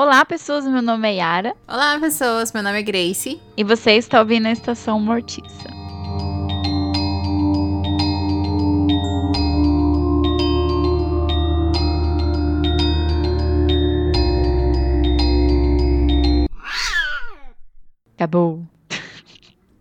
Olá, 0.00 0.24
pessoas, 0.24 0.64
meu 0.64 0.80
nome 0.80 1.08
é 1.08 1.14
Yara. 1.14 1.56
Olá, 1.66 1.98
pessoas, 1.98 2.52
meu 2.52 2.62
nome 2.62 2.78
é 2.78 2.82
Grace. 2.84 3.42
E 3.56 3.64
você 3.64 3.94
está 3.94 4.20
ouvindo 4.20 4.46
a 4.46 4.52
Estação 4.52 5.00
Mortiça. 5.00 5.68
Acabou. 18.14 18.64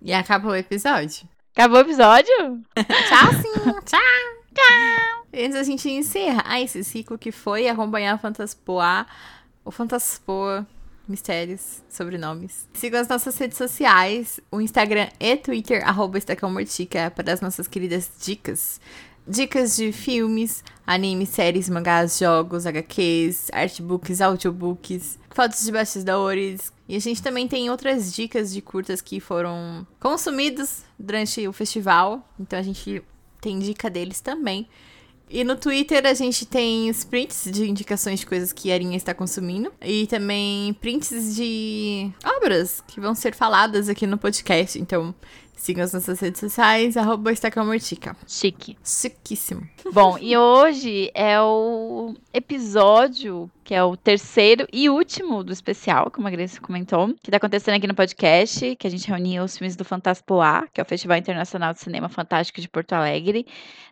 E 0.01 0.11
acabou 0.11 0.53
o 0.53 0.55
episódio. 0.55 1.29
Acabou 1.55 1.77
o 1.77 1.81
episódio? 1.81 2.33
tchau, 2.73 3.33
sim. 3.39 3.71
tchau. 3.85 3.99
Tchau. 4.55 5.07
Antes 5.31 5.55
a 5.55 5.61
gente 5.61 5.87
encerrar 5.87 6.59
esse 6.59 6.83
ciclo 6.83 7.15
que 7.19 7.31
foi 7.31 7.67
acompanhar 7.67 8.15
a 8.15 8.17
Fantaspoa, 8.17 9.05
o 9.67 9.71
Fantaspoa 9.71 10.65
Mistérios, 11.07 11.81
sobrenomes. 11.89 12.67
Sigam 12.73 12.99
as 12.99 13.07
nossas 13.07 13.37
redes 13.37 13.57
sociais, 13.57 14.39
o 14.51 14.59
Instagram 14.59 15.09
e 15.19 15.35
Twitter, 15.37 15.87
arroba 15.87 16.19
Mortica, 16.49 17.11
para 17.11 17.33
as 17.33 17.41
nossas 17.41 17.67
queridas 17.67 18.09
dicas. 18.21 18.81
Dicas 19.25 19.75
de 19.75 19.91
filmes, 19.91 20.63
animes, 20.85 21.29
séries, 21.29 21.69
mangás, 21.69 22.17
jogos, 22.17 22.65
HQs, 22.65 23.49
artbooks, 23.51 24.21
audiobooks, 24.21 25.19
fotos 25.31 25.63
de 25.63 25.71
bastidores. 25.71 26.71
E 26.87 26.95
a 26.95 26.99
gente 26.99 27.21
também 27.21 27.47
tem 27.47 27.69
outras 27.69 28.13
dicas 28.13 28.53
de 28.53 28.61
curtas 28.61 29.01
que 29.01 29.19
foram 29.19 29.85
consumidos 29.99 30.83
durante 30.97 31.45
o 31.45 31.51
festival. 31.51 32.25
Então 32.39 32.57
a 32.57 32.63
gente 32.63 33.03
tem 33.41 33.59
dica 33.59 33.89
deles 33.89 34.21
também. 34.21 34.67
E 35.29 35.43
no 35.43 35.55
Twitter 35.55 36.05
a 36.05 36.13
gente 36.13 36.45
tem 36.45 36.89
os 36.89 37.03
prints 37.03 37.49
de 37.51 37.69
indicações 37.69 38.19
de 38.19 38.25
coisas 38.25 38.53
que 38.53 38.71
a 38.71 38.73
Arinha 38.73 38.95
está 38.95 39.13
consumindo. 39.13 39.71
E 39.81 40.07
também 40.07 40.73
prints 40.75 41.35
de 41.35 42.09
obras 42.23 42.81
que 42.87 42.99
vão 42.99 43.13
ser 43.13 43.35
faladas 43.35 43.89
aqui 43.89 44.07
no 44.07 44.17
podcast. 44.17 44.79
Então, 44.79 45.13
Sigam 45.57 45.83
as 45.83 45.91
nossas 45.91 46.19
redes 46.19 46.39
sociais, 46.39 46.95
arroba 46.95 47.31
Estacamortica. 47.31 48.15
Chique. 48.27 48.77
Chiquíssimo. 48.85 49.67
Bom, 49.91 50.15
e 50.19 50.37
hoje 50.37 51.11
é 51.15 51.41
o 51.41 52.13
episódio 52.31 53.49
que 53.63 53.73
é 53.73 53.83
o 53.83 53.97
terceiro 53.97 54.65
e 54.71 54.87
último 54.87 55.43
do 55.43 55.51
especial, 55.51 56.09
como 56.09 56.27
a 56.27 56.31
Grace 56.31 56.61
comentou, 56.61 57.07
que 57.21 57.29
está 57.29 57.35
acontecendo 57.35 57.75
aqui 57.75 57.87
no 57.87 57.95
podcast, 57.95 58.77
que 58.77 58.87
a 58.87 58.89
gente 58.89 59.07
reuniu 59.09 59.43
os 59.43 59.57
filmes 59.57 59.75
do 59.75 59.83
Fantaspoa, 59.83 60.65
que 60.71 60.79
é 60.79 60.83
o 60.83 60.87
Festival 60.87 61.17
Internacional 61.17 61.73
de 61.73 61.81
Cinema 61.81 62.07
Fantástico 62.07 62.61
de 62.61 62.69
Porto 62.69 62.93
Alegre. 62.93 63.45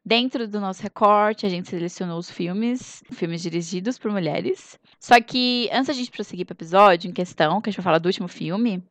Dentro 0.06 0.48
do 0.48 0.62
nosso 0.62 0.82
recorte, 0.82 1.46
a 1.46 1.50
gente 1.50 1.68
selecionou 1.68 2.20
os 2.20 2.30
filmes, 2.30 3.04
filmes 3.12 3.42
dirigidos 3.42 3.98
por 3.98 4.12
mulheres. 4.12 4.80
Só 4.98 5.20
que 5.20 5.68
antes 5.74 5.88
da 5.88 5.94
gente 5.94 6.12
prosseguir 6.12 6.46
para 6.46 6.54
o 6.54 6.56
episódio 6.56 7.10
em 7.10 7.14
questão, 7.14 7.60
que 7.60 7.70
a 7.70 7.72
gente 7.72 7.80
vai 7.80 7.84
falar 7.84 8.00
do 8.00 8.06
último 8.06 8.30
filme, 8.30 8.82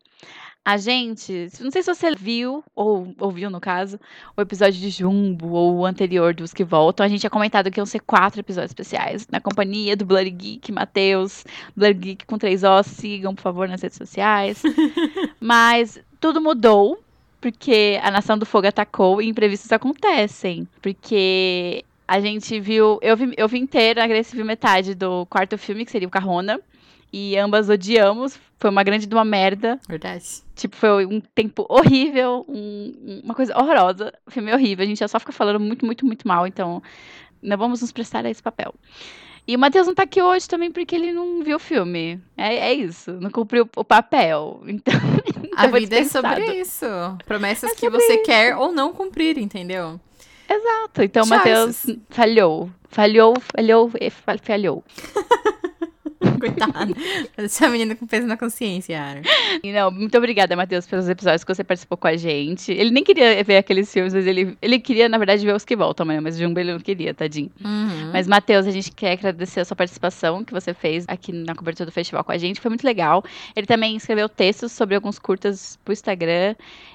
a 0.65 0.79
gente, 0.79 1.51
não 1.61 1.71
sei 1.71 1.83
se 1.83 1.95
você 1.95 2.15
viu, 2.15 2.65
ou 2.75 3.15
ouviu 3.21 3.51
no 3.51 3.61
caso, 3.61 4.01
o 4.35 4.41
episódio 4.41 4.81
de 4.81 4.89
Jumbo, 4.89 5.51
ou 5.51 5.77
o 5.77 5.85
anterior 5.85 6.33
dos 6.33 6.55
que 6.55 6.65
voltam. 6.65 7.05
A 7.05 7.09
gente 7.09 7.21
tinha 7.21 7.31
comentado 7.31 7.71
que 7.71 7.79
iam 7.79 7.85
ser 7.85 8.01
quatro 8.01 8.41
episódios 8.41 8.71
especiais, 8.71 9.29
na 9.31 9.41
companhia 9.41 9.95
do 9.95 10.07
Blood 10.07 10.31
Geek, 10.31 10.73
Matheus, 10.73 11.45
Blood 11.77 11.99
Geek 11.99 12.25
com 12.25 12.39
três 12.39 12.63
O, 12.65 12.83
sigam, 12.83 13.35
por 13.35 13.43
favor, 13.43 13.69
nas 13.69 13.83
redes 13.83 13.99
sociais. 13.99 14.63
Mas 15.39 16.01
tudo 16.19 16.41
mudou, 16.41 16.99
porque 17.43 18.01
a 18.03 18.11
Nação 18.11 18.39
do 18.39 18.47
Fogo 18.47 18.67
atacou 18.67 19.21
e 19.21 19.29
imprevistos 19.29 19.71
acontecem. 19.71 20.67
Porque 20.81 21.85
a 22.09 22.21
gente 22.21 22.59
viu, 22.59 22.99
eu 23.03 23.15
vi, 23.15 23.35
eu 23.37 23.47
vi 23.49 23.59
inteiro, 23.59 24.01
a 24.01 24.07
Grace 24.07 24.35
viu 24.35 24.47
metade 24.47 24.95
do 24.95 25.27
quarto 25.27 25.59
filme, 25.59 25.85
que 25.85 25.91
seria 25.91 26.09
o 26.09 26.11
Carrona 26.11 26.59
e 27.17 27.39
ambas 27.39 27.69
odiamos. 27.69 28.37
Foi 28.59 28.69
uma 28.69 28.83
grande 28.83 29.07
de 29.07 29.15
uma 29.15 29.25
merda. 29.25 29.79
Verdade. 29.89 30.25
Tipo, 30.57 30.75
foi 30.75 31.07
um 31.07 31.21
tempo 31.21 31.65
horrível, 31.69 32.45
um, 32.49 33.21
uma 33.23 33.35
coisa 33.35 33.57
horrorosa. 33.57 34.13
O 34.27 34.33
filme 34.33 34.51
é 34.51 34.55
horrível. 34.55 34.83
A 34.85 34.89
gente 34.89 34.99
já 34.99 35.07
só 35.07 35.21
fica 35.21 35.31
falando 35.31 35.61
muito, 35.61 35.87
muito, 35.87 36.05
muito 36.05 36.27
mal. 36.27 36.45
Então, 36.45 36.83
não 37.41 37.57
vamos 37.57 37.81
nos 37.81 37.93
prestar 37.93 38.27
a 38.27 38.31
esse 38.31 38.43
papel. 38.43 38.75
E 39.47 39.55
o 39.55 39.59
Matheus 39.61 39.87
não 39.87 39.95
tá 39.95 40.03
aqui 40.03 40.21
hoje 40.21 40.49
também 40.49 40.73
porque 40.73 40.93
ele 40.93 41.13
não 41.13 41.45
viu 41.45 41.57
o 41.57 41.61
filme. 41.61 42.21
É, 42.37 42.57
é 42.57 42.75
isso. 42.75 43.13
Não 43.13 43.31
cumpriu 43.31 43.69
o 43.77 43.85
papel. 43.85 44.61
Então. 44.67 44.95
a 45.57 45.69
vida 45.69 45.99
é 45.99 46.05
sobre 46.05 46.53
isso. 46.55 46.85
Promessas 47.25 47.71
é 47.71 47.75
que 47.77 47.89
você 47.89 48.15
isso. 48.15 48.25
quer 48.25 48.57
ou 48.57 48.73
não 48.73 48.93
cumprir, 48.93 49.39
entendeu? 49.39 50.01
Exato. 50.51 51.01
Então 51.01 51.23
o 51.23 51.29
Matheus 51.29 51.87
falhou. 52.11 52.69
Falhou, 52.89 53.35
falhou, 53.39 53.93
falhou. 54.43 54.83
Coitada. 56.45 56.95
Essa 57.37 57.69
menina 57.69 57.95
com 57.95 58.07
peso 58.07 58.27
na 58.27 58.37
consciência, 58.37 59.01
Ara. 59.01 59.23
Não, 59.65 59.91
muito 59.91 60.17
obrigada, 60.19 60.55
Matheus, 60.55 60.87
pelos 60.87 61.09
episódios 61.09 61.43
que 61.43 61.55
você 61.55 61.65
participou 61.65 61.97
com 61.97 62.07
a 62.07 62.17
gente. 62.17 62.71
Ele 62.71 62.91
nem 62.91 63.03
queria 63.03 63.43
ver 63.43 63.57
aqueles 63.57 63.91
filmes, 63.93 64.13
mas 64.13 64.27
ele, 64.27 64.57
ele 64.61 64.79
queria, 64.79 65.09
na 65.09 65.17
verdade, 65.17 65.45
ver 65.45 65.55
os 65.55 65.65
que 65.65 65.75
voltam, 65.75 66.05
mas 66.05 66.37
Jumbo 66.37 66.61
ele 66.61 66.73
não 66.73 66.81
queria, 66.81 67.15
tadinho. 67.15 67.51
Uhum. 67.65 68.11
Mas, 68.13 68.27
Matheus, 68.27 68.67
a 68.67 68.71
gente 68.71 68.91
quer 68.91 69.13
agradecer 69.13 69.61
a 69.61 69.65
sua 69.65 69.77
participação 69.77 70.45
que 70.45 70.53
você 70.53 70.75
fez 70.75 71.05
aqui 71.09 71.33
na 71.33 71.55
cobertura 71.55 71.87
do 71.87 71.93
festival 71.93 72.23
com 72.23 72.33
a 72.33 72.39
gente. 72.39 72.61
Foi 72.61 72.69
muito 72.69 72.85
legal. 72.85 73.25
Ele 73.57 73.67
também 73.67 73.97
escreveu 73.97 74.29
textos 74.29 74.73
sobre 74.73 74.95
alguns 74.95 75.19
curtas 75.19 75.79
pro 75.85 75.93
Instagram. 75.93 76.55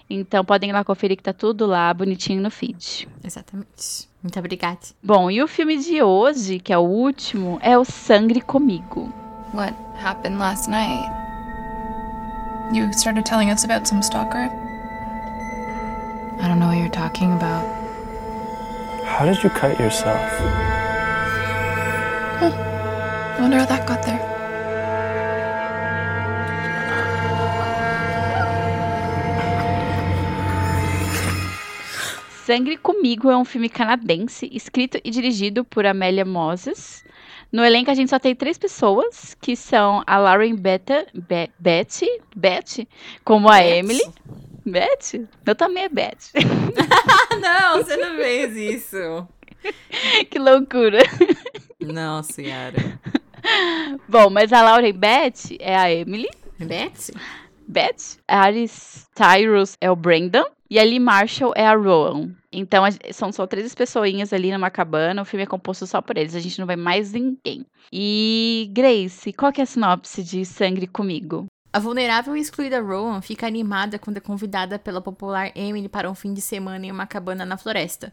Então 0.09 0.43
podem 0.43 0.71
ir 0.71 0.73
lá 0.73 0.83
conferir 0.83 1.17
que 1.17 1.23
tá 1.23 1.33
tudo 1.33 1.65
lá 1.65 1.93
bonitinho 1.93 2.41
no 2.41 2.49
feed. 2.49 3.07
Exatamente. 3.23 4.09
Muito 4.21 4.37
obrigada. 4.37 4.79
Bom, 5.01 5.31
e 5.31 5.41
o 5.41 5.47
filme 5.47 5.77
de 5.77 6.01
hoje, 6.01 6.59
que 6.59 6.73
é 6.73 6.77
o 6.77 6.81
último, 6.81 7.57
é 7.61 7.77
O 7.77 7.85
Sangre 7.85 8.41
Comigo. 8.41 9.13
What 9.51 9.73
happened 9.95 10.37
last 10.37 10.69
night? 10.69 11.09
You 12.71 12.93
started 12.93 13.25
telling 13.25 13.49
us 13.49 13.63
about 13.63 13.87
some 13.87 14.03
stalker? 14.03 14.47
I 16.39 16.47
don't 16.47 16.59
know 16.59 16.67
what 16.67 16.77
you're 16.77 16.87
talking 16.87 17.33
about. 17.33 17.65
How 19.05 19.25
did 19.25 19.43
you 19.43 19.49
cut 19.49 19.79
yourself? 19.79 20.29
Hmm. 22.37 22.53
I 22.53 23.41
wonder 23.41 23.57
how 23.57 23.65
that 23.65 23.87
got 23.87 24.03
there. 24.03 24.19
Sangre 32.45 32.77
Comigo 32.77 33.31
é 33.31 33.37
um 33.37 33.45
filme 33.45 33.69
canadense 33.69 34.47
escrito 34.51 34.99
e 35.03 35.09
dirigido 35.09 35.65
por 35.65 35.87
Amélia 35.87 36.25
Moses 36.25 37.03
no 37.51 37.65
elenco 37.65 37.89
a 37.89 37.93
gente 37.95 38.09
só 38.09 38.19
tem 38.19 38.35
três 38.35 38.57
pessoas, 38.57 39.35
que 39.41 39.55
são 39.55 40.03
a 40.05 40.17
Lauren 40.17 40.55
Beta, 40.55 41.07
Be 41.13 41.49
Betty, 41.57 42.07
Betty, 42.35 42.87
como 43.23 43.49
a. 43.49 43.63
Emily. 43.63 44.03
Betty? 44.65 45.27
Eu 45.45 45.55
também 45.55 45.85
é 45.85 45.89
Betty. 45.89 46.31
não, 47.41 47.77
você 47.77 47.97
não 47.97 48.15
fez 48.17 48.55
isso. 48.55 49.27
que 50.29 50.37
loucura. 50.37 50.99
Não, 51.79 52.21
senhora. 52.21 52.99
Bom, 54.07 54.29
mas 54.29 54.53
a 54.53 54.61
Lauren 54.61 54.93
Betty 54.93 55.57
é 55.59 55.75
a 55.75 55.91
Emily. 55.91 56.29
Betty? 56.59 57.13
Betty. 57.67 58.19
Aris 58.27 59.09
Tyrus 59.15 59.75
é 59.81 59.89
o 59.89 59.95
Brandon. 59.95 60.45
E 60.69 60.79
a 60.79 60.83
Lee 60.83 60.99
Marshall 60.99 61.53
é 61.55 61.65
a 61.65 61.73
Rowan. 61.73 62.35
Então, 62.51 62.83
são 63.11 63.31
só 63.31 63.45
três 63.45 63.75
pessoinhas 63.75 64.33
ali 64.33 64.51
numa 64.51 64.71
cabana. 64.71 65.21
O 65.21 65.25
filme 65.25 65.43
é 65.43 65.47
composto 65.47 65.85
só 65.85 66.01
por 66.01 66.17
eles. 66.17 66.35
A 66.35 66.39
gente 66.39 66.59
não 66.59 66.65
vai 66.65 66.75
mais 66.75 67.13
ninguém. 67.13 67.65
E, 67.93 68.71
Grace, 68.73 69.31
qual 69.33 69.51
que 69.51 69.61
é 69.61 69.63
a 69.63 69.67
sinopse 69.67 70.23
de 70.23 70.43
Sangre 70.45 70.87
Comigo? 70.87 71.45
A 71.71 71.77
vulnerável 71.77 72.35
e 72.35 72.39
excluída 72.39 72.81
Rowan 72.81 73.21
fica 73.21 73.45
animada 73.45 73.99
quando 73.99 74.17
é 74.17 74.19
convidada 74.21 74.79
pela 74.79 74.99
popular 74.99 75.51
Emily 75.55 75.87
para 75.87 76.09
um 76.09 76.15
fim 76.15 76.33
de 76.33 76.41
semana 76.41 76.83
em 76.87 76.91
uma 76.91 77.05
cabana 77.05 77.45
na 77.45 77.57
floresta. 77.57 78.11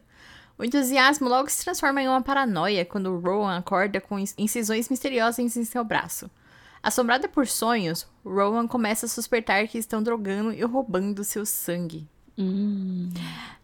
O 0.58 0.64
entusiasmo 0.64 1.26
logo 1.26 1.48
se 1.50 1.64
transforma 1.64 2.02
em 2.02 2.08
uma 2.08 2.22
paranoia 2.22 2.84
quando 2.84 3.18
Rowan 3.18 3.56
acorda 3.56 3.98
com 3.98 4.18
incisões 4.18 4.90
misteriosas 4.90 5.56
em 5.56 5.64
seu 5.64 5.82
braço. 5.82 6.30
Assombrada 6.82 7.28
por 7.28 7.46
sonhos, 7.46 8.06
Rowan 8.24 8.68
começa 8.68 9.06
a 9.06 9.08
suspeitar 9.08 9.66
que 9.68 9.78
estão 9.78 10.02
drogando 10.02 10.52
e 10.52 10.62
roubando 10.62 11.24
seu 11.24 11.46
sangue. 11.46 12.06
Hum. 12.38 13.10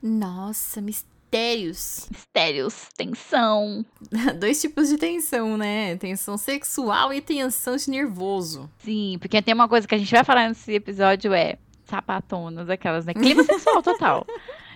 Nossa, 0.03 0.81
mistérios. 0.81 2.09
Mistérios, 2.11 2.89
tensão. 2.97 3.85
Dois 4.39 4.61
tipos 4.61 4.89
de 4.89 4.99
tensão, 4.99 5.57
né? 5.57 5.97
Tensão 5.97 6.37
sexual 6.37 7.13
e 7.13 7.21
tensão 7.21 7.77
de 7.77 7.91
nervoso. 7.91 8.71
Sim, 8.79 9.17
porque 9.21 9.41
tem 9.41 9.55
uma 9.55 9.69
coisa 9.69 9.87
que 9.87 9.95
a 9.95 9.99
gente 9.99 10.11
vai 10.11 10.25
falar 10.25 10.49
nesse 10.49 10.73
episódio 10.73 11.33
é 11.33 11.59
sapatonas, 11.85 12.69
aquelas, 12.71 13.05
né? 13.05 13.15
Clima 13.15 13.45
sexual 13.45 13.83
total. 13.83 14.27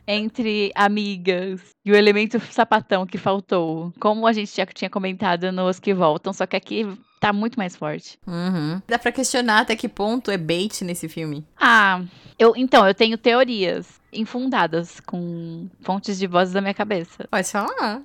Entre 0.07 0.71
amigas 0.75 1.61
e 1.85 1.91
o 1.91 1.97
elemento 1.97 2.39
sapatão 2.53 3.05
que 3.07 3.19
faltou. 3.19 3.93
Como 3.99 4.27
a 4.27 4.33
gente 4.33 4.55
já 4.55 4.65
tinha 4.67 4.89
comentado 4.89 5.51
nos 5.51 5.81
que 5.81 5.93
voltam, 5.93 6.33
só 6.33 6.47
que 6.47 6.57
aqui 6.57 6.87
tá 7.21 7.33
muito 7.33 7.59
mais 7.59 7.75
forte. 7.77 8.19
Uhum. 8.27 8.81
Dá 8.87 8.99
pra 8.99 9.13
questionar 9.13 9.61
até 9.61 9.75
que 9.77 9.89
ponto 9.89 10.31
é 10.31 10.37
bait 10.37 10.83
nesse 10.85 11.09
filme. 11.09 11.45
Ah, 11.61 12.03
eu, 12.39 12.55
então, 12.57 12.87
eu 12.87 12.95
tenho 12.95 13.17
teorias. 13.19 14.01
infundadas 14.13 14.99
com 15.01 15.69
fontes 15.83 16.19
de 16.19 16.27
vozes 16.27 16.55
da 16.55 16.61
minha 16.63 16.73
cabeça. 16.73 17.27
Pode 17.31 17.51
falar. 17.51 18.01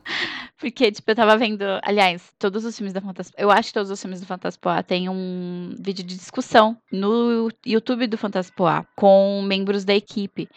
Porque, 0.60 0.92
tipo, 0.92 1.10
eu 1.10 1.16
tava 1.16 1.38
vendo. 1.38 1.64
Aliás, 1.84 2.22
todos 2.38 2.66
os 2.66 2.76
filmes 2.76 2.94
da 2.94 3.00
Fantaspoa. 3.02 3.36
Eu 3.42 3.50
acho 3.50 3.70
que 3.70 3.74
todos 3.74 3.90
os 3.90 4.02
filmes 4.02 4.20
do 4.20 4.28
Fantaspoa 4.28 4.84
têm 4.84 5.08
um 5.08 5.74
vídeo 5.80 6.04
de 6.04 6.16
discussão 6.18 6.78
no 6.92 7.50
YouTube 7.66 8.08
do 8.08 8.18
Fantaspoa 8.18 8.86
com 8.96 9.42
membros 9.42 9.86
da 9.86 9.96
equipe. 9.96 10.50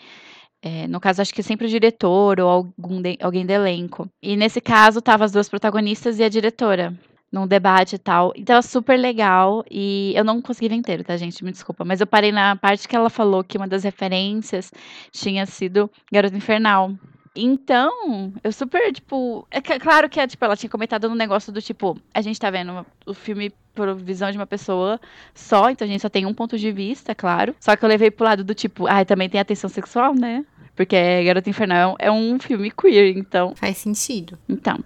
É, 0.61 0.89
no 0.89 0.99
caso, 0.99 1.21
acho 1.23 1.33
que 1.33 1.41
é 1.41 1.45
sempre 1.45 1.67
o 1.67 1.71
diretor 1.71 2.41
ou 2.41 2.49
algum 2.49 3.01
de- 3.01 3.19
alguém 3.23 3.45
do 3.47 3.53
elenco. 3.53 4.09
E 4.23 4.35
nesse 4.37 4.61
caso, 4.61 5.01
tava 5.01 5.25
as 5.25 5.31
duas 5.33 5.49
protagonistas 5.49 6.19
e 6.19 6.25
a 6.25 6.29
diretora. 6.29 6.93
Num 7.35 7.49
debate 7.49 7.97
e 7.97 7.99
tal. 7.99 8.33
Então, 8.37 8.57
é 8.57 8.63
super 8.63 8.97
legal. 8.97 9.65
E 9.69 10.13
eu 10.15 10.23
não 10.23 10.41
consegui 10.41 10.69
ver 10.69 10.77
inteiro, 10.77 11.03
tá, 11.03 11.17
gente? 11.17 11.43
Me 11.45 11.51
desculpa. 11.51 11.85
Mas 11.85 12.01
eu 12.01 12.07
parei 12.07 12.31
na 12.31 12.55
parte 12.55 12.87
que 12.87 12.95
ela 12.95 13.11
falou 13.11 13.43
que 13.43 13.57
uma 13.57 13.67
das 13.67 13.83
referências 13.83 14.71
tinha 15.11 15.45
sido 15.45 15.91
Garota 16.13 16.37
Infernal. 16.37 16.93
Então, 17.35 18.33
eu 18.45 18.53
super, 18.53 18.93
tipo. 18.93 19.45
É 19.51 19.61
que- 19.61 19.81
claro 19.81 20.09
que 20.09 20.25
tipo, 20.29 20.45
ela 20.45 20.57
tinha 20.57 20.71
comentado 20.71 21.09
no 21.09 21.17
negócio 21.17 21.53
do 21.53 21.61
tipo, 21.61 21.99
a 22.15 22.21
gente 22.23 22.39
tá 22.39 22.49
vendo 22.49 22.87
o 23.05 23.13
filme 23.13 23.53
por 23.75 23.93
visão 23.97 24.31
de 24.31 24.39
uma 24.39 24.47
pessoa 24.47 25.01
só, 25.35 25.69
então 25.69 25.85
a 25.85 25.91
gente 25.91 26.01
só 26.03 26.09
tem 26.09 26.25
um 26.27 26.33
ponto 26.33 26.57
de 26.57 26.71
vista, 26.71 27.11
é 27.11 27.15
claro. 27.17 27.53
Só 27.59 27.75
que 27.75 27.85
eu 27.85 27.89
levei 27.89 28.09
pro 28.13 28.25
lado 28.25 28.45
do 28.45 28.55
tipo, 28.55 28.87
ah, 28.87 29.05
também 29.05 29.29
tem 29.29 29.41
atenção 29.41 29.69
sexual, 29.69 30.15
né? 30.15 30.45
Porque 30.77 30.97
Garota 31.25 31.51
Infernal 31.51 31.97
é 31.99 32.11
um 32.11 32.39
filme 32.39 32.71
queer, 32.71 33.17
então. 33.17 33.53
Faz 33.57 33.79
sentido. 33.79 34.39
Então. 34.49 34.79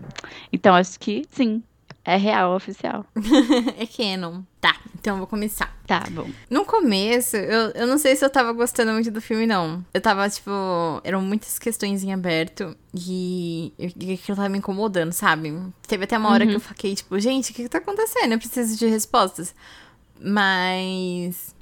Então, 0.51 0.75
acho 0.75 0.99
que 0.99 1.25
sim. 1.31 1.63
É 2.09 2.17
real, 2.17 2.57
oficial. 2.57 3.05
é 3.77 3.87
canon. 3.87 4.41
Tá, 4.59 4.75
então 4.99 5.13
eu 5.13 5.19
vou 5.19 5.27
começar. 5.27 5.77
Tá, 5.87 6.05
bom. 6.11 6.27
No 6.49 6.65
começo, 6.65 7.37
eu, 7.37 7.71
eu 7.73 7.87
não 7.87 7.99
sei 7.99 8.17
se 8.17 8.25
eu 8.25 8.31
tava 8.31 8.51
gostando 8.53 8.95
muito 8.95 9.11
do 9.11 9.21
filme, 9.21 9.47
não. 9.47 9.85
Eu 9.93 10.01
tava, 10.01 10.27
tipo, 10.31 10.51
eram 11.05 11.21
muitas 11.21 11.59
questões 11.59 12.03
em 12.03 12.11
aberto 12.11 12.75
e 12.95 13.75
aquilo 13.79 14.37
tava 14.37 14.49
me 14.49 14.57
incomodando, 14.57 15.13
sabe? 15.13 15.55
Teve 15.87 16.05
até 16.05 16.17
uma 16.17 16.31
hora 16.31 16.47
que 16.47 16.55
eu 16.55 16.61
fiquei, 16.61 16.95
tipo, 16.95 17.21
gente, 17.21 17.53
o 17.53 17.55
que 17.55 17.65
que 17.65 17.69
tá 17.69 17.77
acontecendo? 17.77 18.33
Eu 18.33 18.39
preciso 18.39 18.79
de 18.79 18.87
respostas. 18.87 19.55
Mas. 20.19 21.55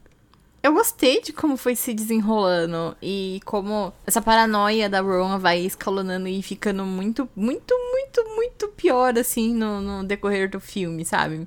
Eu 0.62 0.72
gostei 0.72 1.20
de 1.20 1.32
como 1.32 1.56
foi 1.56 1.74
se 1.74 1.92
desenrolando 1.92 2.96
e 3.02 3.40
como 3.44 3.92
essa 4.06 4.22
paranoia 4.22 4.88
da 4.88 5.00
Rowan 5.00 5.38
vai 5.38 5.58
escalonando 5.60 6.28
e 6.28 6.40
ficando 6.40 6.84
muito, 6.84 7.28
muito, 7.34 7.74
muito, 8.24 8.46
muito 8.66 8.68
pior, 8.68 9.18
assim, 9.18 9.54
no, 9.54 9.80
no 9.80 10.04
decorrer 10.04 10.50
do 10.50 10.60
filme, 10.60 11.04
sabe? 11.04 11.46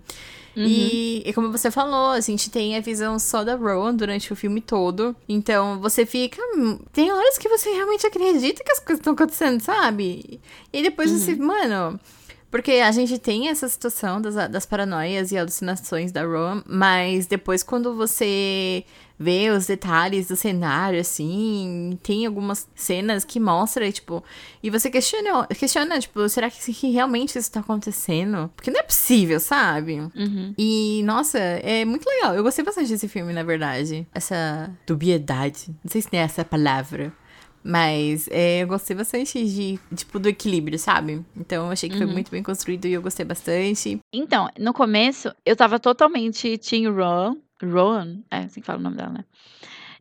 E, 0.56 1.24
e 1.25 1.31
como 1.33 1.51
você 1.51 1.71
falou, 1.71 2.10
a 2.12 2.19
gente 2.19 2.50
tem 2.50 2.75
a 2.75 2.81
visão 2.81 3.18
só 3.18 3.45
da 3.45 3.56
Rowan 3.56 3.95
durante 3.95 4.33
o 4.33 4.36
filme 4.36 4.60
todo. 4.60 5.16
Então 5.27 5.80
você 5.80 6.06
fica. 6.06 6.42
hum, 6.56 6.80
Tem 6.92 7.12
horas 7.12 7.38
que 7.38 7.48
você 7.48 7.69
realmente 7.69 8.06
acredita 8.06 8.62
que 8.63 8.71
as 8.71 8.80
coisas 8.80 9.00
estão 9.00 9.13
acontecendo, 9.13 9.62
sabe? 9.62 10.42
E 10.74 10.81
depois 10.81 11.12
você. 11.12 11.36
Mano. 11.36 12.00
Porque 12.51 12.72
a 12.74 12.92
gente 12.92 13.19
tem 13.19 13.48
essa 13.48 13.69
situação 13.69 14.19
das, 14.19 14.33
das 14.50 14.65
paranoias 14.65 15.31
e 15.31 15.38
alucinações 15.38 16.12
da 16.12 16.24
Rowan, 16.25 16.63
mas 16.65 17.27
depois 17.27 17.62
quando 17.62 17.95
você 17.95 18.83
vê 19.19 19.50
os 19.50 19.68
detalhes 19.68 20.30
do 20.30 20.36
cenário, 20.38 21.00
assim, 21.00 22.00
tem 22.01 22.25
algumas 22.25 22.69
cenas 22.74 23.25
que 23.25 23.39
mostra, 23.39 23.92
tipo, 23.92 24.24
e 24.63 24.69
você 24.69 24.89
questiona, 24.89 25.45
questiona 25.48 26.00
tipo, 26.00 26.27
será 26.30 26.50
que, 26.50 26.74
que 26.74 26.89
realmente 26.89 27.38
isso 27.38 27.51
tá 27.51 27.60
acontecendo? 27.60 28.50
Porque 28.56 28.71
não 28.71 28.80
é 28.80 28.83
possível, 28.83 29.39
sabe? 29.39 30.00
Uhum. 30.16 30.54
E, 30.57 31.01
nossa, 31.04 31.38
é 31.38 31.83
muito 31.83 32.07
legal. 32.07 32.33
Eu 32.33 32.44
gostei 32.44 32.63
bastante 32.63 32.89
desse 32.89 33.10
filme, 33.10 33.33
na 33.33 33.44
verdade. 33.44 34.07
Essa 34.13 34.71
dubiedade. 34.88 35.68
Não 35.83 35.92
sei 35.92 36.01
se 36.01 36.10
tem 36.10 36.22
essa 36.22 36.45
palavra. 36.45 37.12
Mas 37.62 38.30
é, 38.31 38.63
eu 38.63 38.68
gostei 38.68 38.95
bastante 38.95 39.44
de, 39.45 39.77
tipo, 39.94 40.18
do 40.18 40.30
equilíbrio, 40.30 40.80
sabe? 40.80 41.25
Então 41.36 41.65
eu 41.65 41.72
achei 41.72 41.89
que 41.89 41.98
foi 41.98 42.06
muito 42.06 42.31
bem 42.31 42.42
construído 42.42 42.86
e 42.86 42.94
eu 42.94 43.01
gostei 43.01 43.25
bastante. 43.25 44.00
Então, 44.13 44.50
no 44.57 44.74
começo, 44.74 45.30
eu 45.45 45.57
tava 45.57 45.77
totalmente 45.77 46.57
Team 46.57 46.94
Rowan. 46.94 47.36
Rowan? 47.64 48.20
É 48.32 48.40
assim 48.40 48.62
que 48.62 48.66
fala 48.66 48.80
o 48.80 48.84
nome 48.84 48.98
dela, 48.98 49.10
né? 49.10 49.26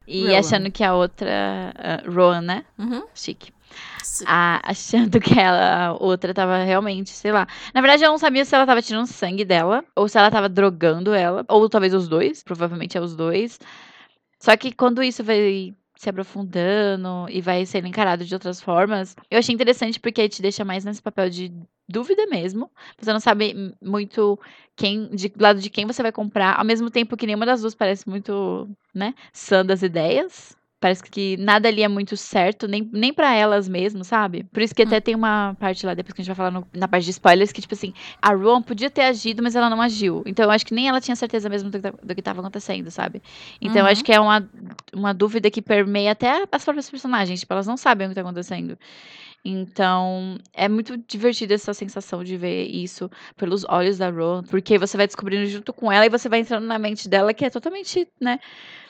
E 0.06 0.28
Rowan. 0.28 0.38
achando 0.38 0.70
que 0.70 0.82
a 0.82 0.94
outra. 0.94 1.72
ah, 1.76 2.02
Rowan, 2.08 2.40
né? 2.40 2.64
Uhum. 2.78 3.04
Chique. 3.14 3.52
Ah, 4.26 4.60
achando 4.64 5.20
que 5.20 5.38
ela, 5.38 5.86
a 5.86 5.92
outra 5.92 6.32
tava 6.32 6.62
realmente, 6.64 7.10
sei 7.10 7.30
lá. 7.30 7.46
Na 7.74 7.80
verdade, 7.80 8.04
eu 8.04 8.10
não 8.10 8.18
sabia 8.18 8.44
se 8.44 8.54
ela 8.54 8.66
tava 8.66 8.80
tirando 8.80 9.06
sangue 9.06 9.44
dela, 9.44 9.84
ou 9.94 10.08
se 10.08 10.18
ela 10.18 10.30
tava 10.30 10.48
drogando 10.48 11.12
ela, 11.12 11.44
ou 11.48 11.68
talvez 11.68 11.92
os 11.92 12.08
dois, 12.08 12.42
provavelmente 12.42 12.96
é 12.96 13.00
os 13.00 13.14
dois. 13.14 13.60
Só 14.40 14.56
que 14.56 14.72
quando 14.72 15.02
isso 15.02 15.22
vai 15.22 15.74
se 15.96 16.08
aprofundando 16.08 17.26
e 17.28 17.40
vai 17.40 17.66
sendo 17.66 17.88
encarado 17.88 18.24
de 18.24 18.32
outras 18.32 18.60
formas, 18.60 19.16
eu 19.30 19.38
achei 19.38 19.54
interessante 19.54 19.98
porque 19.98 20.28
te 20.28 20.40
deixa 20.40 20.64
mais 20.64 20.84
nesse 20.84 21.02
papel 21.02 21.28
de 21.28 21.52
dúvida 21.88 22.26
mesmo. 22.26 22.70
Você 22.98 23.12
não 23.12 23.20
sabe 23.20 23.74
muito 23.82 24.38
quem, 24.76 25.08
de 25.08 25.28
do 25.28 25.42
lado 25.42 25.60
de 25.60 25.70
quem 25.70 25.86
você 25.86 26.02
vai 26.02 26.12
comprar, 26.12 26.58
ao 26.58 26.64
mesmo 26.64 26.90
tempo 26.90 27.16
que 27.16 27.26
nenhuma 27.26 27.46
das 27.46 27.60
duas 27.62 27.74
parece 27.74 28.08
muito, 28.08 28.68
né, 28.94 29.14
sã 29.32 29.64
das 29.64 29.82
ideias. 29.82 30.56
Parece 30.80 31.02
que 31.02 31.36
nada 31.38 31.66
ali 31.66 31.82
é 31.82 31.88
muito 31.88 32.16
certo, 32.16 32.68
nem, 32.68 32.88
nem 32.92 33.12
para 33.12 33.34
elas 33.34 33.68
mesmo, 33.68 34.04
sabe? 34.04 34.44
Por 34.44 34.62
isso 34.62 34.72
que 34.72 34.82
até 34.82 35.00
tem 35.00 35.16
uma 35.16 35.56
parte 35.58 35.84
lá, 35.84 35.92
depois 35.92 36.12
que 36.14 36.20
a 36.20 36.24
gente 36.24 36.28
vai 36.28 36.36
falar 36.36 36.52
no- 36.52 36.64
na 36.72 36.86
parte 36.86 37.04
de 37.04 37.10
spoilers, 37.10 37.50
que, 37.50 37.60
tipo 37.60 37.74
assim, 37.74 37.92
a 38.22 38.32
Ron 38.32 38.62
podia 38.62 38.88
ter 38.88 39.02
agido, 39.02 39.42
mas 39.42 39.56
ela 39.56 39.68
não 39.68 39.82
agiu. 39.82 40.22
Então 40.24 40.44
eu 40.44 40.50
acho 40.52 40.64
que 40.64 40.72
nem 40.72 40.86
ela 40.88 41.00
tinha 41.00 41.16
certeza 41.16 41.48
mesmo 41.48 41.68
do 41.68 41.78
que, 41.78 41.82
ta- 41.82 41.98
do 42.00 42.14
que 42.14 42.22
tava 42.22 42.40
acontecendo, 42.42 42.92
sabe? 42.92 43.20
Então 43.60 43.82
eu 43.82 43.86
acho 43.86 44.04
que 44.04 44.12
é 44.12 44.20
uma, 44.20 44.48
uma 44.94 45.12
dúvida 45.12 45.50
que 45.50 45.60
permeia 45.60 46.12
até 46.12 46.44
as 46.52 46.62
próprias 46.62 46.88
personagens. 46.88 47.40
Tipo, 47.40 47.54
elas 47.54 47.66
não 47.66 47.76
sabem 47.76 48.06
o 48.06 48.10
que 48.10 48.14
tá 48.14 48.20
acontecendo. 48.20 48.78
Então, 49.44 50.36
é 50.52 50.68
muito 50.68 50.96
divertida 50.98 51.54
essa 51.54 51.72
sensação 51.72 52.22
de 52.24 52.36
ver 52.36 52.66
isso 52.66 53.08
pelos 53.36 53.64
olhos 53.64 53.96
da 53.96 54.10
Ron, 54.10 54.42
porque 54.42 54.76
você 54.78 54.96
vai 54.96 55.06
descobrindo 55.06 55.46
junto 55.46 55.72
com 55.72 55.90
ela 55.90 56.04
e 56.06 56.08
você 56.10 56.28
vai 56.28 56.40
entrando 56.40 56.66
na 56.66 56.78
mente 56.78 57.08
dela 57.08 57.32
que 57.32 57.44
é 57.44 57.50
totalmente, 57.50 58.06
né? 58.20 58.38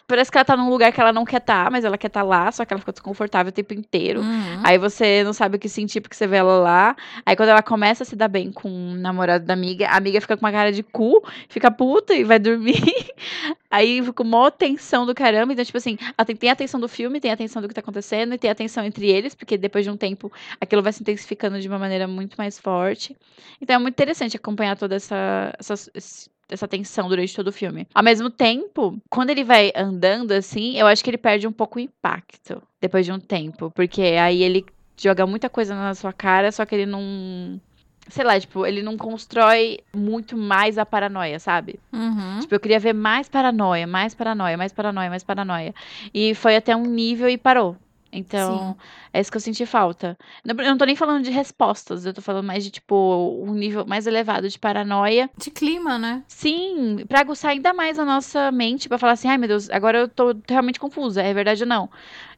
Parece 0.09 0.31
que 0.33 0.39
ela 0.39 0.45
tá 0.47 0.57
num 0.57 0.71
lugar 0.71 0.91
que 0.91 0.99
ela 0.99 1.13
não 1.13 1.27
quer 1.27 1.37
estar, 1.37 1.71
mas 1.71 1.85
ela 1.85 1.99
quer 1.99 2.07
estar 2.07 2.23
lá, 2.23 2.51
só 2.51 2.65
que 2.65 2.73
ela 2.73 2.81
fica 2.81 2.93
desconfortável 2.93 3.51
o 3.51 3.53
tempo 3.53 3.75
inteiro. 3.75 4.23
Uhum. 4.23 4.63
Aí 4.65 4.79
você 4.79 5.23
não 5.23 5.35
sabe 5.35 5.57
o 5.57 5.59
que 5.59 5.69
sentir 5.69 6.01
porque 6.01 6.17
você 6.17 6.27
vê 6.27 6.39
ela 6.39 6.59
lá. 6.59 6.97
Aí 7.27 7.37
quando 7.37 7.51
ela 7.51 7.63
começa 7.63 8.05
a 8.05 8.07
se 8.07 8.17
dar 8.17 8.27
bem 8.29 8.51
com 8.51 8.71
o 8.71 8.95
namorado 8.97 9.45
da 9.45 9.53
amiga, 9.53 9.87
a 9.87 9.99
amiga 9.99 10.19
fica 10.19 10.35
com 10.35 10.47
uma 10.47 10.51
cara 10.51 10.73
de 10.73 10.83
cu, 10.83 11.23
fica 11.51 11.71
puta 11.71 12.15
e 12.15 12.25
vai 12.25 12.39
dormir. 12.39 12.81
Aí 13.71 14.03
fica 14.03 14.23
uma 14.23 14.51
tensão 14.51 15.05
do 15.05 15.15
caramba. 15.15 15.53
Então, 15.53 15.63
tipo 15.65 15.77
assim, 15.77 15.99
tem 16.39 16.49
a 16.49 16.55
atenção 16.55 16.81
do 16.81 16.89
filme, 16.89 17.21
tem 17.21 17.31
a 17.31 17.35
atenção 17.35 17.61
do 17.61 17.69
que 17.69 17.75
tá 17.75 17.83
acontecendo 17.83 18.33
e 18.35 18.39
tem 18.39 18.49
a 18.49 18.53
atenção 18.53 18.83
entre 18.85 19.11
eles, 19.11 19.35
porque 19.35 19.59
depois 19.59 19.85
de 19.85 19.91
um 19.91 19.97
tempo 19.97 20.33
aquilo 20.59 20.83
vai 20.83 20.93
se 20.93 21.03
intensificando 21.03 21.61
de 21.61 21.69
uma 21.69 21.79
maneira 21.79 22.09
muito 22.09 22.35
mais 22.39 22.59
forte. 22.59 23.15
Então 23.61 23.77
é 23.77 23.79
muito 23.79 23.93
interessante 23.95 24.37
acompanhar 24.39 24.75
toda 24.75 24.97
essa, 24.97 25.53
essa, 25.59 25.75
esse- 25.95 26.31
essa 26.49 26.69
tensão 26.69 27.09
durante 27.09 27.35
todo 27.35 27.49
o 27.49 27.53
filme. 27.53 27.87
Ao 27.95 28.03
mesmo 28.03 28.31
tempo, 28.31 28.99
quando 29.11 29.31
ele 29.31 29.45
vai 29.45 29.73
andando 29.75 30.33
assim, 30.33 30.77
eu 30.77 30.87
acho 30.87 31.03
que 31.03 31.11
ele 31.11 31.19
perde 31.19 31.47
um 31.47 31.53
pouco 31.53 31.79
o 31.79 31.83
impacto 31.83 32.63
depois 32.81 33.05
de 33.05 33.13
um 33.13 33.19
tempo, 33.19 33.71
porque 33.71 34.03
aí 34.03 34.43
ele 34.43 34.65
joga 34.97 35.27
muita 35.27 35.49
coisa 35.49 35.75
na 35.75 35.95
sua 35.95 36.13
cara, 36.13 36.51
só 36.51 36.65
que 36.65 36.75
ele 36.75 36.87
não 36.87 37.61
sei 38.09 38.25
lá, 38.25 38.39
tipo, 38.41 38.65
ele 38.67 38.83
não 38.83 38.97
constrói 38.97 39.81
muito 39.95 40.37
mais 40.37 40.79
a 40.79 40.87
paranoia, 40.87 41.39
sabe? 41.39 41.79
Uhum. 41.93 42.41
Tipo, 42.41 42.55
eu 42.55 42.61
queria 42.61 42.81
ver 42.81 42.95
mais 42.95 43.29
paranoia, 43.29 43.87
mais 43.87 44.15
paranoia, 44.15 44.57
mais 44.57 44.73
paranoia, 44.73 45.11
mais 45.11 45.23
paranoia. 45.23 45.75
E 46.13 46.35
foi 46.35 46.57
até 46.57 46.75
um 46.75 46.87
nível 46.87 47.29
e 47.29 47.37
parou. 47.37 47.77
Então, 48.11 48.77
é 49.13 49.21
isso 49.21 49.31
que 49.31 49.37
eu 49.37 49.41
senti 49.41 49.67
falta. 49.67 50.17
Não- 50.45 50.55
Eu 50.65 50.71
não 50.71 50.79
tô 50.79 50.85
nem 50.85 50.97
falando 50.97 51.23
de 51.23 51.31
respostas, 51.31 52.07
eu 52.07 52.15
tô 52.15 52.23
falando 52.23 52.47
mais 52.47 52.65
de, 52.65 52.71
tipo, 52.71 53.43
um 53.45 53.53
nível 53.53 53.85
mais 53.87 54.07
elevado 54.07 54.49
de 54.49 54.59
paranoia. 54.59 55.29
De 55.37 55.51
clima, 55.51 55.99
né? 55.99 56.23
Sim, 56.27 57.05
pra 57.07 57.21
aguçar 57.21 57.51
ainda 57.51 57.73
mais 57.75 57.99
a 57.99 58.05
nossa 58.05 58.51
mente, 58.51 58.89
pra 58.89 58.99
falar 58.99 59.13
assim, 59.13 59.29
ai 59.29 59.37
meu 59.39 59.49
Deus, 59.49 59.69
agora 59.71 59.99
eu 59.99 60.09
tô 60.09 60.35
realmente 60.49 60.81
confusa, 60.81 61.23
é 61.23 61.35
verdade 61.35 61.63
ou 61.65 61.69
não? 61.69 61.91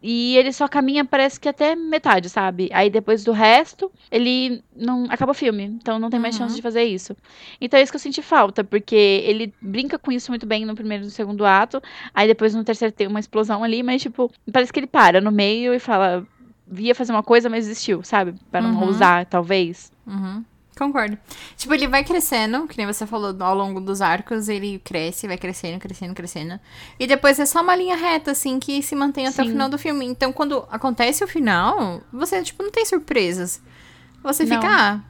E 0.02 0.36
ele 0.38 0.50
só 0.52 0.66
caminha, 0.66 1.04
parece 1.04 1.38
que 1.38 1.46
até 1.48 1.76
metade, 1.76 2.30
sabe? 2.30 2.70
Aí 2.72 2.88
depois 2.88 3.22
do 3.22 3.32
resto, 3.32 3.92
ele 4.10 4.62
não. 4.74 5.04
Acaba 5.10 5.32
o 5.32 5.34
filme, 5.34 5.64
então 5.64 5.98
não 5.98 6.08
tem 6.08 6.18
mais 6.18 6.34
Uhum. 6.36 6.42
chance 6.46 6.56
de 6.56 6.62
fazer 6.62 6.84
isso. 6.84 7.14
Então 7.60 7.78
é 7.78 7.82
isso 7.82 7.92
que 7.92 7.96
eu 7.96 8.00
senti 8.00 8.22
falta, 8.22 8.64
porque 8.64 8.94
ele 8.96 9.52
brinca 9.60 9.98
com 9.98 10.10
isso 10.10 10.30
muito 10.32 10.46
bem 10.46 10.64
no 10.64 10.74
primeiro 10.74 11.04
e 11.04 11.06
no 11.06 11.10
segundo 11.10 11.44
ato, 11.44 11.82
aí 12.14 12.26
depois 12.26 12.54
no 12.54 12.64
terceiro 12.64 12.92
tem 12.94 13.06
uma 13.06 13.20
explosão 13.20 13.62
ali, 13.62 13.82
mas 13.82 14.00
tipo, 14.00 14.32
parece 14.50 14.72
que 14.72 14.80
ele 14.80 14.86
para 14.86 15.20
no 15.20 15.30
meio 15.30 15.69
e 15.74 15.78
fala. 15.78 16.26
Via 16.72 16.94
fazer 16.94 17.10
uma 17.10 17.22
coisa, 17.24 17.48
mas 17.48 17.66
desistiu, 17.66 18.00
sabe? 18.04 18.34
Pra 18.48 18.60
não 18.60 18.70
Uhum. 18.74 18.84
ousar, 18.86 19.26
talvez. 19.26 19.90
Uhum. 20.06 20.44
Concordo. 20.78 21.18
Tipo, 21.56 21.74
ele 21.74 21.88
vai 21.88 22.04
crescendo, 22.04 22.66
que 22.68 22.76
nem 22.78 22.86
você 22.86 23.04
falou, 23.06 23.34
ao 23.40 23.54
longo 23.56 23.80
dos 23.80 24.00
arcos, 24.00 24.48
ele 24.48 24.78
cresce, 24.84 25.26
vai 25.26 25.36
crescendo, 25.36 25.80
crescendo, 25.80 26.14
crescendo. 26.14 26.60
E 26.98 27.08
depois 27.08 27.40
é 27.40 27.44
só 27.44 27.60
uma 27.60 27.74
linha 27.74 27.96
reta, 27.96 28.30
assim, 28.30 28.60
que 28.60 28.80
se 28.82 28.94
mantém 28.94 29.26
até 29.26 29.42
o 29.42 29.44
Sim. 29.46 29.50
final 29.50 29.68
do 29.68 29.76
filme. 29.76 30.06
Então, 30.06 30.32
quando 30.32 30.64
acontece 30.70 31.24
o 31.24 31.28
final, 31.28 32.00
você, 32.12 32.40
tipo, 32.40 32.62
não 32.62 32.70
tem 32.70 32.84
surpresas. 32.86 33.60
Você 34.22 34.44
Não. 34.44 34.56
fica, 34.56 34.72
ah, 34.72 35.00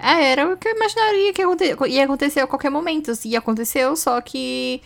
é, 0.00 0.32
era 0.32 0.52
o 0.52 0.56
que 0.56 0.66
eu 0.68 0.74
imaginaria 0.74 1.32
que 1.32 1.42
ia 1.88 2.04
acontecer 2.04 2.40
a 2.40 2.46
qualquer 2.48 2.70
momento. 2.70 3.12
E 3.24 3.36
aconteceu, 3.36 3.94
só 3.94 4.20
que 4.20 4.82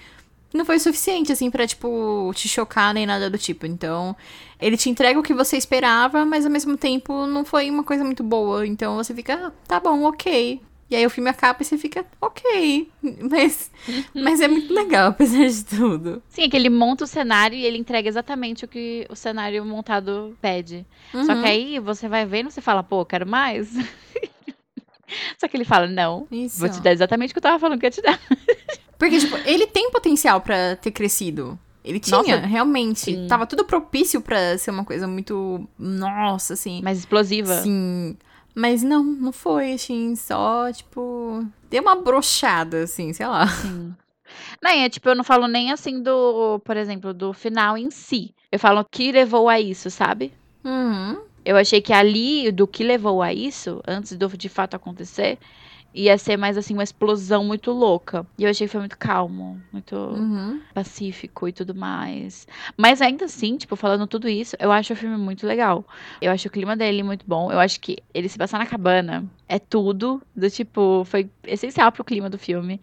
não 0.57 0.65
foi 0.65 0.79
suficiente, 0.79 1.33
assim, 1.33 1.51
pra, 1.51 1.67
tipo, 1.67 2.31
te 2.35 2.49
chocar 2.49 2.93
nem 2.95 3.07
nada 3.07 3.29
do 3.31 3.39
tipo. 3.39 3.67
Então, 3.67 4.15
ele 4.61 4.77
te 4.77 4.89
entrega 4.91 5.19
o 5.19 5.23
que 5.23 5.35
você 5.35 5.57
esperava, 5.57 6.25
mas 6.25 6.45
ao 6.45 6.51
mesmo 6.53 6.77
tempo 6.77 7.27
não 7.27 7.45
foi 7.45 7.71
uma 7.71 7.83
coisa 7.85 8.05
muito 8.05 8.23
boa. 8.23 8.67
Então 8.67 8.97
você 8.97 9.15
fica, 9.15 9.35
ah, 9.49 9.53
tá 9.67 9.81
bom, 9.81 10.05
ok. 10.05 10.61
E 10.91 10.95
aí 10.97 11.07
o 11.07 11.11
filme 11.11 11.31
acaba 11.31 11.63
e 11.63 11.65
você 11.65 11.79
fica, 11.79 12.05
ok. 12.21 12.87
Mas, 13.31 13.71
mas 14.15 14.41
é 14.43 14.47
muito 14.49 14.75
legal, 14.75 15.09
apesar 15.09 15.49
de 15.49 15.65
tudo. 15.65 16.23
Sim, 16.29 16.43
é 16.43 16.49
que 16.51 16.57
ele 16.57 16.69
monta 16.69 17.05
o 17.05 17.07
cenário 17.07 17.57
e 17.57 17.65
ele 17.65 17.79
entrega 17.79 18.07
exatamente 18.09 18.67
o 18.67 18.69
que 18.69 19.07
o 19.09 19.17
cenário 19.17 19.65
montado 19.65 20.37
pede. 20.43 20.85
Só 21.13 21.19
Uhum. 21.33 21.41
que 21.41 21.47
aí 21.47 21.79
você 21.79 22.09
vai 22.09 22.27
vendo 22.27 22.49
e 22.51 22.53
você 22.53 22.61
fala, 22.61 22.83
pô, 22.83 23.07
quero 23.07 23.27
mais. 23.27 23.71
Só 25.39 25.49
que 25.49 25.57
ele 25.57 25.65
fala, 25.65 25.87
não, 25.87 26.27
Isso. 26.31 26.59
vou 26.59 26.69
te 26.69 26.81
dar 26.81 26.93
exatamente 26.93 27.31
o 27.31 27.35
que 27.35 27.39
eu 27.39 27.43
tava 27.43 27.59
falando 27.59 27.79
que 27.81 27.87
ia 27.87 27.91
te 27.91 28.03
dar. 28.03 28.19
Porque, 29.03 29.19
tipo, 29.19 29.37
ele 29.39 29.67
tem 29.67 29.91
potencial 29.91 30.41
pra 30.41 30.77
ter 30.77 30.93
crescido. 30.93 31.59
Ele 31.85 31.99
tinha, 31.99 32.19
Nossa, 32.19 32.37
realmente. 32.37 33.01
sim. 33.01 33.27
Tava 33.27 33.49
tudo 33.49 33.65
propício 33.65 34.21
pra 34.21 34.57
ser 34.57 34.71
uma 34.71 34.85
coisa 34.85 35.09
muito. 35.09 35.69
Nossa, 35.77 36.55
assim. 36.55 36.81
Mais 36.83 36.99
explosiva. 36.99 37.61
Sim. 37.63 38.17
Mas 38.55 38.85
não, 38.85 39.03
não 39.03 39.33
foi, 39.33 39.73
assim. 39.73 40.15
Só, 40.15 40.71
tipo. 40.71 41.45
Deu 41.69 41.83
uma 41.83 41.97
brochada, 41.97 42.85
assim, 42.85 43.13
sei 43.13 43.27
lá. 43.27 43.49
Sim. 43.49 43.93
Não, 44.63 44.71
é 44.71 44.89
tipo, 44.89 45.09
eu 45.09 45.17
não 45.17 45.25
falo 45.25 45.49
nem 45.49 45.73
assim 45.73 46.01
do, 46.01 46.61
por 46.61 46.77
exemplo, 46.77 47.13
do 47.13 47.33
final 47.33 47.77
em 47.77 47.91
si. 47.91 48.33
Eu 48.53 48.59
falo 48.61 48.83
o 48.83 48.85
que 48.89 49.11
levou 49.11 49.49
a 49.49 49.61
isso, 49.61 49.91
sabe? 49.91 50.33
Uhum. 50.65 51.19
Eu 51.45 51.57
achei 51.57 51.83
que 51.83 51.93
ali, 51.93 52.53
do 52.53 52.69
que 52.69 52.85
levou 52.85 53.21
a 53.21 53.33
isso, 53.33 53.83
antes 53.87 54.17
do 54.17 54.29
de 54.29 54.49
fato 54.49 54.75
acontecer, 54.75 55.39
ia 55.95 56.17
ser 56.19 56.37
mais 56.37 56.57
assim, 56.57 56.75
uma 56.75 56.83
explosão 56.83 57.45
muito 57.45 57.71
louca. 57.71 58.27
E 58.39 58.45
eu 58.45 58.51
achei 58.51 58.67
que 58.67 58.71
foi 58.73 58.81
muito 58.81 58.97
calmo, 58.99 59.61
muito 59.73 59.95
Uhum. 59.97 60.61
pacífico 60.75 61.47
e 61.49 61.53
tudo 61.53 61.75
mais. 61.75 62.47
Mas 62.77 63.03
ainda 63.03 63.27
assim, 63.27 63.57
tipo, 63.57 63.77
falando 63.77 64.07
tudo 64.07 64.29
isso, 64.29 64.57
eu 64.59 64.73
acho 64.73 64.93
o 64.93 64.97
filme 64.97 65.17
muito 65.17 65.47
legal. 65.47 65.85
Eu 66.21 66.33
acho 66.33 66.49
o 66.49 66.51
clima 66.51 66.75
dele 66.77 67.03
muito 67.03 67.25
bom. 67.27 67.53
Eu 67.53 67.59
acho 67.61 67.81
que 67.81 67.99
ele 68.15 68.29
se 68.29 68.39
passar 68.39 68.59
na 68.59 68.67
cabana 68.67 69.25
é 69.49 69.59
tudo. 69.59 70.23
Do 70.35 70.49
tipo, 70.51 71.05
foi 71.05 71.29
essencial 71.45 71.93
pro 71.93 72.05
clima 72.05 72.31
do 72.31 72.39
filme. 72.39 72.81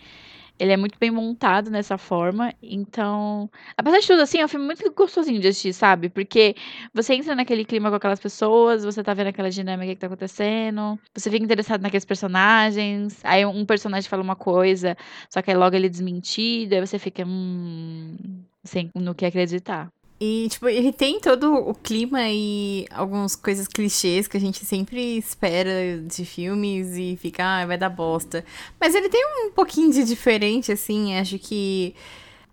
Ele 0.59 0.73
é 0.73 0.77
muito 0.77 0.99
bem 0.99 1.09
montado 1.09 1.69
nessa 1.71 1.97
forma. 1.97 2.53
Então, 2.61 3.49
apesar 3.77 3.99
de 3.99 4.07
tudo, 4.07 4.21
assim, 4.21 4.39
é 4.39 4.45
um 4.45 4.47
filme 4.47 4.65
muito 4.65 4.91
gostosinho 4.93 5.39
de 5.39 5.47
assistir, 5.47 5.73
sabe? 5.73 6.09
Porque 6.09 6.55
você 6.93 7.13
entra 7.13 7.33
naquele 7.35 7.63
clima 7.63 7.89
com 7.89 7.95
aquelas 7.95 8.19
pessoas, 8.19 8.83
você 8.83 9.01
tá 9.01 9.13
vendo 9.13 9.27
aquela 9.27 9.49
dinâmica 9.49 9.93
que 9.93 9.99
tá 9.99 10.07
acontecendo, 10.07 10.99
você 11.15 11.31
fica 11.31 11.43
interessado 11.45 11.81
naqueles 11.81 12.05
personagens. 12.05 13.23
Aí 13.23 13.45
um 13.45 13.65
personagem 13.65 14.09
fala 14.09 14.21
uma 14.23 14.35
coisa, 14.35 14.97
só 15.29 15.41
que 15.41 15.49
aí 15.51 15.57
logo 15.57 15.75
ele 15.75 15.87
é 15.87 15.89
desmentido, 15.89 16.75
aí 16.75 16.81
você 16.85 16.99
fica, 16.99 17.23
hum, 17.25 18.17
sem 18.63 18.89
no 18.95 19.15
que 19.15 19.25
acreditar. 19.25 19.89
E, 20.21 20.47
tipo, 20.49 20.67
ele 20.67 20.91
tem 20.91 21.19
todo 21.21 21.53
o 21.53 21.73
clima 21.73 22.19
e 22.27 22.85
algumas 22.91 23.38
coisas 23.38 23.67
clichês 23.69 24.27
que 24.27 24.35
a 24.35 24.39
gente 24.39 24.65
sempre 24.65 25.17
espera 25.17 25.97
de 26.05 26.25
filmes 26.25 26.97
e 26.97 27.17
fica, 27.21 27.43
ah, 27.45 27.65
vai 27.65 27.77
dar 27.77 27.89
bosta. 27.89 28.43
Mas 28.79 28.93
ele 28.95 29.07
tem 29.07 29.25
um 29.47 29.51
pouquinho 29.51 29.91
de 29.93 30.03
diferente, 30.03 30.73
assim, 30.73 31.17
acho 31.17 31.39
que 31.39 31.95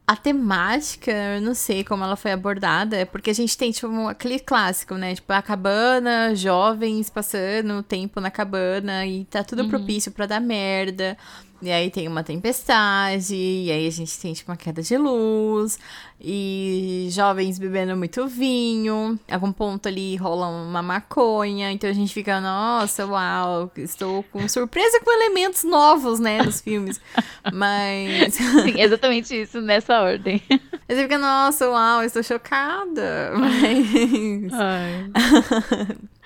a 0.06 0.14
temática, 0.14 1.11
eu 1.11 1.40
não 1.42 1.52
sei 1.54 1.82
como 1.82 2.04
ela 2.04 2.14
foi 2.14 2.30
abordada, 2.30 2.96
é 2.96 3.04
porque 3.04 3.30
a 3.30 3.35
gente 3.35 3.58
tem, 3.58 3.73
tipo, 3.73 3.88
um- 3.88 4.06
aquele 4.08 4.38
clássico, 4.38 4.94
né? 4.94 5.16
Tipo, 5.16 5.32
a 5.32 5.42
cabana, 5.42 6.32
jovens 6.37 7.11
passando 7.11 7.82
tempo 7.82 8.20
na 8.20 8.30
cabana 8.30 9.04
e 9.04 9.25
tá 9.25 9.42
tudo 9.42 9.62
propício 9.68 10.12
pra 10.12 10.26
dar 10.26 10.40
merda. 10.40 11.18
E 11.62 11.70
aí 11.70 11.90
tem 11.90 12.06
uma 12.06 12.22
tempestade, 12.22 13.34
e 13.34 13.70
aí 13.70 13.86
a 13.86 13.90
gente 13.90 14.18
tem, 14.20 14.34
tipo, 14.34 14.50
uma 14.50 14.56
queda 14.56 14.82
de 14.82 14.96
luz, 14.98 15.78
e 16.20 17.08
jovens 17.10 17.58
bebendo 17.58 17.96
muito 17.96 18.26
vinho. 18.26 19.18
Algum 19.30 19.50
ponto 19.52 19.88
ali 19.88 20.16
rola 20.16 20.48
uma 20.48 20.82
maconha, 20.82 21.72
então 21.72 21.88
a 21.88 21.92
gente 21.92 22.12
fica, 22.12 22.40
nossa, 22.40 23.06
uau, 23.06 23.70
estou 23.76 24.22
com 24.25 24.46
surpresa 24.48 25.00
com 25.00 25.10
elementos 25.10 25.64
novos, 25.64 26.20
né, 26.20 26.42
nos 26.42 26.60
filmes. 26.60 27.00
Mas. 27.52 28.34
Sim, 28.34 28.80
exatamente 28.80 29.42
isso, 29.42 29.60
nessa 29.60 30.00
ordem. 30.02 30.42
Aí 30.50 30.60
você 30.88 31.02
fica, 31.02 31.18
nossa, 31.18 31.68
uau, 31.68 32.02
estou 32.02 32.22
chocada. 32.22 33.32
Mas. 33.36 34.52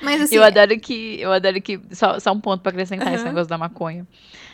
Mas 0.02 0.22
assim. 0.22 0.36
eu 0.36 0.42
adoro 0.42 0.78
que. 0.78 1.20
Eu 1.20 1.32
adoro 1.32 1.60
que. 1.60 1.80
Só, 1.92 2.18
só 2.18 2.32
um 2.32 2.40
ponto 2.40 2.62
pra 2.62 2.70
acrescentar 2.70 3.14
esse 3.14 3.24
negócio 3.24 3.48
da 3.48 3.58
maconha. 3.58 4.06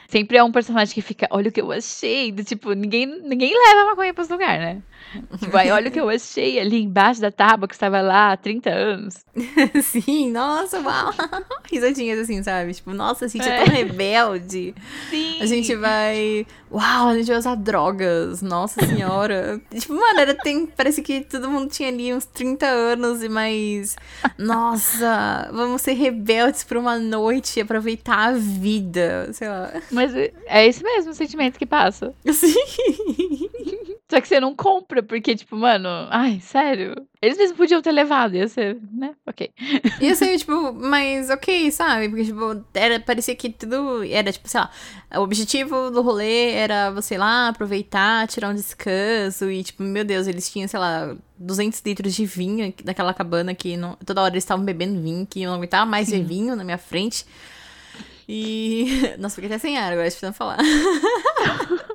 Sempre 0.09 0.37
é 0.39 0.45
um 0.45 0.53
personagem 0.53 0.95
que 0.95 1.03
fica, 1.03 1.27
olha 1.31 1.49
o 1.49 1.53
que 1.53 1.61
eu 1.61 1.73
achei. 1.73 2.33
Tipo, 2.33 2.73
ninguém, 2.73 3.07
ninguém 3.07 3.53
leva 3.53 3.83
a 3.83 3.85
maconha 3.87 4.15
pra 4.15 4.23
esse 4.25 4.33
lugar, 4.33 4.59
né? 4.59 4.83
Aí 5.53 5.71
olha 5.71 5.89
o 5.89 5.91
que 5.93 6.01
eu 6.01 6.09
achei 6.09 6.59
ali 6.61 6.83
embaixo 6.83 7.21
da 7.21 7.31
tábua 7.31 7.67
que 7.69 7.75
estava 7.75 8.01
lá 8.01 8.33
há 8.33 8.37
30 8.37 8.71
anos. 8.71 9.15
Sim, 9.83 10.31
nossa, 10.33 10.81
uau. 10.81 11.13
Risadinhas 11.71 12.19
assim, 12.21 12.43
sabe? 12.43 12.75
Tipo, 12.75 12.93
nossa, 12.93 13.25
a 13.27 13.29
gente 13.29 13.49
é, 13.49 13.61
É. 13.61 13.65
tão 13.65 13.75
rebelde. 13.75 14.75
Sim. 15.11 15.39
A 15.41 15.47
gente 15.47 15.75
vai. 15.77 16.47
Uau, 16.71 17.09
a 17.09 17.15
gente 17.17 17.27
vai 17.29 17.37
usar 17.39 17.55
drogas. 17.55 18.43
Nossa 18.43 18.85
senhora. 18.85 19.61
tipo, 19.79 19.95
mano, 19.95 20.19
era, 20.21 20.35
tem, 20.35 20.67
parece 20.67 21.03
que 21.03 21.21
todo 21.23 21.49
mundo 21.51 21.71
tinha 21.71 21.89
ali 21.89 22.13
uns 22.13 22.25
30 22.27 22.67
anos 22.67 23.23
e 23.23 23.29
mais. 23.29 23.97
Nossa, 24.39 25.49
vamos 25.53 25.83
ser 25.83 25.93
rebeldes 25.93 26.65
por 26.65 26.77
uma 26.77 26.99
noite 26.99 27.59
e 27.59 27.63
aproveitar 27.63 28.29
a 28.31 28.33
vida. 28.33 29.29
Sei 29.33 29.49
lá. 29.49 29.71
Mas 29.91 30.15
é- 30.15 30.33
é 30.47 30.67
esse 30.67 30.83
mesmo 30.83 31.13
o 31.13 31.15
sentimento 31.15 31.59
que 31.59 31.67
passa. 31.67 32.13
Assim. 32.29 32.55
Só 34.09 34.21
que 34.21 34.29
você 34.29 34.39
não 34.39 34.55
compra, 34.55 34.96
porque, 35.03 35.35
tipo, 35.35 35.57
mano, 35.57 35.89
ai, 36.11 36.41
sério. 36.41 36.95
Eles 37.21 37.39
mesmos 37.39 37.57
podiam 37.57 37.83
ter 37.83 37.93
levado, 37.93 38.35
ia 38.35 38.47
ser, 38.49 38.79
né? 38.93 39.15
Ok. 39.27 39.51
E 40.01 40.11
assim, 40.11 40.37
tipo, 40.37 40.73
mas 40.73 41.31
ok, 41.31 41.71
sabe? 41.71 42.09
Porque, 42.09 42.25
tipo, 42.25 42.65
era, 42.75 43.01
parecia 43.01 43.35
que 43.35 43.51
tudo 43.51 44.05
era, 44.05 44.31
tipo, 44.31 44.49
sei 44.49 44.61
lá, 44.61 44.71
o 45.15 45.21
objetivo 45.21 45.91
do 45.91 46.03
rolê 46.03 46.53
era 46.53 46.91
você 46.91 47.17
lá, 47.17 47.49
aproveitar, 47.49 48.27
tirar 48.29 48.51
um 48.51 48.55
descanso 48.55 49.51
e, 49.51 49.65
tipo, 49.65 49.83
meu 49.83 50.05
Deus, 50.05 50.27
eles 50.27 50.51
tinham, 50.51 50.69
sei 50.69 50.79
lá, 50.79 51.17
200 51.39 51.81
litros 51.85 52.15
de 52.15 52.27
vinho 52.27 52.73
naquela 52.85 53.13
cabana 53.15 53.55
que 53.55 53.77
não, 53.77 53.97
toda 54.05 54.23
hora 54.23 54.35
eles 54.35 54.45
estavam 54.45 54.65
bebendo 54.65 55.01
vinho, 55.01 55.27
que 55.27 55.43
eu 55.43 55.51
não 55.51 55.57
aguentava 55.57 55.87
mais 55.87 56.11
ver 56.11 56.23
vinho 56.23 56.55
na 56.55 56.65
minha 56.65 56.79
frente. 56.79 57.25
E. 58.29 59.15
Nossa, 59.19 59.37
fiquei 59.37 59.49
até 59.49 59.59
sem 59.59 59.79
ar 59.79 59.93
agora, 59.93 60.11
tentando 60.11 60.35
falar. 60.35 60.59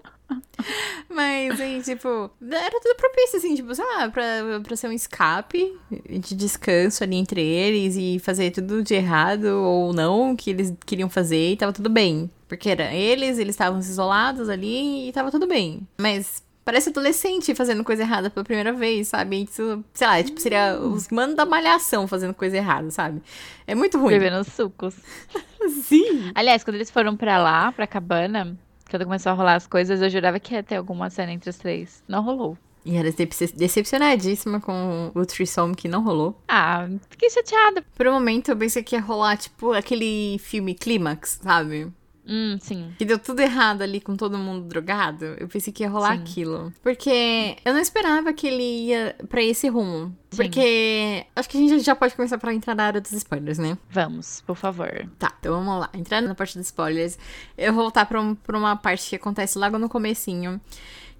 Mas, 1.09 1.59
aí, 1.59 1.81
tipo, 1.81 2.29
era 2.49 2.79
tudo 2.79 2.95
propício, 2.95 3.37
assim, 3.37 3.55
tipo, 3.55 3.73
sei 3.73 3.85
lá, 3.85 4.09
pra, 4.09 4.23
pra 4.63 4.75
ser 4.75 4.87
um 4.87 4.91
escape 4.91 5.77
de 6.09 6.35
descanso 6.35 7.03
ali 7.03 7.15
entre 7.15 7.41
eles 7.41 7.95
e 7.97 8.19
fazer 8.19 8.51
tudo 8.51 8.83
de 8.83 8.93
errado 8.93 9.45
ou 9.45 9.93
não 9.93 10.35
que 10.35 10.49
eles 10.49 10.73
queriam 10.85 11.09
fazer 11.09 11.51
e 11.51 11.57
tava 11.57 11.73
tudo 11.73 11.89
bem. 11.89 12.29
Porque 12.47 12.69
era 12.69 12.93
eles, 12.93 13.37
eles 13.37 13.55
estavam 13.55 13.79
isolados 13.79 14.49
ali 14.49 15.07
e 15.07 15.11
tava 15.11 15.31
tudo 15.31 15.47
bem. 15.47 15.87
Mas 15.97 16.43
parece 16.63 16.89
adolescente 16.89 17.55
fazendo 17.55 17.83
coisa 17.83 18.03
errada 18.03 18.29
pela 18.29 18.43
primeira 18.43 18.71
vez, 18.73 19.07
sabe? 19.07 19.43
Isso, 19.43 19.83
sei 19.93 20.07
lá, 20.07 20.23
tipo, 20.23 20.39
seria 20.39 20.77
os 20.79 21.09
manos 21.09 21.35
da 21.35 21.45
malhação 21.45 22.07
fazendo 22.07 22.33
coisa 22.33 22.57
errada, 22.57 22.89
sabe? 22.91 23.21
É 23.65 23.75
muito 23.75 23.97
ruim. 23.97 24.17
Bebendo 24.17 24.43
sucos. 24.43 24.95
Sim. 25.83 26.31
Aliás, 26.35 26.63
quando 26.63 26.75
eles 26.75 26.91
foram 26.91 27.15
pra 27.15 27.37
lá, 27.37 27.71
pra 27.71 27.87
cabana, 27.87 28.57
quando 28.91 29.05
começou 29.05 29.31
a 29.31 29.35
rolar 29.35 29.55
as 29.55 29.65
coisas, 29.65 30.01
eu 30.01 30.09
jurava 30.09 30.39
que 30.39 30.53
ia 30.53 30.61
ter 30.61 30.75
alguma 30.75 31.09
cena 31.09 31.31
entre 31.31 31.49
os 31.49 31.57
três. 31.57 32.03
Não 32.07 32.21
rolou. 32.23 32.57
E 32.83 32.97
era 32.97 33.11
decep- 33.11 33.55
decepcionadíssima 33.55 34.59
com 34.59 35.11
o 35.13 35.25
threesome 35.25 35.75
que 35.75 35.87
não 35.87 36.03
rolou. 36.03 36.35
Ah, 36.47 36.87
fiquei 37.09 37.29
chateada. 37.29 37.83
Por 37.95 38.07
um 38.07 38.13
momento 38.13 38.49
eu 38.49 38.57
pensei 38.57 38.81
que 38.83 38.95
ia 38.95 39.01
rolar, 39.01 39.37
tipo, 39.37 39.71
aquele 39.73 40.37
filme 40.39 40.73
Clímax, 40.73 41.39
sabe? 41.43 41.91
Hum, 42.27 42.57
sim. 42.61 42.93
Que 42.97 43.03
deu 43.05 43.17
tudo 43.17 43.39
errado 43.41 43.81
ali 43.81 43.99
com 43.99 44.15
todo 44.15 44.37
mundo 44.37 44.65
drogado. 44.67 45.25
Eu 45.39 45.47
pensei 45.47 45.73
que 45.73 45.83
ia 45.83 45.89
rolar 45.89 46.15
Sim. 46.15 46.21
aquilo. 46.21 46.73
Porque 46.83 47.55
eu 47.65 47.73
não 47.73 47.79
esperava 47.81 48.31
que 48.31 48.47
ele 48.47 48.63
ia 48.87 49.15
pra 49.27 49.41
esse 49.41 49.67
rumo. 49.67 50.15
Sim. 50.29 50.37
Porque 50.37 51.25
acho 51.35 51.49
que 51.49 51.57
a 51.57 51.59
gente 51.59 51.79
já 51.83 51.95
pode 51.95 52.15
começar 52.15 52.37
pra 52.37 52.53
entrar 52.53 52.75
na 52.75 52.85
área 52.85 53.01
dos 53.01 53.11
spoilers, 53.11 53.57
né? 53.57 53.77
Vamos, 53.89 54.41
por 54.45 54.55
favor. 54.55 55.09
Tá, 55.17 55.33
então 55.39 55.53
vamos 55.55 55.79
lá. 55.81 55.89
Entrando 55.93 56.27
na 56.27 56.35
parte 56.35 56.57
dos 56.57 56.67
spoilers, 56.67 57.17
eu 57.57 57.73
vou 57.73 57.83
voltar 57.83 58.05
pra, 58.05 58.21
um- 58.21 58.35
pra 58.35 58.57
uma 58.57 58.75
parte 58.75 59.09
que 59.09 59.15
acontece 59.15 59.57
logo 59.57 59.77
no 59.79 59.89
comecinho. 59.89 60.61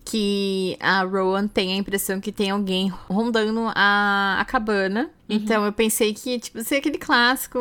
Que 0.03 0.77
a 0.79 1.03
Rowan 1.03 1.47
tem 1.47 1.73
a 1.73 1.75
impressão 1.75 2.19
que 2.19 2.31
tem 2.31 2.49
alguém 2.49 2.89
rondando 2.89 3.71
a, 3.75 4.37
a 4.39 4.45
cabana. 4.45 5.09
Então 5.29 5.65
eu 5.65 5.71
pensei 5.71 6.13
que, 6.13 6.39
tipo, 6.39 6.61
ser 6.63 6.77
aquele 6.77 6.97
clássico, 6.97 7.59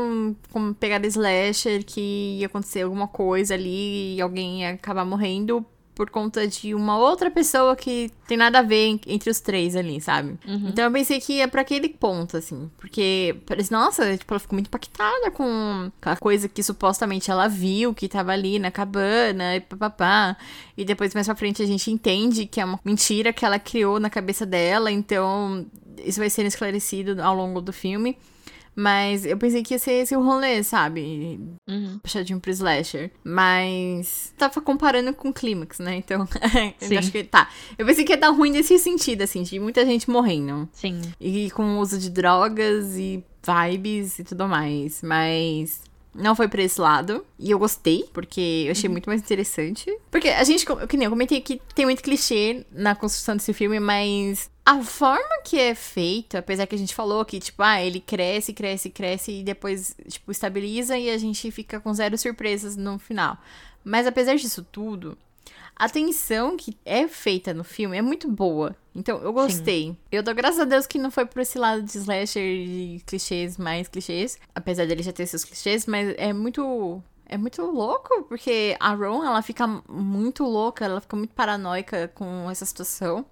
como 0.50 0.74
pegada 0.74 1.06
slasher, 1.06 1.84
que 1.84 2.38
ia 2.40 2.46
acontecer 2.46 2.82
alguma 2.82 3.06
coisa 3.06 3.54
ali 3.54 4.16
e 4.16 4.20
alguém 4.20 4.62
ia 4.62 4.70
acabar 4.70 5.04
morrendo 5.04 5.64
por 5.94 6.08
conta 6.08 6.46
de 6.46 6.74
uma 6.74 6.96
outra 6.96 7.30
pessoa 7.30 7.76
que 7.76 8.10
tem 8.26 8.36
nada 8.36 8.60
a 8.60 8.62
ver 8.62 8.98
entre 9.06 9.28
os 9.28 9.40
três 9.40 9.76
ali, 9.76 10.00
sabe? 10.00 10.38
Uhum. 10.46 10.68
Então 10.68 10.84
eu 10.84 10.90
pensei 10.90 11.20
que 11.20 11.34
ia 11.34 11.48
pra 11.48 11.60
aquele 11.60 11.88
ponto, 11.88 12.36
assim. 12.36 12.70
Porque, 12.78 13.36
parece, 13.44 13.70
nossa, 13.70 14.16
tipo, 14.16 14.32
ela 14.32 14.40
ficou 14.40 14.56
muito 14.56 14.68
impactada 14.68 15.30
com 15.30 15.90
a 16.02 16.16
coisa 16.16 16.48
que 16.48 16.62
supostamente 16.62 17.30
ela 17.30 17.48
viu, 17.48 17.92
que 17.92 18.08
tava 18.08 18.32
ali 18.32 18.58
na 18.58 18.70
cabana 18.70 19.56
e 19.56 19.60
papapá. 19.60 20.36
E 20.76 20.84
depois, 20.84 21.12
mais 21.14 21.26
pra 21.26 21.36
frente, 21.36 21.62
a 21.62 21.66
gente 21.66 21.90
entende 21.90 22.46
que 22.46 22.60
é 22.60 22.64
uma 22.64 22.80
mentira 22.84 23.32
que 23.32 23.44
ela 23.44 23.58
criou 23.58 24.00
na 24.00 24.08
cabeça 24.08 24.46
dela. 24.46 24.90
Então, 24.90 25.66
isso 26.04 26.18
vai 26.18 26.30
ser 26.30 26.46
esclarecido 26.46 27.20
ao 27.22 27.34
longo 27.34 27.60
do 27.60 27.72
filme. 27.72 28.16
Mas 28.74 29.26
eu 29.26 29.36
pensei 29.36 29.62
que 29.62 29.74
ia 29.74 29.78
ser 29.78 29.92
esse 29.92 30.16
o 30.16 30.22
rolê, 30.22 30.62
sabe? 30.62 31.40
Uhum. 31.68 31.98
Puxadinho 32.02 32.40
pro 32.40 32.50
slasher. 32.50 33.10
Mas 33.24 34.32
tava 34.38 34.60
comparando 34.60 35.12
com 35.12 35.28
o 35.28 35.32
clímax, 35.32 35.78
né? 35.78 35.96
Então, 35.96 36.26
eu 36.80 36.98
acho 36.98 37.12
que 37.12 37.24
tá. 37.24 37.48
Eu 37.78 37.84
pensei 37.84 38.04
que 38.04 38.12
ia 38.12 38.16
dar 38.16 38.30
ruim 38.30 38.50
nesse 38.50 38.78
sentido, 38.78 39.22
assim, 39.22 39.42
de 39.42 39.58
muita 39.58 39.84
gente 39.84 40.08
morrendo. 40.08 40.68
Sim. 40.72 41.00
E 41.20 41.50
com 41.50 41.76
o 41.76 41.80
uso 41.80 41.98
de 41.98 42.10
drogas 42.10 42.96
e 42.96 43.24
vibes 43.42 44.18
e 44.18 44.24
tudo 44.24 44.46
mais. 44.48 45.02
Mas 45.02 45.82
não 46.14 46.34
foi 46.34 46.48
pra 46.48 46.62
esse 46.62 46.80
lado. 46.80 47.24
E 47.38 47.50
eu 47.50 47.58
gostei, 47.58 48.08
porque 48.12 48.64
eu 48.66 48.72
achei 48.72 48.88
muito 48.88 49.08
mais 49.08 49.20
interessante. 49.20 49.94
Porque 50.10 50.28
a 50.28 50.44
gente, 50.44 50.64
que 50.88 50.96
nem 50.96 51.04
eu 51.04 51.10
comentei 51.10 51.40
que 51.40 51.60
tem 51.74 51.84
muito 51.84 52.02
clichê 52.02 52.64
na 52.72 52.94
construção 52.94 53.36
desse 53.36 53.52
filme, 53.52 53.80
mas 53.80 54.50
a 54.70 54.80
forma 54.84 55.42
que 55.42 55.58
é 55.58 55.74
feita, 55.74 56.38
apesar 56.38 56.64
que 56.64 56.76
a 56.76 56.78
gente 56.78 56.94
falou 56.94 57.24
que, 57.24 57.40
tipo, 57.40 57.60
ah, 57.60 57.82
ele 57.82 57.98
cresce, 57.98 58.52
cresce, 58.52 58.88
cresce 58.88 59.32
e 59.32 59.42
depois, 59.42 59.96
tipo, 60.06 60.30
estabiliza 60.30 60.96
e 60.96 61.10
a 61.10 61.18
gente 61.18 61.50
fica 61.50 61.80
com 61.80 61.92
zero 61.92 62.16
surpresas 62.16 62.76
no 62.76 62.96
final. 62.96 63.36
Mas 63.82 64.06
apesar 64.06 64.36
disso 64.36 64.64
tudo, 64.70 65.18
a 65.74 65.88
tensão 65.88 66.56
que 66.56 66.78
é 66.84 67.08
feita 67.08 67.52
no 67.52 67.64
filme 67.64 67.98
é 67.98 68.02
muito 68.02 68.30
boa. 68.30 68.76
Então, 68.94 69.18
eu 69.18 69.32
gostei. 69.32 69.96
Eu 70.12 70.22
dou 70.22 70.36
graças 70.36 70.60
a 70.60 70.64
Deus 70.64 70.86
que 70.86 71.00
não 71.00 71.10
foi 71.10 71.26
por 71.26 71.42
esse 71.42 71.58
lado 71.58 71.82
de 71.82 71.98
slasher 71.98 72.64
de 72.64 73.02
clichês 73.04 73.58
mais 73.58 73.88
clichês. 73.88 74.38
Apesar 74.54 74.86
dele 74.86 75.02
já 75.02 75.12
ter 75.12 75.26
seus 75.26 75.42
clichês, 75.44 75.84
mas 75.84 76.14
é 76.16 76.32
muito. 76.32 77.02
É 77.26 77.36
muito 77.36 77.62
louco, 77.62 78.22
porque 78.24 78.76
a 78.78 78.92
Ron, 78.92 79.24
ela 79.24 79.42
fica 79.42 79.66
muito 79.88 80.44
louca, 80.44 80.84
ela 80.84 81.00
fica 81.00 81.16
muito 81.16 81.34
paranoica 81.34 82.08
com 82.14 82.48
essa 82.48 82.64
situação. 82.64 83.24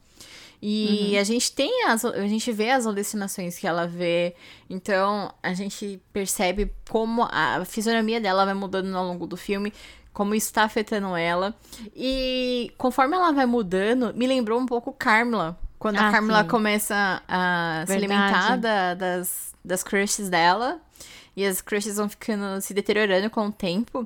E 0.61 1.17
a 1.17 1.23
gente 1.25 1.53
tem 1.53 1.85
as, 1.85 2.05
a 2.05 2.27
gente 2.27 2.51
vê 2.51 2.71
as 2.71 2.85
alucinações 2.87 3.57
que 3.59 3.67
ela 3.67 3.87
vê, 3.87 4.35
então 4.69 5.33
a 5.43 5.55
gente 5.55 6.01
percebe 6.13 6.73
como 6.91 7.23
a 7.31 7.65
fisionomia 7.65 8.21
dela 8.21 8.45
vai 8.45 8.55
mudando 8.55 8.93
ao 8.97 9.05
longo 9.07 9.25
do 9.27 9.37
filme, 9.37 9.73
como 10.13 10.35
isso 10.35 10.53
tá 10.53 10.65
afetando 10.65 11.15
ela. 11.17 11.55
E 11.95 12.73
conforme 12.77 13.15
ela 13.15 13.31
vai 13.33 13.47
mudando, 13.47 14.13
me 14.15 14.27
lembrou 14.27 14.59
um 14.59 14.67
pouco 14.67 14.93
Carmela. 14.93 15.57
Quando 15.79 15.97
a 15.99 16.09
Ah, 16.09 16.11
Carmela 16.11 16.43
sim. 16.43 16.49
começa 16.49 17.23
a 17.29 17.85
se 17.87 17.93
Verdade. 17.93 18.13
alimentar 18.13 18.57
da- 18.57 18.95
das, 18.95 19.55
das 19.65 19.85
crushes 19.85 20.29
dela. 20.29 20.81
E 21.37 21.47
as 21.47 21.61
crushes 21.61 21.95
vão 21.99 22.09
ficando, 22.09 22.61
se 22.61 22.75
deteriorando 22.75 23.31
com 23.31 23.47
o 23.47 23.53
tempo. 23.53 24.05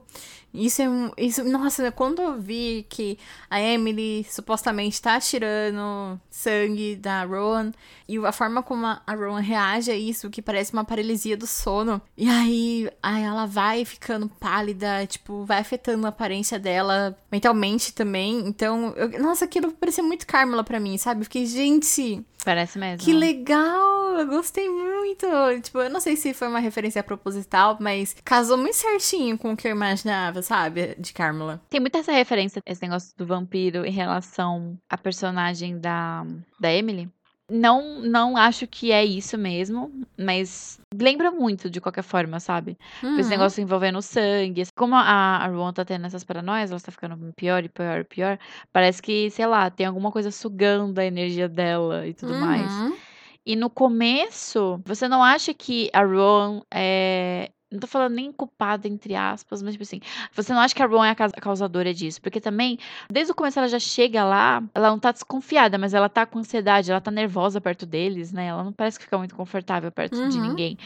Isso 0.55 0.83
é 0.83 0.89
um- 0.89 1.11
isso, 1.17 1.43
nossa, 1.45 1.91
quando 1.93 2.21
eu 2.21 2.39
vi 2.41 2.85
que 2.89 3.19
a 3.49 3.61
Emily 3.61 4.27
supostamente 4.31 5.01
tá 5.01 5.19
tirando 5.21 6.21
sangue 6.31 6.97
da 6.97 7.25
Rowan 7.25 7.73
e 8.09 8.19
a 8.19 8.33
forma 8.33 8.63
como 8.63 8.85
a 8.87 9.01
Rowan 9.09 9.41
reage 9.41 9.91
a 9.91 9.97
isso, 9.97 10.29
que 10.31 10.43
parece 10.43 10.73
uma 10.73 10.85
paralisia 10.85 11.37
do 11.37 11.47
sono. 11.47 12.01
E 12.17 12.29
aí, 12.29 12.91
aí 13.03 13.23
ela 13.23 13.47
vai 13.47 13.85
ficando 13.85 14.29
pálida, 14.29 15.07
tipo, 15.07 15.45
vai 15.45 15.59
afetando 15.59 16.05
a 16.07 16.11
aparência 16.11 16.59
dela 16.59 17.17
mentalmente 17.31 17.93
também. 17.95 18.41
Então, 18.47 18.93
eu- 18.97 19.23
nossa, 19.23 19.45
aquilo 19.47 19.73
parecia 19.73 20.03
muito 20.05 20.27
Carmela 20.27 20.63
pra 20.65 20.79
mim, 20.81 20.99
sabe? 20.99 21.21
Eu 21.21 21.25
fiquei, 21.25 21.47
gente, 21.47 22.23
Parece 22.45 22.79
mesmo. 22.79 23.05
que 23.05 23.13
legal! 23.13 23.93
Eu 24.19 24.27
gostei 24.27 24.69
muito. 24.69 25.27
Tipo, 25.63 25.79
eu 25.81 25.89
não 25.91 26.01
sei 26.01 26.17
se 26.17 26.35
foi 26.35 26.47
uma 26.49 26.59
referência 26.59 27.03
proposital, 27.03 27.79
mas 27.81 28.15
casou 28.25 28.59
muito 28.59 28.75
certinho 28.77 29.39
com 29.39 29.53
o 29.53 29.57
que 29.57 29.67
eu 29.67 29.73
imaginava, 29.73 30.42
sabe? 30.43 30.95
De 30.99 31.13
Carmela. 31.13 31.61
Tem 31.71 31.81
muita 31.81 31.99
essa 31.99 32.13
referência, 32.13 32.61
esse 32.67 32.83
negócio 32.83 33.17
do 33.17 33.27
vampiro 33.27 33.85
em 33.85 33.91
relação 33.93 34.79
à 34.89 34.99
personagem 34.99 35.79
da, 35.79 36.27
da 36.61 36.73
Emily. 36.73 37.09
Não, 37.51 38.01
não 38.01 38.37
acho 38.37 38.67
que 38.67 38.93
é 38.93 39.05
isso 39.05 39.37
mesmo, 39.37 39.93
mas 40.19 40.81
lembra 40.95 41.31
muito 41.31 41.69
de 41.69 41.81
qualquer 41.81 42.03
forma, 42.03 42.41
sabe? 42.41 42.79
Uhum. 43.03 43.19
Esse 43.19 43.29
negócio 43.29 43.63
envolvendo 43.63 44.01
sangue. 44.01 44.63
Como 44.75 44.95
a, 44.95 45.37
a 45.37 45.47
Ron 45.49 45.73
tá 45.73 45.85
tendo 45.85 46.07
essas 46.07 46.25
paranoias, 46.25 46.71
ela 46.71 46.81
tá 46.81 46.91
ficando 46.91 47.33
pior 47.37 47.63
e 47.63 47.69
pior 47.69 48.01
e 48.01 48.05
pior. 48.05 48.39
Parece 48.73 49.03
que, 49.03 49.29
sei 49.31 49.47
lá, 49.47 49.69
tem 49.69 49.85
alguma 49.85 50.11
coisa 50.11 50.31
sugando 50.31 50.99
a 50.99 51.05
energia 51.05 51.47
dela 51.49 52.07
e 52.07 52.15
tudo 52.15 52.35
mais. 52.37 52.73
Uhum. 52.73 52.97
E 53.45 53.57
no 53.57 53.69
começo, 53.69 54.81
você 54.85 55.09
não 55.09 55.23
acha 55.23 55.53
que 55.53 55.91
a 55.93 56.03
Ron 56.05 56.63
é. 56.73 57.51
Não 57.73 57.81
tô 57.81 57.87
falando 57.87 58.13
nem 58.15 58.31
culpada, 58.31 58.87
entre 58.87 59.15
aspas, 59.15 59.63
mas 59.63 59.73
tipo 59.73 59.83
assim, 59.83 60.01
você 60.33 60.53
não 60.53 60.61
acha 60.61 60.75
que 60.75 60.83
a 60.83 60.87
Ron 60.87 61.05
é 61.05 61.11
a 61.11 61.15
causa- 61.15 61.35
causadora 61.35 61.93
disso? 61.95 62.21
Porque 62.21 62.41
também, 62.41 62.79
desde 63.11 63.33
o 63.33 63.35
começo 63.35 63.59
ela 63.59 63.69
já 63.69 63.79
chega 63.79 64.23
lá, 64.25 64.63
ela 64.75 64.91
não 64.91 64.99
tá 64.99 65.11
desconfiada, 65.11 65.79
mas 65.79 65.95
ela 65.95 66.09
tá 66.09 66.27
com 66.27 66.39
ansiedade, 66.39 66.91
ela 66.91 67.01
tá 67.01 67.11
nervosa 67.11 67.61
perto 67.61 67.87
deles, 67.87 68.31
né? 68.33 68.47
Ela 68.47 68.63
não 68.63 68.73
parece 68.73 68.99
que 68.99 69.05
fica 69.07 69.17
muito 69.19 69.35
confortável 69.35 69.91
perto 69.91 70.15
de 70.29 70.37
Uhum. 70.39 70.49
ninguém. 70.49 70.77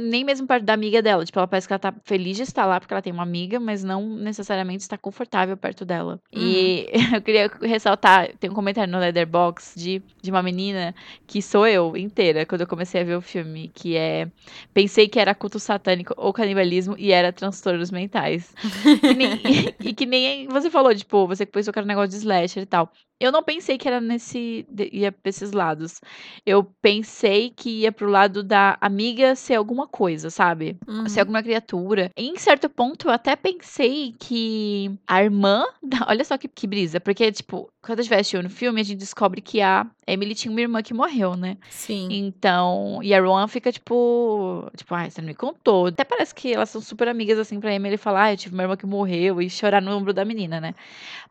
Nem 0.00 0.24
mesmo 0.24 0.46
perto 0.46 0.64
da 0.64 0.72
amiga 0.74 1.02
dela. 1.02 1.24
Tipo, 1.24 1.38
ela 1.38 1.46
parece 1.48 1.66
que 1.66 1.72
ela 1.72 1.78
tá 1.78 1.94
feliz 2.04 2.36
de 2.36 2.42
estar 2.42 2.66
lá 2.66 2.80
porque 2.80 2.92
ela 2.94 3.02
tem 3.02 3.12
uma 3.12 3.22
amiga, 3.22 3.60
mas 3.60 3.84
não 3.84 4.08
necessariamente 4.16 4.82
está 4.82 4.96
confortável 4.96 5.56
perto 5.56 5.84
dela. 5.84 6.20
E 6.32 6.86
eu 7.14 7.20
queria 7.22 7.50
ressaltar, 7.62 8.30
tem 8.38 8.50
um 8.50 8.54
comentário 8.54 8.90
no 8.92 8.98
Leatherbox 8.98 9.74
de, 9.76 10.02
de 10.22 10.30
uma 10.30 10.42
menina 10.42 10.94
que 11.26 11.42
sou 11.42 11.66
eu 11.66 11.96
inteira 11.96 12.46
quando 12.46 12.62
eu 12.62 12.66
comecei 12.66 13.00
a 13.00 13.04
ver 13.04 13.16
o 13.16 13.20
filme, 13.20 13.70
que 13.74 13.96
é 13.96 14.28
pensei 14.72 15.08
que 15.08 15.20
era 15.20 15.34
culto 15.34 15.58
satânico 15.58 16.14
ou 16.16 16.32
canibalismo 16.32 16.94
e 16.98 17.12
era 17.12 17.32
transtornos 17.32 17.90
mentais. 17.90 18.54
Que 19.00 19.12
nem- 19.14 19.40
e 19.80 19.92
que 19.94 20.06
nem 20.06 20.48
você 20.48 20.70
falou, 20.70 20.94
tipo, 20.94 21.26
você 21.26 21.44
que 21.46 21.52
pensou 21.52 21.72
que 21.72 21.78
era 21.78 21.84
um 21.84 21.88
negócio 21.88 22.10
de 22.10 22.16
slasher 22.16 22.62
e 22.62 22.66
tal. 22.66 22.90
Eu 23.22 23.30
não 23.32 23.42
pensei 23.42 23.78
que 23.78 23.86
era 23.86 24.00
nesse. 24.00 24.66
ia 24.92 25.12
pra 25.12 25.30
esses 25.30 25.52
lados. 25.52 26.00
Eu 26.44 26.64
pensei 26.82 27.50
que 27.50 27.80
ia 27.82 27.92
pro 27.92 28.08
lado 28.10 28.42
da 28.42 28.76
amiga 28.80 29.34
ser 29.36 29.54
alguma 29.54 29.86
coisa, 29.86 30.28
sabe? 30.30 30.76
Uhum. 30.88 31.08
Ser 31.08 31.20
alguma 31.20 31.42
criatura. 31.42 32.10
Em 32.16 32.36
certo 32.36 32.68
ponto, 32.68 33.06
eu 33.08 33.12
até 33.12 33.36
pensei 33.36 34.14
que 34.18 34.90
a 35.06 35.22
irmã. 35.22 35.64
da- 35.82 36.06
Olha 36.08 36.24
só 36.24 36.36
que, 36.36 36.48
que 36.48 36.66
brisa. 36.66 36.98
Porque, 37.00 37.30
tipo, 37.30 37.70
quando 37.80 38.00
a 38.00 38.02
gente 38.02 38.10
vai 38.10 38.20
assistir 38.20 38.42
no 38.42 38.50
filme, 38.50 38.80
a 38.80 38.84
gente 38.84 38.98
descobre 38.98 39.40
que 39.40 39.60
a 39.60 39.86
Emily 40.06 40.34
tinha 40.34 40.50
uma 40.50 40.60
irmã 40.60 40.82
que 40.82 40.92
morreu, 40.92 41.36
né? 41.36 41.56
Sim. 41.70 42.08
Então, 42.10 43.00
e 43.02 43.14
a 43.14 43.20
Rowan 43.20 43.46
fica 43.46 43.70
tipo, 43.70 44.68
tipo, 44.76 44.94
ai, 44.94 45.10
você 45.10 45.20
não 45.20 45.28
me 45.28 45.34
contou. 45.34 45.86
Até 45.86 46.04
parece 46.04 46.34
que 46.34 46.52
elas 46.52 46.70
são 46.70 46.80
super 46.80 47.08
amigas 47.08 47.38
assim 47.38 47.60
pra 47.60 47.72
Emily 47.72 47.96
falar, 47.96 48.24
ah, 48.24 48.32
eu 48.32 48.36
tive 48.36 48.54
uma 48.54 48.64
irmã 48.64 48.76
que 48.76 48.86
morreu 48.86 49.40
e 49.40 49.48
chorar 49.48 49.80
no 49.80 49.96
ombro 49.96 50.12
da 50.12 50.24
menina, 50.24 50.60
né? 50.60 50.74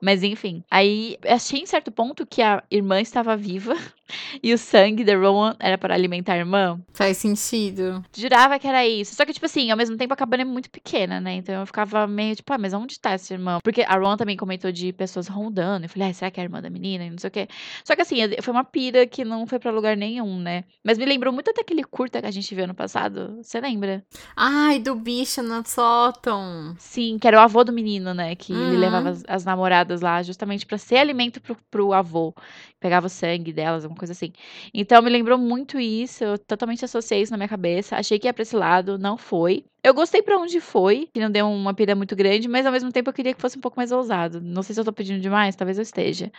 Mas 0.02 0.24
enfim, 0.24 0.64
aí 0.72 1.18
achei 1.28 1.60
em 1.60 1.66
certo 1.66 1.92
ponto 1.92 2.26
que 2.26 2.42
a 2.42 2.64
irmã 2.72 3.02
estava 3.02 3.36
viva 3.36 3.76
e 4.41 4.54
o 4.54 4.58
sangue 4.58 5.04
da 5.04 5.15
Rowan 5.15 5.56
era 5.60 5.78
para 5.78 5.93
alimentar 5.93 6.34
a 6.34 6.38
irmã. 6.38 6.80
Faz 6.93 7.17
sentido. 7.17 8.04
Jurava 8.15 8.58
que 8.60 8.67
era 8.67 8.86
isso. 8.86 9.15
Só 9.15 9.26
que, 9.26 9.34
tipo 9.34 9.45
assim, 9.45 9.71
ao 9.71 9.78
mesmo 9.78 9.97
tempo 9.97 10.13
a 10.13 10.17
cabana 10.17 10.43
é 10.43 10.45
muito 10.45 10.69
pequena, 10.69 11.19
né? 11.19 11.34
Então 11.36 11.56
eu 11.56 11.65
ficava 11.65 12.06
meio 12.08 12.36
tipo, 12.36 12.52
ah, 12.54 12.58
mas 12.58 12.74
onde 12.74 13.00
tá 13.00 13.12
essa 13.12 13.34
irmã? 13.34 13.60
Porque 13.63 13.82
a 13.82 13.95
Ron 13.95 14.17
também 14.17 14.38
comentou 14.38 14.71
de 14.71 14.91
pessoas 14.93 15.28
rondando. 15.28 15.86
Eu 15.86 15.89
falei, 15.89 16.10
ah, 16.10 16.13
será 16.13 16.32
que 16.32 16.39
é 16.39 16.43
a 16.43 16.45
irmã 16.45 16.62
da 16.62 16.69
menina? 16.69 17.06
E 17.06 17.10
não 17.10 17.17
sei 17.17 17.28
o 17.28 17.32
quê. 17.32 17.47
Só 17.84 17.95
que 17.95 18.02
assim, 18.02 18.17
foi 18.41 18.54
uma 18.54 18.63
pira 18.63 19.06
que 19.08 19.24
não 19.26 19.45
foi 19.47 19.60
pra 19.60 19.71
lugar 19.71 19.95
nenhum, 19.97 20.39
né? 20.39 20.63
Mas 20.84 20.97
me 20.97 21.06
lembrou 21.06 21.34
muito 21.34 21.52
daquele 21.54 21.84
curta 21.84 22.21
que 22.21 22.28
a 22.28 22.32
gente 22.32 22.54
viu 22.54 22.67
no 22.67 22.74
passado. 22.74 23.38
Você 23.41 23.60
lembra? 23.60 24.04
Ai, 24.36 24.80
do 24.80 24.95
bicho 24.95 25.41
no 25.41 25.63
sótão. 25.65 26.76
Sim, 26.80 27.17
que 27.19 27.28
era 27.28 27.38
o 27.38 27.41
avô 27.41 27.63
do 27.63 27.71
menino, 27.71 28.13
né? 28.13 28.36
Que 28.36 28.54
ele 28.54 28.76
Uhum. 28.76 28.80
levava 28.80 29.10
as, 29.10 29.24
as 29.28 29.45
namoradas 29.45 30.02
lá 30.02 30.21
justamente 30.24 30.65
pra 30.65 30.78
ser 30.78 30.97
alimento 30.97 31.39
pro, 31.41 31.56
pro 31.69 31.93
avô. 31.93 32.34
Pegava 32.80 33.06
o 33.06 33.10
sangue 33.10 33.54
delas, 33.54 33.84
alguma 33.84 34.00
coisa 34.02 34.14
assim. 34.14 34.34
Então 34.74 35.02
me 35.02 35.10
lembrou 35.10 35.38
muito 35.38 35.80
isso. 35.80 36.24
Eu 36.24 36.38
totalmente 36.38 36.84
associei 36.84 37.22
isso 37.22 37.32
na 37.32 37.38
minha 37.38 37.48
cabeça. 37.48 37.96
Achei 37.96 38.18
que 38.20 38.28
ia 38.28 38.34
pra 38.34 38.42
esse 38.42 38.56
lado, 38.56 38.98
não 38.98 39.16
foi. 39.18 39.64
Eu 39.84 39.94
gostei 39.94 40.22
pra 40.22 40.38
onde 40.38 40.60
foi, 40.60 41.08
que 41.14 41.20
não 41.20 41.32
deu 41.32 41.48
uma 41.48 41.74
pira 41.74 41.96
muito 41.96 42.16
grande, 42.16 42.48
mas 42.48 42.66
ao 42.66 42.72
mesmo 42.72 42.92
tempo 42.92 43.10
eu 43.10 43.14
queria 43.14 43.34
que 43.34 43.42
fosse 43.42 43.58
um 43.58 43.62
pouco 43.62 43.78
mais 43.78 43.92
ousado. 43.92 44.40
Não 44.42 44.62
sei 44.62 44.76
se 44.76 44.82
eu 44.82 44.86
tô 44.86 44.94
pedindo 44.94 45.20
demais, 45.20 45.56
talvez 45.56 45.78
eu 45.78 45.82
esteja. 45.82 46.32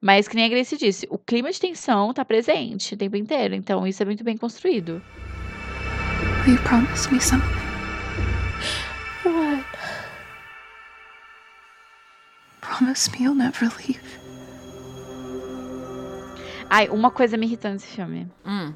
Mas 0.00 0.28
que 0.28 0.36
nem 0.36 0.44
a 0.44 0.48
Grace 0.48 0.76
disse, 0.76 1.06
o 1.10 1.18
clima 1.18 1.50
de 1.50 1.60
tensão 1.60 2.12
tá 2.12 2.24
presente 2.24 2.94
o 2.94 2.96
tempo 2.96 3.16
inteiro. 3.16 3.54
Então 3.54 3.86
isso 3.86 4.02
é 4.02 4.06
muito 4.06 4.24
bem 4.24 4.36
construído. 4.36 5.02
Will 6.46 6.54
you 6.54 6.62
promise 6.62 7.10
me 7.12 7.20
something? 7.20 7.46
What? 9.24 9.64
Promise 12.60 13.10
me 13.12 13.24
you'll 13.24 13.34
never 13.34 13.68
leave. 13.78 14.29
Ai, 16.70 16.88
uma 16.88 17.10
coisa 17.10 17.36
me 17.36 17.46
irritou 17.46 17.70
nesse 17.72 17.88
filme. 17.88 18.28
Hum. 18.46 18.72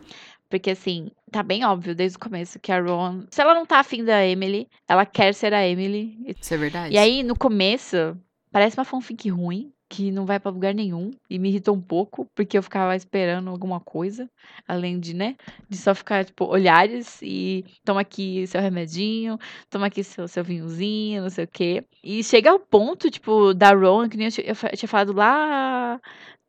Porque, 0.51 0.71
assim, 0.71 1.11
tá 1.33 1.43
bem 1.43 1.65
óbvio 1.65 1.95
desde 1.95 2.17
o 2.17 2.21
começo 2.21 2.59
que 2.61 2.71
a 2.71 2.81
Ron. 2.81 3.23
Se 3.31 3.41
ela 3.41 3.55
não 3.55 3.65
tá 3.65 3.79
afim 3.79 4.05
da 4.05 4.25
Emily, 4.25 4.69
ela 4.89 5.07
quer 5.07 5.33
ser 5.33 5.55
a 5.55 5.67
Emily. 5.67 6.17
Isso 6.39 6.53
é 6.53 6.57
verdade. 6.57 6.95
E 6.95 6.99
aí, 6.99 7.23
no 7.23 7.37
começo, 7.37 8.17
parece 8.53 8.77
uma 8.77 8.85
fanfic 8.85 9.29
ruim. 9.31 9.71
que 9.89 10.11
não 10.11 10.27
vai 10.27 10.41
pra 10.41 10.51
lugar 10.51 10.75
nenhum. 10.75 11.11
E 11.31 11.39
me 11.39 11.49
irritou 11.51 11.75
um 11.75 11.81
pouco, 11.81 12.27
porque 12.35 12.59
eu 12.59 12.63
ficava 12.63 12.97
esperando 12.97 13.49
alguma 13.49 13.79
coisa. 13.79 14.29
Além 14.67 14.99
de, 14.99 15.15
né? 15.15 15.37
De 15.69 15.77
só 15.77 15.95
ficar, 15.95 16.25
tipo, 16.25 16.45
olhares 16.47 17.21
e 17.23 17.65
toma 17.85 18.01
aqui 18.01 18.45
seu 18.47 18.61
remedinho, 18.61 19.39
toma 19.71 19.87
aqui 19.87 20.03
seu, 20.03 20.27
seu 20.27 20.43
vinhozinho, 20.43 21.23
não 21.23 21.31
sei 21.31 21.45
o 21.45 21.49
quê. 21.49 21.85
E 22.03 22.25
chega 22.25 22.51
ao 22.51 22.59
ponto, 22.59 23.11
tipo, 23.11 23.55
da 23.55 23.71
Rowan, 23.73 24.09
que 24.09 24.17
nem 24.17 24.27
eu, 24.27 24.55
eu 24.71 24.77
tinha 24.77 24.89
falado 24.89 25.13
lá 25.13 26.01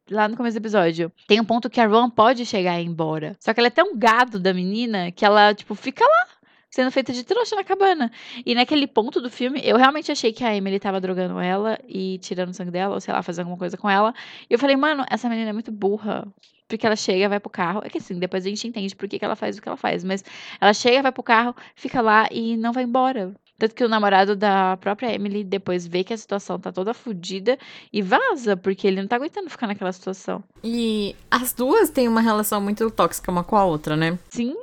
lá 0.09 0.27
no 0.27 0.37
começo 0.37 0.55
do 0.55 0.61
episódio. 0.61 1.11
Tem 1.27 1.39
um 1.39 1.45
ponto 1.45 1.69
que 1.69 1.79
a 1.79 1.87
Rowan 1.87 2.09
pode 2.09 2.45
chegar 2.45 2.79
e 2.79 2.83
ir 2.83 2.87
embora. 2.87 3.35
Só 3.39 3.53
que 3.53 3.59
ela 3.59 3.67
é 3.67 3.71
tão 3.71 3.97
gado 3.97 4.39
da 4.39 4.53
menina 4.53 5.11
que 5.11 5.25
ela, 5.25 5.53
tipo, 5.53 5.75
fica 5.75 6.03
lá. 6.03 6.27
Sendo 6.69 6.91
feita 6.91 7.13
de 7.13 7.23
trouxa 7.23 7.55
na 7.55 7.63
cabana. 7.63 8.11
E 8.45 8.53
naquele 8.53 8.85
ponto 8.85 9.21
do 9.21 9.29
filme, 9.29 9.61
eu 9.63 9.77
realmente 9.77 10.11
achei 10.11 10.33
que 10.33 10.43
a 10.43 10.53
Emily 10.53 10.77
tava 10.77 10.99
drogando 10.99 11.39
ela 11.39 11.79
e 11.87 12.17
tirando 12.17 12.53
sangue 12.53 12.71
dela, 12.71 12.95
ou 12.95 12.99
sei 12.99 13.13
lá, 13.13 13.23
fazendo 13.23 13.45
alguma 13.45 13.57
coisa 13.57 13.77
com 13.77 13.89
ela. 13.89 14.13
E 14.49 14.53
eu 14.53 14.59
falei, 14.59 14.75
mano, 14.75 15.05
essa 15.09 15.29
menina 15.29 15.51
é 15.51 15.53
muito 15.53 15.71
burra. 15.71 16.27
Porque 16.67 16.85
ela 16.85 16.97
chega, 16.97 17.29
vai 17.29 17.39
pro 17.39 17.49
carro. 17.49 17.81
É 17.83 17.89
que 17.89 17.99
assim, 17.99 18.19
depois 18.19 18.45
a 18.45 18.49
gente 18.49 18.67
entende 18.67 18.93
por 18.93 19.07
que, 19.07 19.17
que 19.17 19.23
ela 19.23 19.37
faz 19.37 19.57
o 19.57 19.61
que 19.61 19.69
ela 19.69 19.77
faz. 19.77 20.03
Mas 20.03 20.21
ela 20.59 20.73
chega, 20.73 21.01
vai 21.01 21.13
pro 21.13 21.23
carro, 21.23 21.55
fica 21.75 22.01
lá 22.01 22.27
e 22.29 22.57
não 22.57 22.73
vai 22.73 22.83
embora. 22.83 23.33
Tanto 23.57 23.73
que 23.73 23.83
o 23.83 23.89
namorado 23.89 24.35
da 24.35 24.77
própria 24.77 25.13
Emily 25.13 25.43
depois 25.43 25.87
vê 25.87 26.03
que 26.03 26.13
a 26.13 26.17
situação 26.17 26.59
tá 26.59 26.71
toda 26.71 26.93
fodida 26.93 27.57
e 27.91 28.01
vaza, 28.01 28.57
porque 28.57 28.85
ele 28.85 29.01
não 29.01 29.07
tá 29.07 29.15
aguentando 29.15 29.49
ficar 29.49 29.67
naquela 29.67 29.91
situação. 29.91 30.43
E 30.63 31.15
as 31.31 31.53
duas 31.53 31.89
têm 31.89 32.07
uma 32.07 32.21
relação 32.21 32.59
muito 32.59 32.89
tóxica 32.91 33.31
uma 33.31 33.43
com 33.43 33.55
a 33.55 33.63
outra, 33.63 33.95
né? 33.95 34.17
Sim. 34.29 34.55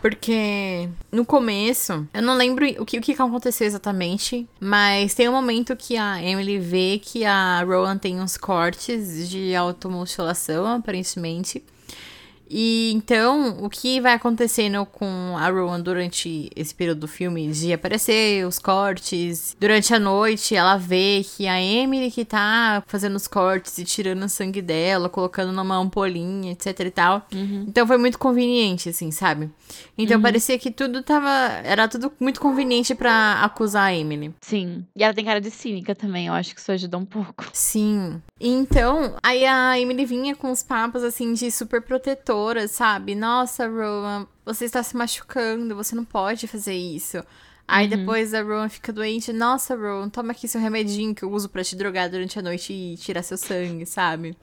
Porque 0.00 0.88
no 1.12 1.26
começo, 1.26 2.06
eu 2.14 2.22
não 2.22 2.36
lembro 2.36 2.64
o 2.80 2.86
que, 2.86 2.98
o 2.98 3.02
que 3.02 3.12
aconteceu 3.12 3.66
exatamente, 3.66 4.48
mas 4.58 5.14
tem 5.14 5.28
um 5.28 5.32
momento 5.32 5.76
que 5.76 5.96
a 5.96 6.22
Emily 6.22 6.58
vê 6.58 6.98
que 7.02 7.24
a 7.24 7.62
Rowan 7.62 7.98
tem 7.98 8.20
uns 8.20 8.38
cortes 8.38 9.28
de 9.28 9.54
automutilação, 9.54 10.66
aparentemente. 10.66 11.62
E 12.50 12.92
então, 12.94 13.58
o 13.62 13.68
que 13.68 14.00
vai 14.00 14.14
acontecendo 14.14 14.84
com 14.86 15.36
a 15.36 15.48
Rowan 15.50 15.80
durante 15.80 16.50
esse 16.56 16.74
período 16.74 17.00
do 17.00 17.08
filme 17.08 17.48
de 17.48 17.72
aparecer 17.72 18.46
os 18.46 18.58
cortes? 18.58 19.56
Durante 19.60 19.94
a 19.94 19.98
noite, 19.98 20.54
ela 20.54 20.76
vê 20.76 21.24
que 21.24 21.46
a 21.46 21.60
Emily 21.60 22.10
que 22.10 22.24
tá 22.24 22.82
fazendo 22.86 23.16
os 23.16 23.28
cortes 23.28 23.76
e 23.78 23.84
tirando 23.84 24.22
o 24.24 24.28
sangue 24.28 24.62
dela, 24.62 25.08
colocando 25.08 25.52
numa 25.52 25.76
ampolinha, 25.76 26.52
etc 26.52 26.80
e 26.80 26.90
tal. 26.90 27.26
Então 27.66 27.86
foi 27.86 27.98
muito 27.98 28.18
conveniente, 28.18 28.88
assim, 28.88 29.10
sabe? 29.10 29.50
Então 29.96 30.20
parecia 30.20 30.58
que 30.58 30.70
tudo 30.70 31.02
tava. 31.02 31.28
Era 31.64 31.86
tudo 31.88 32.12
muito 32.18 32.40
conveniente 32.40 32.94
pra 32.94 33.42
acusar 33.42 33.84
a 33.84 33.94
Emily. 33.94 34.34
Sim. 34.40 34.86
E 34.96 35.04
ela 35.04 35.12
tem 35.12 35.24
cara 35.24 35.40
de 35.40 35.50
cínica 35.50 35.94
também, 35.94 36.26
eu 36.26 36.32
acho 36.32 36.54
que 36.54 36.60
isso 36.60 36.72
ajudou 36.72 37.00
um 37.00 37.04
pouco. 37.04 37.44
Sim. 37.52 38.22
Então, 38.40 39.14
aí 39.22 39.44
a 39.44 39.78
Emily 39.78 40.04
vinha 40.04 40.34
com 40.34 40.50
os 40.50 40.62
papos 40.62 41.02
assim 41.02 41.32
de 41.34 41.50
super 41.50 41.82
sabe? 42.68 43.14
Nossa, 43.14 43.66
Rowan, 43.66 44.26
você 44.44 44.64
está 44.64 44.82
se 44.82 44.96
machucando, 44.96 45.74
você 45.74 45.94
não 45.94 46.04
pode 46.04 46.46
fazer 46.46 46.74
isso. 46.74 47.22
Aí 47.68 47.86
depois 47.86 48.32
a 48.32 48.42
Rowan 48.42 48.68
fica 48.70 48.90
doente. 48.90 49.30
Nossa, 49.30 49.76
Rowan, 49.76 50.08
toma 50.08 50.32
aqui 50.32 50.48
seu 50.48 50.58
remedinho 50.58 51.14
que 51.14 51.22
eu 51.22 51.30
uso 51.30 51.50
pra 51.50 51.62
te 51.62 51.76
drogar 51.76 52.08
durante 52.08 52.38
a 52.38 52.42
noite 52.42 52.72
e 52.72 52.96
tirar 52.96 53.22
seu 53.22 53.36
sangue, 53.36 53.84
sabe? 53.84 54.34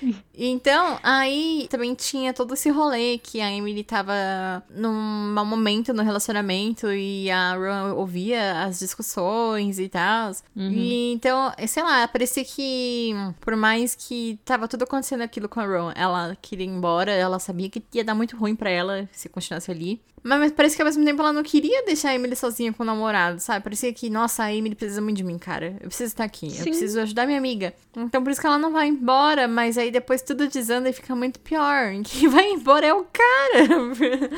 Então, 0.40 1.00
aí 1.02 1.66
também 1.68 1.92
tinha 1.92 2.32
todo 2.32 2.54
esse 2.54 2.70
rolê 2.70 3.18
que 3.18 3.40
a 3.40 3.50
Emily 3.52 3.82
tava 3.82 4.62
num 4.70 4.92
mau 4.92 5.44
momento 5.44 5.92
no 5.92 6.04
relacionamento 6.04 6.92
e 6.92 7.28
a 7.28 7.54
Rowan 7.56 7.94
ouvia 7.94 8.62
as 8.62 8.78
discussões 8.78 9.80
e 9.80 9.88
tal. 9.88 10.30
E 10.56 11.12
então, 11.14 11.52
sei 11.66 11.82
lá, 11.82 12.06
parecia 12.06 12.44
que 12.44 13.12
por 13.40 13.56
mais 13.56 13.96
que 13.96 14.38
tava 14.44 14.68
tudo 14.68 14.84
acontecendo 14.84 15.22
aquilo 15.22 15.48
com 15.48 15.58
a 15.58 15.66
Rowan, 15.66 15.92
ela 15.96 16.36
queria 16.40 16.64
ir 16.66 16.70
embora, 16.70 17.10
ela 17.10 17.40
sabia 17.40 17.68
que 17.68 17.82
ia 17.92 18.04
dar 18.04 18.14
muito 18.14 18.36
ruim 18.36 18.54
pra 18.54 18.70
ela 18.70 19.08
se 19.10 19.28
continuasse 19.28 19.68
ali. 19.72 20.00
Mas, 20.22 20.52
parece 20.52 20.76
que 20.76 20.82
ao 20.82 20.86
mesmo 20.86 21.04
tempo 21.04 21.20
ela 21.20 21.32
não 21.32 21.42
queria 21.42 21.84
deixar 21.84 22.10
a 22.10 22.14
Emily 22.14 22.36
sozinha 22.36 22.72
com 22.72 22.82
o 22.82 22.86
namorado, 22.86 23.40
sabe? 23.40 23.62
Parecia 23.62 23.92
que, 23.92 24.10
nossa, 24.10 24.44
a 24.44 24.54
Emily 24.54 24.74
precisa 24.74 25.00
muito 25.00 25.16
de 25.16 25.24
mim, 25.24 25.38
cara. 25.38 25.76
Eu 25.80 25.88
preciso 25.88 26.12
estar 26.12 26.24
aqui. 26.24 26.46
Eu 26.46 26.52
Sim. 26.52 26.64
preciso 26.64 27.00
ajudar 27.00 27.26
minha 27.26 27.38
amiga. 27.38 27.74
Então 27.96 28.22
por 28.22 28.30
isso 28.30 28.40
que 28.40 28.46
ela 28.46 28.58
não 28.58 28.72
vai 28.72 28.88
embora, 28.88 29.48
mas 29.48 29.76
aí 29.76 29.90
depois 29.90 30.22
tudo 30.22 30.48
desanda 30.48 30.88
e 30.88 30.92
fica 30.92 31.14
muito 31.14 31.40
pior. 31.40 31.92
Quem 32.04 32.28
vai 32.28 32.50
embora 32.50 32.86
é 32.86 32.94
o 32.94 33.04
cara. 33.04 34.30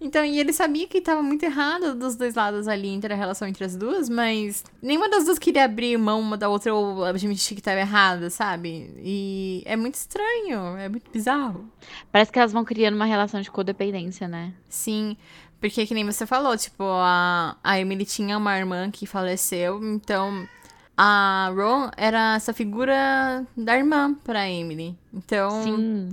Então, 0.00 0.24
e 0.24 0.38
ele 0.38 0.52
sabia 0.52 0.86
que 0.86 1.00
tava 1.00 1.22
muito 1.22 1.42
errado 1.42 1.94
dos 1.94 2.14
dois 2.14 2.34
lados 2.34 2.68
ali 2.68 2.88
entre 2.88 3.12
a 3.12 3.16
relação 3.16 3.48
entre 3.48 3.64
as 3.64 3.76
duas, 3.76 4.08
mas 4.08 4.64
nenhuma 4.80 5.08
das 5.08 5.24
duas 5.24 5.38
queria 5.38 5.64
abrir 5.64 5.96
mão 5.98 6.20
uma 6.20 6.36
da 6.36 6.48
outra 6.48 6.72
ou 6.72 7.04
admitir 7.04 7.56
que 7.56 7.62
tava 7.62 7.80
errada, 7.80 8.30
sabe? 8.30 8.94
E 8.98 9.62
é 9.66 9.76
muito 9.76 9.94
estranho, 9.94 10.76
é 10.76 10.88
muito 10.88 11.10
bizarro. 11.10 11.68
Parece 12.12 12.30
que 12.30 12.38
elas 12.38 12.52
vão 12.52 12.64
criando 12.64 12.94
uma 12.94 13.06
relação 13.06 13.40
de 13.40 13.50
codependência, 13.50 14.28
né? 14.28 14.54
Sim, 14.68 15.16
porque 15.60 15.84
que 15.84 15.94
nem 15.94 16.04
você 16.04 16.24
falou, 16.24 16.56
tipo, 16.56 16.84
a, 16.84 17.56
a 17.64 17.80
Emily 17.80 18.04
tinha 18.04 18.38
uma 18.38 18.56
irmã 18.56 18.90
que 18.92 19.06
faleceu, 19.06 19.82
então 19.82 20.46
a 21.00 21.52
Ron 21.54 21.90
era 21.96 22.34
essa 22.34 22.52
figura 22.52 23.46
da 23.56 23.76
irmã 23.78 24.14
pra 24.24 24.50
Emily. 24.50 24.98
Então, 25.14 25.62
Sim. 25.62 26.08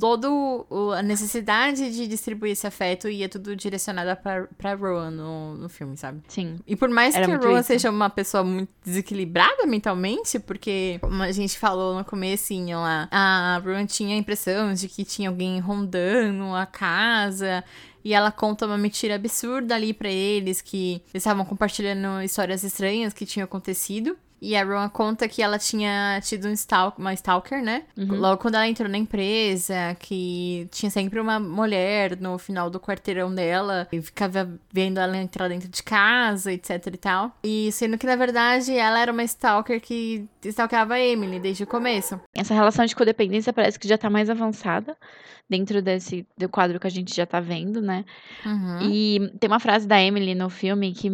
o- 0.70 0.92
a 0.92 1.02
necessidade 1.02 1.92
de 1.92 2.08
distribuir 2.08 2.52
esse 2.54 2.66
afeto 2.68 3.10
ia 3.10 3.28
tudo 3.28 3.56
direcionada 3.56 4.16
pra 4.16 4.74
Rowan 4.76 5.10
no, 5.12 5.56
no 5.56 5.68
filme, 5.70 5.98
sabe? 5.98 6.22
Sim. 6.28 6.60
E 6.68 6.76
por 6.76 6.88
mais 6.90 7.16
Era 7.16 7.26
que 7.26 7.32
a 7.34 7.38
Rowan 7.38 7.60
isso. 7.60 7.68
seja 7.68 7.90
uma 7.90 8.10
pessoa 8.10 8.44
muito 8.44 8.70
desequilibrada 8.86 9.66
mentalmente, 9.66 10.40
porque, 10.40 10.98
como 11.02 11.22
a 11.24 11.32
gente 11.32 11.58
falou 11.58 11.96
no 11.98 12.06
comecinho 12.06 12.78
lá, 12.80 13.08
a 13.12 13.60
Rowan 13.66 13.86
tinha 13.86 14.16
a 14.16 14.20
impressão 14.20 14.74
de 14.74 14.88
que 14.88 15.04
tinha 15.04 15.30
alguém 15.30 15.60
rondando 15.60 16.54
a 16.56 16.66
casa. 16.66 17.64
E 18.04 18.14
ela 18.14 18.32
conta 18.32 18.68
uma 18.68 18.78
mentira 18.78 19.16
absurda 19.16 19.74
ali 19.74 19.92
pra 19.92 20.10
eles, 20.10 20.62
que 20.62 21.02
eles 21.12 21.16
estavam 21.16 21.44
compartilhando 21.44 22.22
histórias 22.22 22.64
estranhas 22.64 23.14
que 23.14 23.26
tinham 23.26 23.46
acontecido. 23.46 24.16
E 24.46 24.56
a 24.56 24.64
Rowan 24.64 24.88
conta 24.90 25.28
que 25.28 25.42
ela 25.42 25.58
tinha 25.58 26.20
tido 26.22 26.48
um 26.48 26.52
stalk, 26.52 27.00
uma 27.00 27.12
stalker, 27.16 27.64
né? 27.64 27.82
Logo 27.98 28.40
quando 28.40 28.54
ela 28.54 28.68
entrou 28.68 28.88
na 28.88 28.96
empresa, 28.96 29.98
que 30.00 30.68
tinha 30.72 30.92
sempre 30.92 31.20
uma 31.20 31.40
mulher 31.40 32.16
no 32.22 32.38
final 32.38 32.70
do 32.70 32.80
quarteirão 32.80 33.34
dela 33.34 33.88
e 33.92 34.00
ficava 34.00 34.48
vendo 34.72 35.00
ela 35.00 35.18
entrar 35.18 35.48
dentro 35.48 35.68
de 35.68 35.82
casa, 35.82 36.54
etc 36.54 36.70
e 36.94 36.98
tal. 36.98 37.32
E 37.44 37.72
sendo 37.72 37.98
que, 37.98 38.06
na 38.06 38.16
verdade, 38.16 38.78
ela 38.78 39.00
era 39.00 39.12
uma 39.12 39.24
stalker 39.24 39.82
que 39.82 40.28
stalkava 40.44 40.94
a 40.94 41.00
Emily 41.00 41.40
desde 41.40 41.64
o 41.64 41.68
começo. 41.68 42.20
Essa 42.32 42.54
relação 42.54 42.86
de 42.86 42.96
codependência 42.96 43.52
parece 43.52 43.80
que 43.80 43.88
já 43.88 43.98
tá 43.98 44.12
mais 44.12 44.30
avançada 44.30 44.96
dentro 45.50 45.82
desse 45.82 46.26
do 46.38 46.50
quadro 46.50 46.80
que 46.80 46.88
a 46.88 46.92
gente 46.92 47.16
já 47.16 47.26
tá 47.26 47.40
vendo, 47.40 47.82
né? 47.82 48.04
Uhum. 48.46 48.80
E 48.82 49.32
tem 49.40 49.48
uma 49.48 49.60
frase 49.60 49.88
da 49.88 50.02
Emily 50.02 50.34
no 50.34 50.50
filme 50.50 50.92
que, 50.94 51.10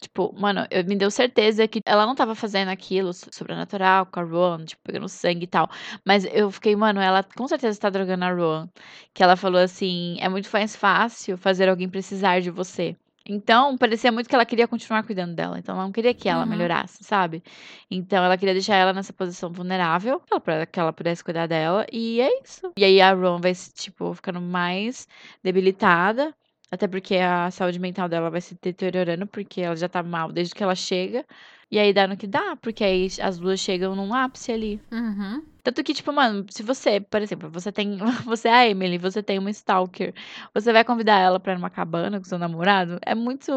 tipo, 0.00 0.34
mano, 0.38 0.66
eu, 0.70 0.84
me 0.84 0.96
deu 0.96 1.10
certeza 1.10 1.66
que 1.68 1.80
ela 1.84 2.04
não 2.04 2.14
tava 2.14 2.34
fazendo 2.34 2.68
aquilo 2.76 3.12
so- 3.12 3.28
sobrenatural 3.32 4.06
com 4.06 4.20
a 4.20 4.22
Rowan, 4.22 4.64
tipo, 4.64 4.82
pegando 4.84 5.08
sangue 5.08 5.44
e 5.44 5.46
tal. 5.48 5.68
Mas 6.04 6.24
eu 6.32 6.50
fiquei, 6.50 6.76
mano, 6.76 7.00
ela 7.00 7.22
com 7.22 7.48
certeza 7.48 7.78
tá 7.80 7.90
drogando 7.90 8.24
a 8.24 8.32
Rowan. 8.32 8.68
Que 9.12 9.22
ela 9.22 9.36
falou 9.36 9.60
assim: 9.60 10.16
é 10.20 10.28
muito 10.28 10.48
mais 10.52 10.76
fácil 10.76 11.36
fazer 11.36 11.68
alguém 11.68 11.88
precisar 11.88 12.40
de 12.40 12.50
você. 12.50 12.94
Então, 13.28 13.76
parecia 13.76 14.12
muito 14.12 14.28
que 14.28 14.34
ela 14.36 14.46
queria 14.46 14.68
continuar 14.68 15.02
cuidando 15.02 15.34
dela. 15.34 15.58
Então, 15.58 15.74
ela 15.74 15.82
não 15.84 15.90
queria 15.90 16.14
que 16.14 16.28
ela 16.28 16.44
Uhum. 16.44 16.50
melhorasse, 16.50 17.02
sabe? 17.02 17.42
Então, 17.90 18.24
ela 18.24 18.38
queria 18.38 18.54
deixar 18.54 18.76
ela 18.76 18.92
nessa 18.92 19.12
posição 19.12 19.50
vulnerável, 19.50 20.22
pra 20.44 20.64
que 20.64 20.78
ela 20.78 20.92
pudesse 20.92 21.24
cuidar 21.24 21.48
dela. 21.48 21.84
E 21.92 22.20
é 22.20 22.40
isso. 22.40 22.70
E 22.76 22.84
aí, 22.84 23.00
a 23.00 23.12
Ron 23.12 23.40
vai, 23.40 23.52
se, 23.52 23.72
tipo, 23.74 24.14
ficando 24.14 24.40
mais 24.40 25.08
debilitada. 25.42 26.32
Até 26.70 26.86
porque 26.88 27.16
a 27.16 27.50
saúde 27.50 27.78
mental 27.80 28.08
dela 28.08 28.28
vai 28.30 28.40
se 28.40 28.56
deteriorando, 28.62 29.26
porque 29.26 29.60
ela 29.60 29.74
já 29.76 29.88
tá 29.88 30.02
mal 30.04 30.30
desde 30.32 30.54
que 30.54 30.62
ela 30.62 30.74
chega. 30.76 31.24
E 31.70 31.78
aí 31.78 31.92
dá 31.92 32.06
no 32.06 32.16
que 32.16 32.26
dá, 32.26 32.56
porque 32.56 32.84
aí 32.84 33.08
as 33.20 33.38
duas 33.38 33.58
chegam 33.58 33.96
num 33.96 34.14
ápice 34.14 34.52
ali. 34.52 34.80
Uhum. 34.92 35.42
Tanto 35.62 35.82
que, 35.82 35.92
tipo, 35.92 36.12
mano, 36.12 36.46
se 36.48 36.62
você, 36.62 37.00
por 37.00 37.20
exemplo, 37.20 37.50
você 37.50 37.72
tem. 37.72 37.98
Você 38.24 38.48
é 38.48 38.52
a 38.52 38.68
Emily, 38.68 38.98
você 38.98 39.20
tem 39.22 39.38
uma 39.38 39.50
stalker. 39.50 40.14
Você 40.54 40.72
vai 40.72 40.84
convidar 40.84 41.18
ela 41.18 41.40
pra 41.40 41.52
ir 41.52 41.56
numa 41.56 41.70
cabana 41.70 42.18
com 42.18 42.24
seu 42.24 42.38
namorado? 42.38 42.98
É 43.02 43.14
muito. 43.16 43.50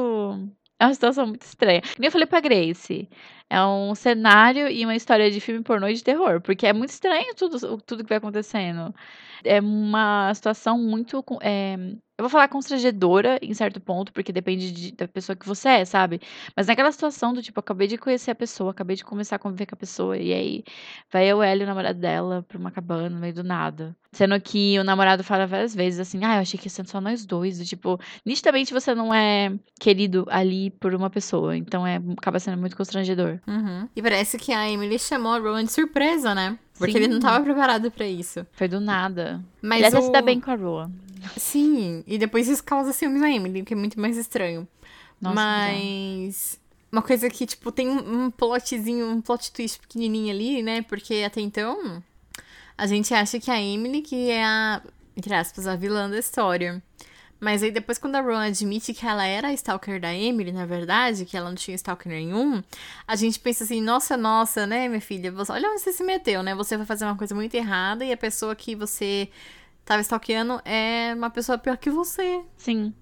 É 0.79 0.85
uma 0.85 0.93
situação 0.93 1.27
muito 1.27 1.43
estranha. 1.43 1.81
Que 1.81 1.99
nem 1.99 2.07
eu 2.07 2.11
falei 2.11 2.25
pra 2.25 2.39
Grace. 2.39 3.07
É 3.49 3.63
um 3.65 3.95
cenário 3.95 4.67
e 4.69 4.85
uma 4.85 4.95
história 4.95 5.31
de 5.31 5.39
filme 5.39 5.63
pornô 5.63 5.87
e 5.87 5.93
de 5.95 6.03
terror. 6.03 6.39
Porque 6.41 6.67
é 6.67 6.73
muito 6.73 6.91
estranho 6.91 7.33
tudo, 7.35 7.77
tudo 7.81 8.03
que 8.03 8.09
vai 8.09 8.19
acontecendo. 8.19 8.93
É 9.43 9.59
uma 9.59 10.31
situação 10.35 10.77
muito. 10.77 11.23
é, 11.41 11.75
eu 12.17 12.23
vou 12.23 12.29
falar 12.29 12.47
constrangedora 12.49 13.39
em 13.41 13.53
certo 13.53 13.79
ponto, 13.81 14.11
porque 14.13 14.31
depende 14.33 14.71
de- 14.71 14.91
da 14.91 15.07
pessoa 15.07 15.35
que 15.35 15.47
você 15.47 15.69
é, 15.69 15.85
sabe? 15.85 16.19
Mas 16.55 16.67
naquela 16.67 16.91
situação 16.91 17.33
do 17.33 17.41
tipo, 17.41 17.59
acabei 17.59 17.87
de 17.87 17.97
conhecer 17.97 18.31
a 18.31 18.35
pessoa, 18.35 18.71
acabei 18.71 18.95
de 18.97 19.05
começar 19.05 19.37
a 19.37 19.39
conviver 19.39 19.65
com 19.67 19.75
a 19.75 19.77
pessoa, 19.77 20.17
e 20.17 20.33
aí 20.33 20.63
vai 21.11 21.25
eu, 21.27 21.41
ela 21.41 21.61
e 21.61 21.63
o 21.63 21.67
namorado 21.67 21.99
dela 21.99 22.43
pra 22.47 22.57
uma 22.57 22.71
cabana 22.71 23.09
no 23.09 23.19
meio 23.19 23.33
do 23.33 23.43
nada. 23.43 23.95
Sendo 24.11 24.39
que 24.41 24.77
o 24.79 24.83
namorado 24.83 25.23
fala 25.23 25.45
várias 25.47 25.73
vezes 25.75 25.99
assim, 25.99 26.23
ah, 26.23 26.35
eu 26.35 26.41
achei 26.41 26.59
que 26.59 26.65
ia 26.67 26.69
ser 26.71 26.87
só 26.87 26.99
nós 26.99 27.25
dois. 27.25 27.59
E, 27.59 27.65
tipo, 27.65 27.99
nitidamente 28.25 28.73
você 28.73 28.93
não 28.95 29.13
é 29.13 29.57
querido 29.79 30.25
ali 30.29 30.71
por 30.71 30.93
uma 30.95 31.09
pessoa. 31.09 31.55
Então 31.55 31.85
é, 31.85 31.97
acaba 32.17 32.39
sendo 32.39 32.57
muito 32.59 32.75
constrangedor. 32.77 33.38
Uhum. 33.47 33.87
E 33.95 34.01
parece 34.01 34.37
que 34.37 34.51
a 34.51 34.69
Emily 34.69 34.99
chamou 34.99 35.33
a 35.33 35.39
Rowan 35.39 35.63
de 35.63 35.71
surpresa, 35.71 36.33
né? 36.33 36.57
Porque 36.77 36.93
Sim. 36.93 36.99
ele 36.99 37.07
não 37.09 37.19
tava 37.19 37.43
preparado 37.43 37.91
pra 37.91 38.07
isso. 38.07 38.47
Foi 38.53 38.67
do 38.67 38.79
nada. 38.79 39.43
Mas 39.61 39.79
Ele 39.79 39.87
até 39.87 39.99
o... 39.99 40.01
se 40.03 40.11
dá 40.11 40.21
bem 40.21 40.39
com 40.39 40.49
a 40.51 40.55
Roa. 40.55 40.91
Sim, 41.35 42.03
e 42.07 42.17
depois 42.17 42.47
isso 42.47 42.63
causa 42.63 42.93
ciúmes 42.93 43.21
na 43.21 43.29
Emily, 43.29 43.63
que 43.63 43.73
é 43.73 43.77
muito 43.77 43.99
mais 43.99 44.15
estranho. 44.17 44.67
Nossa, 45.19 45.35
Mas. 45.35 46.59
Uma 46.91 47.01
coisa 47.01 47.29
que, 47.29 47.45
tipo, 47.45 47.71
tem 47.71 47.87
um 47.87 48.25
um 48.25 48.31
plotzinho, 48.31 49.07
um 49.07 49.21
plot 49.21 49.51
twist 49.51 49.79
pequenininho 49.79 50.33
ali, 50.33 50.63
né? 50.63 50.81
Porque 50.81 51.23
até 51.25 51.41
então 51.41 52.01
a 52.77 52.87
gente 52.87 53.13
acha 53.13 53.39
que 53.39 53.51
a 53.51 53.61
Emily 53.61 54.01
que 54.01 54.31
é 54.31 54.43
a, 54.43 54.81
entre 55.15 55.33
aspas, 55.33 55.67
a 55.67 55.75
vilã 55.75 56.09
da 56.09 56.17
história. 56.17 56.81
Mas 57.39 57.63
aí 57.63 57.71
depois, 57.71 57.97
quando 57.97 58.15
a 58.15 58.21
Ron 58.21 58.37
admite 58.37 58.93
que 58.93 59.05
ela 59.05 59.25
era 59.25 59.47
a 59.47 59.53
stalker 59.53 59.99
da 59.99 60.13
Emily, 60.13 60.51
na 60.51 60.65
verdade, 60.65 61.25
que 61.25 61.37
ela 61.37 61.47
não 61.47 61.55
tinha 61.55 61.75
stalker 61.75 62.11
nenhum, 62.11 62.61
a 63.07 63.15
gente 63.15 63.39
pensa 63.39 63.63
assim, 63.63 63.81
nossa, 63.81 64.17
nossa, 64.17 64.67
né, 64.67 64.89
minha 64.89 64.99
filha? 64.99 65.31
Você, 65.31 65.51
olha 65.51 65.69
onde 65.69 65.81
você 65.81 65.93
se 65.93 66.03
meteu, 66.03 66.43
né? 66.43 66.53
Você 66.55 66.75
vai 66.75 66.85
fazer 66.85 67.05
uma 67.05 67.15
coisa 67.15 67.33
muito 67.33 67.55
errada 67.55 68.03
e 68.03 68.11
a 68.11 68.17
pessoa 68.17 68.55
que 68.55 68.75
você 68.75 69.29
tava 69.85 70.01
stalkeando 70.01 70.61
é 70.65 71.13
uma 71.15 71.29
pessoa 71.29 71.57
pior 71.57 71.77
que 71.77 71.89
você. 71.89 72.41
Sim. 72.57 72.93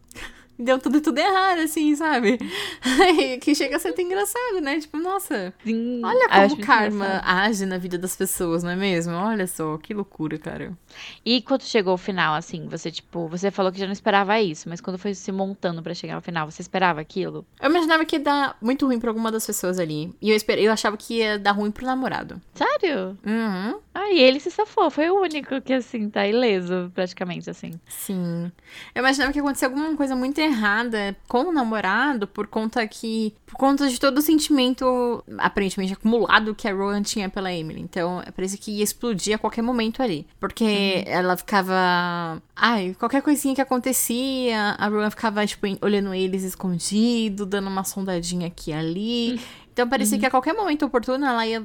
Deu 0.60 0.80
tudo, 0.80 1.02
tudo 1.02 1.18
errado, 1.18 1.60
assim, 1.60 1.96
sabe? 1.96 2.38
Que 3.42 3.54
chega 3.54 3.78
a 3.78 3.80
ser 3.80 3.90
até 3.90 4.02
engraçado, 4.02 4.60
né? 4.62 4.80
Tipo, 4.80 4.98
nossa, 4.98 5.54
Sim. 5.64 6.02
olha 6.04 6.28
acho 6.30 6.56
como 6.56 6.64
o 6.64 6.66
karma 6.66 7.22
age 7.24 7.66
na 7.66 7.78
vida 7.78 7.98
das 7.98 8.16
pessoas, 8.16 8.64
não 8.64 8.72
é 8.72 8.76
mesmo? 8.76 9.14
Olha 9.14 9.48
só, 9.48 9.78
que 9.78 9.94
loucura, 9.94 10.38
cara. 10.38 10.78
E 11.26 11.42
quando 11.42 11.64
chegou 11.64 11.94
o 11.94 11.98
final, 11.98 12.34
assim, 12.36 12.68
você, 12.68 12.92
tipo, 12.92 13.28
você 13.28 13.52
falou 13.52 13.72
que 13.72 13.80
já 13.80 13.86
não 13.86 13.94
esperava 13.94 14.40
isso, 14.42 14.68
mas 14.68 14.82
quando 14.82 14.98
foi 14.98 15.14
se 15.14 15.32
montando 15.32 15.82
pra 15.82 15.94
chegar 15.94 16.16
ao 16.16 16.22
final, 16.22 16.50
você 16.50 16.62
esperava 16.62 17.00
aquilo? 17.00 17.46
Eu 17.62 17.70
imaginava 17.70 18.06
que 18.06 18.16
ia 18.16 18.22
dar 18.22 18.58
muito 18.62 18.86
ruim 18.86 19.00
pra 19.00 19.10
alguma 19.10 19.32
das 19.32 19.46
pessoas 19.46 19.80
ali. 19.80 20.14
E 20.22 20.30
eu, 20.30 20.36
esper... 20.36 20.58
eu 20.60 20.72
achava 20.72 20.98
que 20.98 21.20
ia 21.20 21.38
dar 21.38 21.52
ruim 21.52 21.72
pro 21.72 21.86
namorado. 21.86 22.42
Sério? 22.54 23.18
Uhum. 23.26 23.80
Ah, 23.94 24.12
e 24.12 24.20
ele 24.20 24.40
se 24.40 24.52
safou. 24.52 24.90
Foi 24.90 25.10
o 25.10 25.22
único 25.22 25.60
que, 25.62 25.74
assim, 25.74 26.10
tá 26.10 26.28
ileso, 26.28 26.92
praticamente, 26.94 27.50
assim. 27.50 27.80
Sim. 27.88 28.52
Eu 28.94 29.00
imaginava 29.00 29.32
que 29.32 29.40
ia 29.40 29.44
acontecer 29.44 29.66
alguma 29.66 29.96
coisa 29.96 30.16
muito 30.16 30.40
errada 30.48 31.16
com 31.28 31.46
o 31.46 31.52
namorado 31.52 32.28
por 32.28 32.48
conta 32.48 32.86
que. 32.88 33.34
Por 33.46 33.56
conta 33.56 33.88
de 33.88 34.00
todo 34.00 34.18
o 34.18 34.22
sentimento 34.22 35.24
aparentemente 35.38 35.94
acumulado 35.94 36.54
que 36.54 36.68
a 36.68 36.74
Rowan 36.74 37.02
tinha 37.02 37.30
pela 37.30 37.54
Emily. 37.54 37.82
Então, 37.82 38.22
parece 38.36 38.58
que 38.58 38.72
ia 38.72 38.84
explodir 38.84 39.36
a 39.36 39.38
qualquer 39.38 39.62
momento 39.62 40.02
ali. 40.02 40.28
Porque 40.40 41.04
ela 41.08 41.36
ficava. 41.38 42.42
Ai, 42.56 42.96
qualquer 43.00 43.22
coisinha 43.22 43.56
que 43.56 43.62
acontecia, 43.62 44.76
a 44.78 44.88
Rowan 44.88 45.10
ficava, 45.10 45.46
tipo, 45.46 45.66
olhando 45.82 46.14
eles 46.14 46.44
escondido, 46.44 47.46
dando 47.46 47.68
uma 47.68 47.84
sondadinha 47.84 48.48
aqui 48.48 48.68
e 48.68 48.74
ali. 48.74 49.42
Então 49.72 49.88
parecia 49.88 50.18
que 50.18 50.26
a 50.26 50.32
qualquer 50.32 50.54
momento 50.54 50.86
oportuno 50.86 51.26
ela 51.26 51.46
ia 51.46 51.64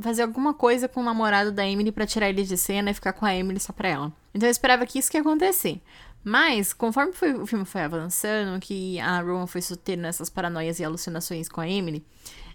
fazer 0.00 0.22
alguma 0.22 0.54
coisa 0.54 0.88
com 0.88 1.00
o 1.00 1.04
namorado 1.04 1.52
da 1.52 1.66
Emily 1.66 1.92
pra 1.92 2.06
tirar 2.06 2.28
ele 2.28 2.42
de 2.42 2.56
cena 2.56 2.90
e 2.90 2.94
ficar 2.94 3.12
com 3.12 3.24
a 3.24 3.34
Emily 3.34 3.60
só 3.60 3.72
pra 3.72 3.88
ela. 3.88 4.12
Então 4.34 4.48
eu 4.48 4.50
esperava 4.50 4.86
que 4.86 4.98
isso 4.98 5.10
que 5.10 5.16
ia 5.16 5.20
acontecer. 5.20 5.80
Mas, 6.24 6.72
conforme 6.72 7.12
foi- 7.12 7.34
o 7.34 7.46
filme 7.46 7.64
foi 7.64 7.82
avançando, 7.82 8.60
que 8.60 8.98
a 9.00 9.20
Rowan 9.20 9.46
foi 9.46 9.60
tendo 9.82 10.06
essas 10.06 10.30
paranoias 10.30 10.78
e 10.78 10.84
alucinações 10.84 11.48
com 11.48 11.60
a 11.60 11.68
Emily, 11.68 12.04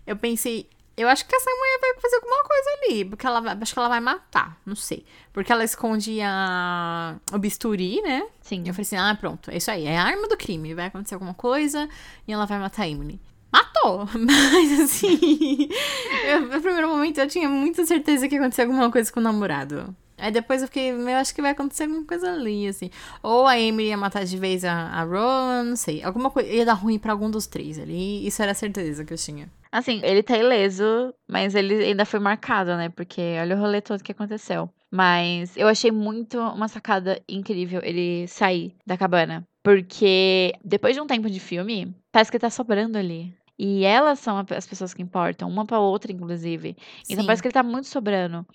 eu 0.05 0.15
pensei, 0.15 0.69
eu 0.95 1.07
acho 1.09 1.27
que 1.27 1.35
essa 1.35 1.49
mulher 1.49 1.79
vai 1.81 2.01
fazer 2.01 2.15
alguma 2.15 2.43
coisa 2.43 2.69
ali, 2.81 3.05
porque 3.05 3.27
ela 3.27 3.39
vai, 3.41 3.57
acho 3.61 3.73
que 3.73 3.79
ela 3.79 3.89
vai 3.89 3.99
matar, 3.99 4.57
não 4.65 4.75
sei. 4.75 5.05
Porque 5.33 5.51
ela 5.51 5.63
esconde 5.63 6.19
a, 6.21 7.15
o 7.33 7.37
bisturi, 7.37 8.01
né? 8.01 8.25
Sim. 8.41 8.63
Eu 8.65 8.73
falei 8.73 8.81
assim, 8.83 8.95
ah, 8.95 9.15
pronto, 9.19 9.51
é 9.51 9.57
isso 9.57 9.69
aí, 9.69 9.85
é 9.85 9.97
a 9.97 10.03
arma 10.03 10.27
do 10.27 10.37
crime, 10.37 10.73
vai 10.73 10.85
acontecer 10.87 11.15
alguma 11.15 11.33
coisa 11.33 11.87
e 12.27 12.31
ela 12.33 12.45
vai 12.45 12.57
matar 12.57 12.83
a 12.83 12.87
Emily. 12.89 13.19
Matou! 13.51 14.07
Mas 14.17 14.79
assim, 14.79 15.69
eu, 16.27 16.41
no 16.41 16.61
primeiro 16.61 16.87
momento 16.89 17.19
eu 17.19 17.27
tinha 17.27 17.47
muita 17.49 17.85
certeza 17.85 18.27
que 18.27 18.35
ia 18.35 18.41
acontecer 18.41 18.63
alguma 18.63 18.89
coisa 18.91 19.11
com 19.11 19.19
o 19.19 19.23
namorado. 19.23 19.95
Aí 20.17 20.31
depois 20.31 20.61
eu 20.61 20.67
fiquei, 20.67 20.91
eu 20.91 21.15
acho 21.17 21.33
que 21.33 21.41
vai 21.41 21.51
acontecer 21.51 21.83
alguma 21.83 22.05
coisa 22.05 22.33
ali, 22.33 22.67
assim. 22.67 22.89
Ou 23.21 23.45
a 23.45 23.59
Emily 23.59 23.89
ia 23.89 23.97
matar 23.97 24.25
de 24.25 24.37
vez 24.37 24.65
a, 24.65 24.73
a 24.73 25.03
Ron, 25.03 25.63
não 25.63 25.75
sei. 25.75 26.03
Alguma 26.03 26.31
coisa, 26.31 26.49
ia 26.49 26.65
dar 26.65 26.73
ruim 26.73 26.97
pra 26.97 27.11
algum 27.11 27.29
dos 27.29 27.45
três 27.45 27.77
ali. 27.77 28.25
Isso 28.25 28.41
era 28.41 28.51
a 28.51 28.55
certeza 28.55 29.05
que 29.05 29.13
eu 29.13 29.17
tinha. 29.17 29.47
Assim, 29.71 30.01
ele 30.03 30.23
tá 30.23 30.35
ileso, 30.37 31.13
mas 31.27 31.53
ele 31.53 31.83
ainda 31.83 32.05
foi 32.05 32.19
marcado, 32.19 32.75
né? 32.75 32.89
Porque 32.89 33.21
olha 33.39 33.55
o 33.55 33.59
rolê 33.59 33.79
todo 33.79 34.03
que 34.03 34.11
aconteceu. 34.11 34.69
Mas 34.89 35.55
eu 35.57 35.67
achei 35.67 35.91
muito 35.91 36.39
uma 36.39 36.67
sacada 36.67 37.21
incrível 37.27 37.81
ele 37.83 38.27
sair 38.27 38.73
da 38.85 38.97
cabana. 38.97 39.45
Porque 39.61 40.53
depois 40.63 40.95
de 40.95 41.01
um 41.01 41.07
tempo 41.07 41.29
de 41.29 41.39
filme, 41.39 41.93
parece 42.11 42.31
que 42.31 42.39
tá 42.39 42.49
sobrando 42.49 42.97
ali. 42.97 43.33
E 43.59 43.83
elas 43.83 44.19
são 44.19 44.37
as 44.37 44.67
pessoas 44.67 44.93
que 44.93 45.01
importam, 45.01 45.49
uma 45.49 45.65
pra 45.65 45.79
outra, 45.79 46.11
inclusive. 46.11 46.77
Então 47.09 47.21
Sim. 47.21 47.25
parece 47.25 47.41
que 47.41 47.47
ele 47.47 47.53
tá 47.53 47.63
muito 47.63 47.87
sobrando. 47.87 48.45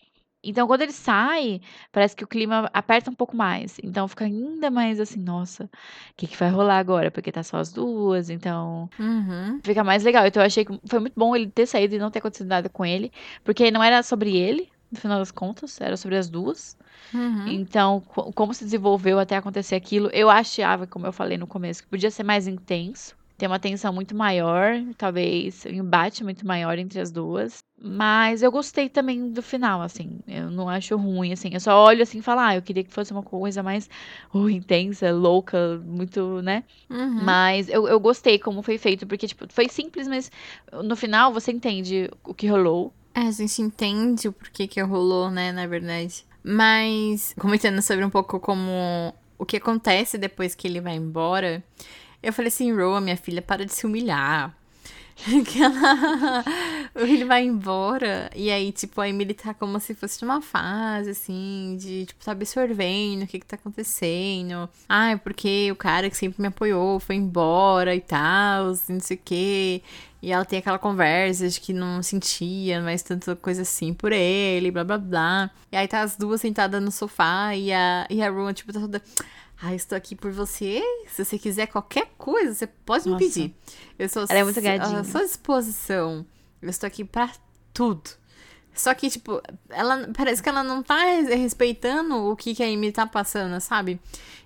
Então, 0.44 0.66
quando 0.66 0.82
ele 0.82 0.92
sai, 0.92 1.60
parece 1.92 2.16
que 2.16 2.24
o 2.24 2.26
clima 2.26 2.68
aperta 2.72 3.10
um 3.10 3.14
pouco 3.14 3.36
mais. 3.36 3.78
Então, 3.82 4.08
fica 4.08 4.24
ainda 4.24 4.70
mais 4.70 4.98
assim, 5.00 5.20
nossa, 5.20 5.64
o 5.64 5.68
que, 6.16 6.26
que 6.26 6.36
vai 6.36 6.50
rolar 6.50 6.78
agora? 6.78 7.10
Porque 7.10 7.30
tá 7.32 7.42
só 7.42 7.58
as 7.58 7.72
duas, 7.72 8.28
então 8.30 8.90
Uhum. 8.98 9.60
fica 9.64 9.84
mais 9.84 10.02
legal. 10.04 10.26
Então 10.26 10.42
eu 10.42 10.46
achei 10.46 10.64
que 10.64 10.78
foi 10.86 10.98
muito 11.00 11.14
bom 11.16 11.34
ele 11.36 11.48
ter 11.50 11.66
saído 11.66 11.94
e 11.94 11.98
não 11.98 12.10
ter 12.10 12.18
acontecido 12.20 12.48
nada 12.48 12.68
com 12.68 12.84
ele, 12.84 13.12
porque 13.44 13.70
não 13.70 13.82
era 13.82 14.02
sobre 14.02 14.36
ele, 14.36 14.68
no 14.90 14.98
final 14.98 15.18
das 15.18 15.30
contas, 15.30 15.80
era 15.80 15.96
sobre 15.96 16.16
as 16.16 16.28
duas. 16.28 16.76
Uhum. 17.14 17.48
Então, 17.48 18.00
co- 18.00 18.32
como 18.32 18.54
se 18.54 18.64
desenvolveu 18.64 19.18
até 19.18 19.36
acontecer 19.36 19.74
aquilo, 19.74 20.08
eu 20.12 20.30
achava, 20.30 20.86
como 20.86 21.06
eu 21.06 21.12
falei 21.12 21.38
no 21.38 21.46
começo, 21.46 21.82
que 21.82 21.88
podia 21.88 22.10
ser 22.10 22.22
mais 22.24 22.46
intenso, 22.46 23.16
ter 23.42 23.48
uma 23.48 23.58
tensão 23.58 23.92
muito 23.92 24.14
maior, 24.14 24.80
talvez 24.96 25.66
um 25.66 25.70
embate 25.70 26.22
muito 26.22 26.46
maior 26.46 26.78
entre 26.78 27.00
as 27.00 27.10
duas. 27.10 27.58
Mas 27.76 28.40
eu 28.40 28.52
gostei 28.52 28.88
também 28.88 29.32
do 29.32 29.42
final, 29.42 29.82
assim. 29.82 30.20
Eu 30.28 30.48
não 30.48 30.68
acho 30.68 30.96
ruim, 30.96 31.32
assim. 31.32 31.50
Eu 31.52 31.58
só 31.58 31.76
olho 31.84 32.04
assim 32.04 32.18
e 32.18 32.22
falo, 32.22 32.38
ah, 32.38 32.54
eu 32.54 32.62
queria 32.62 32.84
que 32.84 32.92
fosse 32.92 33.10
uma 33.10 33.24
coisa 33.24 33.60
mais 33.60 33.90
uh, 34.32 34.48
intensa, 34.48 35.10
louca, 35.10 35.82
muito, 35.84 36.40
né? 36.40 36.62
Uhum. 36.88 37.24
Mas 37.24 37.68
eu, 37.68 37.88
eu 37.88 37.98
gostei 37.98 38.38
como 38.38 38.62
foi 38.62 38.78
feito, 38.78 39.08
porque, 39.08 39.26
tipo, 39.26 39.44
foi 39.48 39.68
simples, 39.68 40.06
mas 40.06 40.30
no 40.84 40.94
final 40.94 41.32
você 41.32 41.50
entende 41.50 42.08
o 42.22 42.32
que 42.32 42.46
rolou. 42.46 42.94
É, 43.12 43.22
a 43.22 43.30
gente 43.32 43.60
entende 43.60 44.28
o 44.28 44.32
porquê 44.32 44.68
que 44.68 44.80
rolou, 44.80 45.32
né, 45.32 45.50
na 45.50 45.66
verdade. 45.66 46.24
Mas, 46.44 47.34
comentando 47.40 47.82
sobre 47.82 48.04
um 48.04 48.10
pouco 48.10 48.38
como 48.38 49.12
o 49.36 49.44
que 49.44 49.56
acontece 49.56 50.16
depois 50.16 50.54
que 50.54 50.68
ele 50.68 50.80
vai 50.80 50.94
embora, 50.94 51.60
eu 52.22 52.32
falei 52.32 52.48
assim, 52.48 52.72
Roa, 52.72 53.00
minha 53.00 53.16
filha, 53.16 53.42
para 53.42 53.64
de 53.64 53.72
se 53.72 53.86
humilhar. 53.86 54.54
que 55.46 55.62
ela... 55.62 56.44
ele 56.96 57.24
vai 57.24 57.44
embora 57.44 58.30
e 58.34 58.50
aí, 58.50 58.72
tipo, 58.72 59.00
a 59.00 59.08
Emily 59.08 59.34
tá 59.34 59.54
como 59.54 59.78
se 59.78 59.94
fosse 59.94 60.22
numa 60.22 60.40
fase, 60.40 61.10
assim, 61.10 61.76
de, 61.78 62.06
tipo, 62.06 62.24
tá 62.24 62.32
absorvendo 62.32 63.22
o 63.22 63.26
que 63.26 63.38
que 63.38 63.46
tá 63.46 63.56
acontecendo. 63.56 64.68
Ai, 64.88 65.16
porque 65.18 65.70
o 65.70 65.76
cara 65.76 66.08
que 66.10 66.16
sempre 66.16 66.40
me 66.40 66.48
apoiou 66.48 66.98
foi 66.98 67.16
embora 67.16 67.94
e 67.94 68.00
tal, 68.00 68.68
não 68.88 69.00
sei 69.00 69.16
o 69.16 69.20
quê. 69.24 69.82
E 70.20 70.30
ela 70.32 70.44
tem 70.44 70.60
aquela 70.60 70.78
conversa 70.78 71.48
de 71.48 71.60
que 71.60 71.72
não 71.72 72.00
sentia 72.00 72.80
mais 72.80 73.02
tanta 73.02 73.34
coisa 73.34 73.62
assim 73.62 73.92
por 73.92 74.12
ele, 74.12 74.70
blá 74.70 74.84
blá 74.84 74.98
blá. 74.98 75.50
E 75.70 75.76
aí 75.76 75.88
tá 75.88 76.00
as 76.00 76.16
duas 76.16 76.40
sentadas 76.40 76.80
no 76.80 76.92
sofá 76.92 77.56
e 77.56 77.72
a, 77.72 78.06
e 78.08 78.22
a 78.22 78.30
Rowan, 78.30 78.52
tipo, 78.52 78.72
tá 78.72 78.80
toda. 78.80 79.02
Ah, 79.64 79.74
estou 79.74 79.96
aqui 79.96 80.16
por 80.16 80.32
você. 80.32 80.82
Se 81.06 81.24
você 81.24 81.38
quiser 81.38 81.66
qualquer 81.68 82.08
coisa, 82.18 82.52
você 82.52 82.66
pode 82.66 83.04
me 83.04 83.12
Nossa. 83.12 83.24
pedir. 83.24 83.54
Eu 83.96 84.08
sou 84.08 84.24
Ela 84.28 84.40
é 84.40 84.44
muito 84.44 84.58
à 84.58 84.62
gadinha. 84.62 85.04
sua 85.04 85.20
disposição. 85.24 86.26
Eu 86.60 86.68
estou 86.68 86.86
aqui 86.88 87.04
pra 87.04 87.30
tudo. 87.72 88.10
Só 88.74 88.94
que, 88.94 89.10
tipo, 89.10 89.40
ela 89.68 90.08
parece 90.16 90.42
que 90.42 90.48
ela 90.48 90.64
não 90.64 90.82
tá 90.82 90.96
respeitando 91.28 92.16
o 92.30 92.34
que, 92.36 92.54
que 92.54 92.62
a 92.62 92.66
Amy 92.66 92.90
tá 92.90 93.06
passando, 93.06 93.60
sabe? 93.60 94.00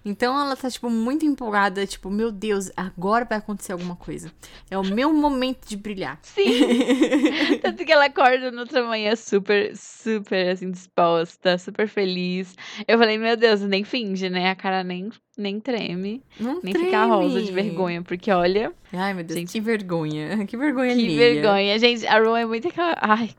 Então 0.04 0.38
ela 0.40 0.54
tá, 0.54 0.70
tipo, 0.70 0.88
muito 0.88 1.24
empolgada, 1.26 1.84
tipo, 1.84 2.08
meu 2.10 2.30
Deus, 2.30 2.70
agora 2.76 3.24
vai 3.24 3.38
acontecer 3.38 3.72
alguma 3.72 3.96
coisa. 3.96 4.30
É 4.70 4.78
o 4.78 4.84
meu 4.84 5.12
momento 5.12 5.66
de 5.66 5.76
brilhar. 5.76 6.18
Sim! 6.22 6.60
Tanto 7.62 7.84
que 7.84 7.90
ela 7.92 8.04
acorda 8.06 8.50
na 8.52 8.60
outra 8.62 8.84
manhã 8.86 9.16
super, 9.16 9.76
super, 9.76 10.50
assim, 10.50 10.70
disposta, 10.70 11.58
super 11.58 11.88
feliz. 11.88 12.54
Eu 12.86 12.98
falei, 12.98 13.18
meu 13.18 13.36
Deus, 13.36 13.60
nem 13.62 13.82
finge, 13.82 14.30
né? 14.30 14.50
A 14.50 14.54
cara 14.54 14.84
nem, 14.84 15.10
nem 15.36 15.58
treme, 15.58 16.22
Não 16.38 16.60
nem 16.62 16.72
treme. 16.72 16.84
fica 16.86 17.04
rosa 17.06 17.42
de 17.42 17.50
vergonha, 17.50 18.02
porque 18.02 18.30
olha, 18.30 18.72
Ai, 18.92 19.12
meu 19.12 19.24
Deus, 19.24 19.38
Gente. 19.40 19.52
que 19.52 19.60
vergonha. 19.60 20.44
Que 20.46 20.56
vergonha 20.56 20.94
que 20.94 21.00
alheia. 21.02 21.34
vergonha. 21.34 21.78
Gente, 21.80 22.06
a 22.06 22.18
Ron 22.20 22.36
é 22.36 22.44
muito 22.46 22.68
aquela. 22.68 22.96
Ai. 23.00 23.30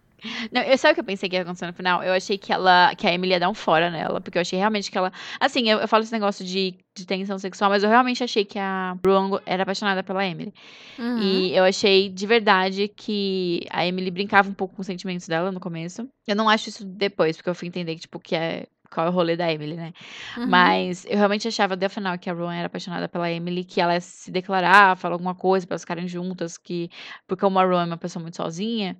Não, 0.51 0.61
eu 0.61 0.77
sabe 0.77 0.93
o 0.93 0.95
que 0.95 0.99
eu 1.01 1.05
pensei 1.05 1.29
que 1.29 1.35
ia 1.35 1.41
acontecer 1.41 1.67
no 1.67 1.73
final? 1.73 2.03
Eu 2.03 2.13
achei 2.13 2.37
que 2.37 2.51
ela, 2.51 2.93
que 2.95 3.07
a 3.07 3.13
Emily 3.13 3.33
ia 3.33 3.39
dar 3.39 3.49
um 3.49 3.53
fora 3.53 3.89
nela, 3.89 4.19
porque 4.19 4.37
eu 4.37 4.41
achei 4.41 4.57
realmente 4.57 4.89
que 4.89 4.97
ela, 4.97 5.11
assim, 5.39 5.69
eu, 5.69 5.79
eu 5.79 5.87
falo 5.87 6.03
esse 6.03 6.11
negócio 6.11 6.43
de, 6.43 6.75
de 6.95 7.05
tensão 7.05 7.37
sexual, 7.37 7.69
mas 7.69 7.83
eu 7.83 7.89
realmente 7.89 8.23
achei 8.23 8.43
que 8.43 8.57
a 8.57 8.97
Ron 9.05 9.39
era 9.45 9.63
apaixonada 9.63 10.01
pela 10.03 10.25
Emily. 10.25 10.53
Uhum. 10.97 11.19
E 11.19 11.55
eu 11.55 11.63
achei 11.63 12.09
de 12.09 12.25
verdade 12.25 12.87
que 12.87 13.65
a 13.69 13.85
Emily 13.85 14.09
brincava 14.09 14.49
um 14.49 14.53
pouco 14.53 14.75
com 14.75 14.81
os 14.81 14.87
sentimentos 14.87 15.27
dela 15.27 15.51
no 15.51 15.59
começo. 15.59 16.07
Eu 16.27 16.35
não 16.35 16.49
acho 16.49 16.69
isso 16.69 16.83
depois, 16.83 17.37
porque 17.37 17.49
eu 17.49 17.55
fui 17.55 17.67
entender 17.67 17.95
que, 17.95 18.01
tipo, 18.01 18.19
que, 18.19 18.35
é, 18.35 18.65
qual 18.91 19.05
é 19.05 19.09
o 19.09 19.13
rolê 19.13 19.35
da 19.35 19.51
Emily, 19.51 19.75
né? 19.75 19.93
Uhum. 20.37 20.47
Mas 20.47 21.05
eu 21.05 21.17
realmente 21.17 21.47
achava 21.47 21.75
até 21.75 21.85
o 21.85 21.89
final 21.89 22.17
que 22.17 22.29
a 22.29 22.33
Rowan 22.33 22.55
era 22.55 22.67
apaixonada 22.67 23.07
pela 23.07 23.29
Emily, 23.31 23.63
que 23.63 23.79
ela 23.79 23.93
ia 23.93 24.01
se 24.01 24.31
declarar, 24.31 24.97
falar 24.97 25.13
alguma 25.15 25.35
coisa 25.35 25.65
pra 25.65 25.75
elas 25.75 25.81
ficarem 25.81 26.07
juntas, 26.07 26.57
que 26.57 26.89
porque 27.27 27.41
como 27.41 27.59
a 27.59 27.63
Rowan 27.63 27.83
é 27.83 27.85
uma 27.85 27.97
pessoa 27.97 28.21
muito 28.21 28.37
sozinha, 28.37 28.97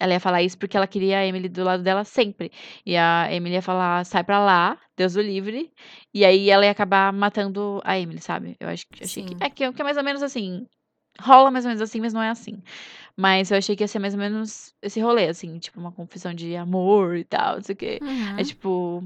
ela 0.00 0.12
ia 0.12 0.20
falar 0.20 0.42
isso 0.42 0.56
porque 0.56 0.76
ela 0.76 0.86
queria 0.86 1.18
a 1.18 1.26
Emily 1.26 1.48
do 1.48 1.64
lado 1.64 1.82
dela 1.82 2.04
sempre. 2.04 2.52
E 2.86 2.96
a 2.96 3.32
Emily 3.32 3.56
ia 3.56 3.62
falar, 3.62 4.04
sai 4.04 4.22
pra 4.22 4.38
lá, 4.38 4.78
Deus 4.96 5.16
o 5.16 5.20
livre. 5.20 5.72
E 6.14 6.24
aí 6.24 6.50
ela 6.50 6.64
ia 6.64 6.70
acabar 6.70 7.12
matando 7.12 7.80
a 7.84 7.98
Emily, 7.98 8.20
sabe? 8.20 8.56
Eu 8.60 8.68
acho 8.68 8.86
que 8.86 9.04
achei 9.04 9.24
que. 9.24 9.30
Sim. 9.30 9.36
É 9.40 9.50
que, 9.50 9.72
que 9.72 9.80
é 9.80 9.84
mais 9.84 9.96
ou 9.96 10.04
menos 10.04 10.22
assim. 10.22 10.66
Rola 11.20 11.50
mais 11.50 11.64
ou 11.64 11.70
menos 11.70 11.82
assim, 11.82 12.00
mas 12.00 12.12
não 12.12 12.22
é 12.22 12.30
assim. 12.30 12.62
Mas 13.16 13.50
eu 13.50 13.58
achei 13.58 13.74
que 13.74 13.82
ia 13.82 13.88
ser 13.88 13.98
mais 13.98 14.14
ou 14.14 14.20
menos 14.20 14.72
esse 14.80 15.00
rolê, 15.00 15.26
assim, 15.26 15.58
tipo, 15.58 15.80
uma 15.80 15.90
confissão 15.90 16.32
de 16.32 16.54
amor 16.54 17.16
e 17.16 17.24
tal, 17.24 17.56
não 17.56 17.62
sei 17.62 17.72
o 17.72 17.76
quê. 17.76 17.98
Uhum. 18.00 18.38
É 18.38 18.44
tipo. 18.44 19.04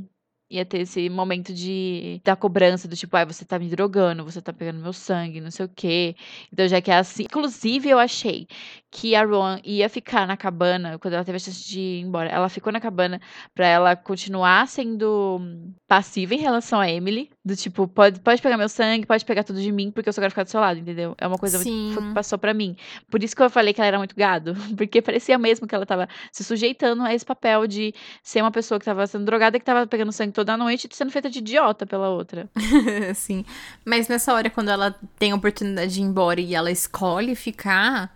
Ia 0.50 0.66
ter 0.66 0.80
esse 0.82 1.08
momento 1.08 1.54
de 1.54 2.20
da 2.22 2.36
cobrança 2.36 2.86
do 2.86 2.94
tipo, 2.94 3.16
ai, 3.16 3.24
você 3.24 3.42
tá 3.42 3.58
me 3.58 3.70
drogando, 3.70 4.22
você 4.22 4.42
tá 4.42 4.52
pegando 4.52 4.82
meu 4.82 4.92
sangue, 4.92 5.40
não 5.40 5.50
sei 5.50 5.64
o 5.64 5.68
quê. 5.74 6.14
Então, 6.52 6.68
já 6.68 6.78
que 6.82 6.90
é 6.90 6.96
assim. 6.96 7.22
Inclusive, 7.22 7.88
eu 7.88 7.98
achei 7.98 8.46
que 8.92 9.16
a 9.16 9.24
Rowan 9.24 9.58
ia 9.64 9.88
ficar 9.88 10.26
na 10.26 10.36
cabana 10.36 10.98
quando 10.98 11.14
ela 11.14 11.24
teve 11.24 11.36
a 11.36 11.38
chance 11.38 11.66
de 11.66 11.80
ir 11.80 12.00
embora. 12.02 12.28
Ela 12.28 12.50
ficou 12.50 12.70
na 12.70 12.78
cabana 12.78 13.22
pra 13.54 13.66
ela 13.66 13.96
continuar 13.96 14.68
sendo 14.68 15.38
hum, 15.40 15.72
passiva 15.88 16.34
em 16.34 16.38
relação 16.38 16.78
a 16.78 16.90
Emily. 16.90 17.30
Do 17.42 17.56
tipo, 17.56 17.88
pode, 17.88 18.20
pode 18.20 18.42
pegar 18.42 18.58
meu 18.58 18.68
sangue, 18.68 19.06
pode 19.06 19.24
pegar 19.24 19.44
tudo 19.44 19.62
de 19.62 19.72
mim, 19.72 19.90
porque 19.90 20.10
eu 20.10 20.12
só 20.12 20.20
quero 20.20 20.30
ficar 20.30 20.44
do 20.44 20.50
seu 20.50 20.60
lado, 20.60 20.78
entendeu? 20.78 21.14
É 21.16 21.26
uma 21.26 21.38
coisa 21.38 21.58
Sim. 21.58 21.94
que 21.96 22.14
passou 22.14 22.38
pra 22.38 22.52
mim. 22.52 22.76
Por 23.10 23.24
isso 23.24 23.34
que 23.34 23.42
eu 23.42 23.48
falei 23.48 23.72
que 23.72 23.80
ela 23.80 23.88
era 23.88 23.98
muito 23.98 24.14
gado. 24.14 24.54
Porque 24.76 25.00
parecia 25.00 25.38
mesmo 25.38 25.66
que 25.66 25.74
ela 25.74 25.86
tava 25.86 26.06
se 26.30 26.44
sujeitando 26.44 27.02
a 27.02 27.14
esse 27.14 27.24
papel 27.24 27.66
de 27.66 27.94
ser 28.22 28.42
uma 28.42 28.50
pessoa 28.50 28.78
que 28.78 28.84
tava 28.84 29.06
sendo 29.06 29.24
drogada, 29.24 29.58
que 29.58 29.64
tava 29.64 29.86
pegando 29.86 30.12
sangue 30.12 30.32
toda 30.32 30.54
noite 30.54 30.86
e 30.90 30.94
sendo 30.94 31.10
feita 31.10 31.30
de 31.30 31.38
idiota 31.38 31.86
pela 31.86 32.10
outra. 32.10 32.46
Sim. 33.14 33.42
Mas 33.86 34.06
nessa 34.06 34.34
hora, 34.34 34.50
quando 34.50 34.68
ela 34.68 34.94
tem 35.18 35.32
a 35.32 35.34
oportunidade 35.34 35.94
de 35.94 36.00
ir 36.00 36.04
embora 36.04 36.42
e 36.42 36.54
ela 36.54 36.70
escolhe 36.70 37.34
ficar, 37.34 38.14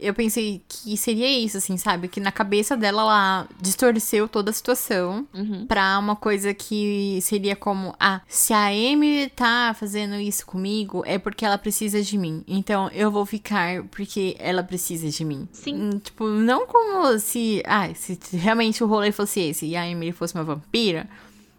eu 0.00 0.14
pensei 0.14 0.62
que 0.68 0.96
seria 0.96 1.28
isso, 1.28 1.56
assim, 1.58 1.76
sabe? 1.76 2.08
Que 2.08 2.20
na 2.20 2.30
cabeça 2.32 2.76
dela 2.76 3.02
ela 3.02 3.48
distorceu 3.60 4.28
toda 4.28 4.50
a 4.50 4.54
situação 4.54 5.26
Uhum. 5.34 5.66
pra 5.66 5.98
uma 5.98 6.14
coisa 6.16 6.52
que 6.54 7.18
seria 7.22 7.56
como: 7.56 7.94
ah, 7.98 8.20
se 8.28 8.52
a 8.52 8.66
Amy 8.68 9.28
tá 9.34 9.74
fazendo 9.78 10.14
isso 10.16 10.46
comigo, 10.46 11.02
é 11.06 11.18
porque 11.18 11.44
ela 11.44 11.58
precisa 11.58 12.00
de 12.02 12.16
mim. 12.16 12.44
Então 12.46 12.88
eu 12.92 13.10
vou 13.10 13.26
ficar 13.26 13.82
porque 13.90 14.36
ela 14.38 14.62
precisa 14.62 15.08
de 15.08 15.24
mim. 15.24 15.48
Sim. 15.52 15.74
Hum, 15.74 15.98
Tipo, 15.98 16.26
não 16.28 16.66
como 16.66 17.18
se. 17.18 17.62
Ah, 17.66 17.88
se 17.94 18.18
realmente 18.36 18.82
o 18.82 18.86
rolê 18.86 19.10
fosse 19.12 19.40
esse 19.40 19.66
e 19.66 19.76
a 19.76 19.88
Emily 19.88 20.12
fosse 20.12 20.34
uma 20.34 20.44
vampira, 20.44 21.08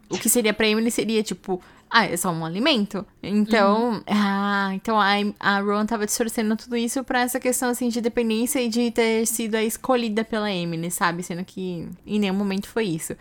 o 0.10 0.18
que 0.18 0.30
seria 0.30 0.54
pra 0.54 0.68
Emily 0.68 0.90
seria 0.92 1.22
tipo. 1.24 1.62
Ah, 1.92 2.06
é 2.06 2.16
só 2.16 2.32
um 2.32 2.46
alimento? 2.46 3.04
Então, 3.24 4.04
ah, 4.06 4.70
então 4.74 5.00
a, 5.00 5.14
a 5.40 5.60
Ron 5.60 5.86
tava 5.88 6.06
distorcendo 6.06 6.56
tudo 6.56 6.78
isso 6.78 7.04
pra 7.04 7.22
essa 7.22 7.40
questão, 7.40 7.70
assim, 7.70 7.90
de 7.90 8.00
dependência 8.00 8.62
e 8.62 8.70
de 8.70 8.92
ter 8.92 9.26
sido 9.26 9.56
a 9.56 9.64
escolhida 9.64 10.24
pela 10.24 10.52
Emily, 10.52 10.92
sabe? 10.92 11.24
Sendo 11.24 11.44
que 11.44 11.90
em 12.06 12.20
nenhum 12.20 12.36
momento 12.36 12.68
foi 12.68 12.86
isso. 12.86 13.16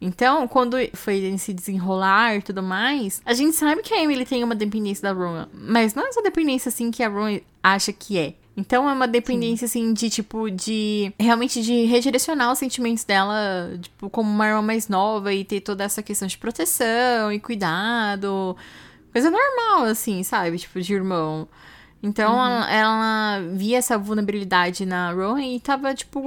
Então, 0.00 0.48
quando 0.48 0.76
foi 0.94 1.18
esse 1.18 1.52
desenrolar 1.52 2.36
e 2.36 2.42
tudo 2.42 2.62
mais, 2.62 3.20
a 3.26 3.34
gente 3.34 3.56
sabe 3.56 3.82
que 3.82 3.92
a 3.92 4.02
Emily 4.02 4.24
tem 4.24 4.42
uma 4.42 4.54
dependência 4.54 5.02
da 5.02 5.12
Ron, 5.12 5.46
mas 5.52 5.94
não 5.94 6.04
é 6.04 6.08
essa 6.08 6.22
dependência, 6.22 6.70
assim, 6.70 6.90
que 6.90 7.02
a 7.02 7.08
Ron 7.08 7.40
acha 7.62 7.92
que 7.92 8.18
é. 8.18 8.34
Então 8.56 8.88
é 8.88 8.92
uma 8.92 9.08
dependência, 9.08 9.66
assim, 9.66 9.92
de 9.92 10.08
tipo, 10.08 10.48
de. 10.50 11.12
Realmente 11.18 11.60
de 11.60 11.84
redirecionar 11.86 12.52
os 12.52 12.58
sentimentos 12.58 13.04
dela, 13.04 13.76
tipo, 13.80 14.08
como 14.08 14.30
uma 14.30 14.46
irmã 14.46 14.62
mais 14.62 14.88
nova 14.88 15.32
e 15.32 15.44
ter 15.44 15.60
toda 15.60 15.82
essa 15.82 16.02
questão 16.02 16.28
de 16.28 16.38
proteção 16.38 17.32
e 17.32 17.40
cuidado. 17.40 18.56
Coisa 19.12 19.30
normal, 19.30 19.84
assim, 19.84 20.22
sabe? 20.22 20.58
Tipo, 20.58 20.80
de 20.80 20.94
irmão. 20.94 21.48
Então 22.00 22.34
ela, 22.34 22.70
ela 22.70 23.40
via 23.54 23.78
essa 23.78 23.96
vulnerabilidade 23.96 24.84
na 24.84 25.10
Rowan 25.10 25.40
e 25.40 25.58
tava, 25.58 25.94
tipo, 25.94 26.20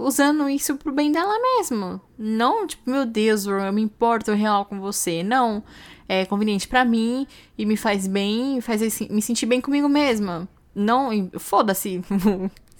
usando 0.00 0.48
isso 0.48 0.76
pro 0.76 0.92
bem 0.92 1.10
dela 1.10 1.34
mesmo. 1.40 1.98
Não, 2.18 2.66
tipo, 2.66 2.88
meu 2.90 3.06
Deus, 3.06 3.46
Rowan, 3.46 3.66
eu 3.66 3.72
me 3.72 3.80
importo 3.80 4.32
real 4.34 4.66
com 4.66 4.78
você. 4.78 5.22
Não. 5.22 5.64
É 6.06 6.26
conveniente 6.26 6.68
pra 6.68 6.84
mim 6.84 7.26
e 7.56 7.64
me 7.64 7.76
faz 7.76 8.06
bem, 8.06 8.60
faz 8.60 8.82
assim, 8.82 9.08
me 9.10 9.22
sentir 9.22 9.46
bem 9.46 9.60
comigo 9.60 9.88
mesma. 9.88 10.46
Não, 10.74 11.30
foda-se. 11.38 12.02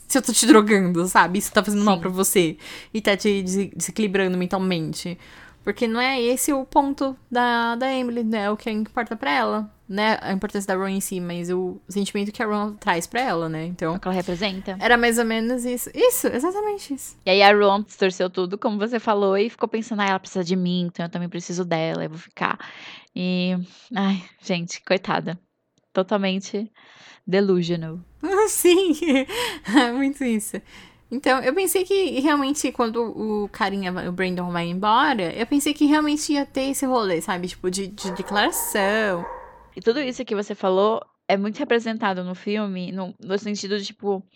Se 0.08 0.18
eu 0.18 0.22
tô 0.22 0.32
te 0.32 0.44
drogando, 0.46 1.06
sabe? 1.06 1.38
Isso 1.38 1.50
tá 1.52 1.64
fazendo 1.64 1.84
mal 1.84 1.94
Sim. 1.94 2.00
pra 2.02 2.10
você. 2.10 2.58
E 2.92 3.00
tá 3.00 3.16
te 3.16 3.42
des- 3.42 3.70
desequilibrando 3.74 4.36
mentalmente. 4.36 5.18
Porque 5.64 5.86
não 5.88 6.00
é 6.00 6.20
esse 6.20 6.52
o 6.52 6.64
ponto 6.66 7.16
da, 7.30 7.76
da 7.76 7.90
Emily, 7.90 8.22
né? 8.24 8.50
O 8.50 8.56
que 8.56 8.70
importa 8.70 9.16
pra 9.16 9.30
ela. 9.30 9.70
Né? 9.88 10.18
A 10.20 10.32
importância 10.32 10.66
da 10.66 10.74
Ron 10.74 10.88
em 10.88 11.00
si, 11.00 11.20
mas 11.20 11.50
o 11.50 11.80
sentimento 11.88 12.32
que 12.32 12.42
a 12.42 12.46
Ron 12.46 12.72
traz 12.74 13.06
pra 13.06 13.20
ela, 13.20 13.48
né? 13.48 13.64
Então. 13.66 13.94
O 13.94 13.98
que 14.00 14.06
ela 14.08 14.14
representa. 14.14 14.76
Era 14.80 14.96
mais 14.98 15.18
ou 15.18 15.24
menos 15.24 15.64
isso. 15.64 15.88
Isso, 15.94 16.26
exatamente 16.26 16.92
isso. 16.94 17.16
E 17.24 17.30
aí 17.30 17.42
a 17.42 17.52
Ron 17.54 17.82
distorceu 17.82 18.28
tudo, 18.28 18.58
como 18.58 18.78
você 18.78 18.98
falou, 18.98 19.36
e 19.38 19.48
ficou 19.48 19.68
pensando, 19.68 20.00
ah, 20.00 20.06
ela 20.08 20.18
precisa 20.18 20.42
de 20.44 20.56
mim, 20.56 20.86
então 20.86 21.06
eu 21.06 21.10
também 21.10 21.28
preciso 21.28 21.64
dela, 21.64 22.04
eu 22.04 22.08
vou 22.10 22.18
ficar. 22.18 22.58
E. 23.14 23.56
Ai, 23.94 24.22
gente, 24.42 24.82
coitada. 24.82 25.38
Totalmente 25.92 26.70
delusional. 27.26 28.00
Sim, 28.48 28.94
é 29.76 29.92
muito 29.92 30.24
isso. 30.24 30.60
Então, 31.10 31.40
eu 31.40 31.54
pensei 31.54 31.84
que 31.84 32.20
realmente 32.20 32.72
quando 32.72 33.02
o 33.02 33.48
carinha, 33.50 33.92
o 34.08 34.12
Brandon 34.12 34.50
vai 34.50 34.66
embora, 34.66 35.30
eu 35.34 35.46
pensei 35.46 35.74
que 35.74 35.84
realmente 35.84 36.32
ia 36.32 36.46
ter 36.46 36.70
esse 36.70 36.86
rolê, 36.86 37.20
sabe? 37.20 37.48
Tipo, 37.48 37.70
de, 37.70 37.88
de 37.88 38.10
declaração. 38.12 39.24
E 39.76 39.80
tudo 39.80 40.00
isso 40.00 40.24
que 40.24 40.34
você 40.34 40.54
falou 40.54 41.02
é 41.28 41.36
muito 41.36 41.58
representado 41.58 42.24
no 42.24 42.34
filme, 42.34 42.90
no, 42.92 43.14
no 43.20 43.38
sentido 43.38 43.78
de, 43.78 43.84
tipo, 43.84 44.26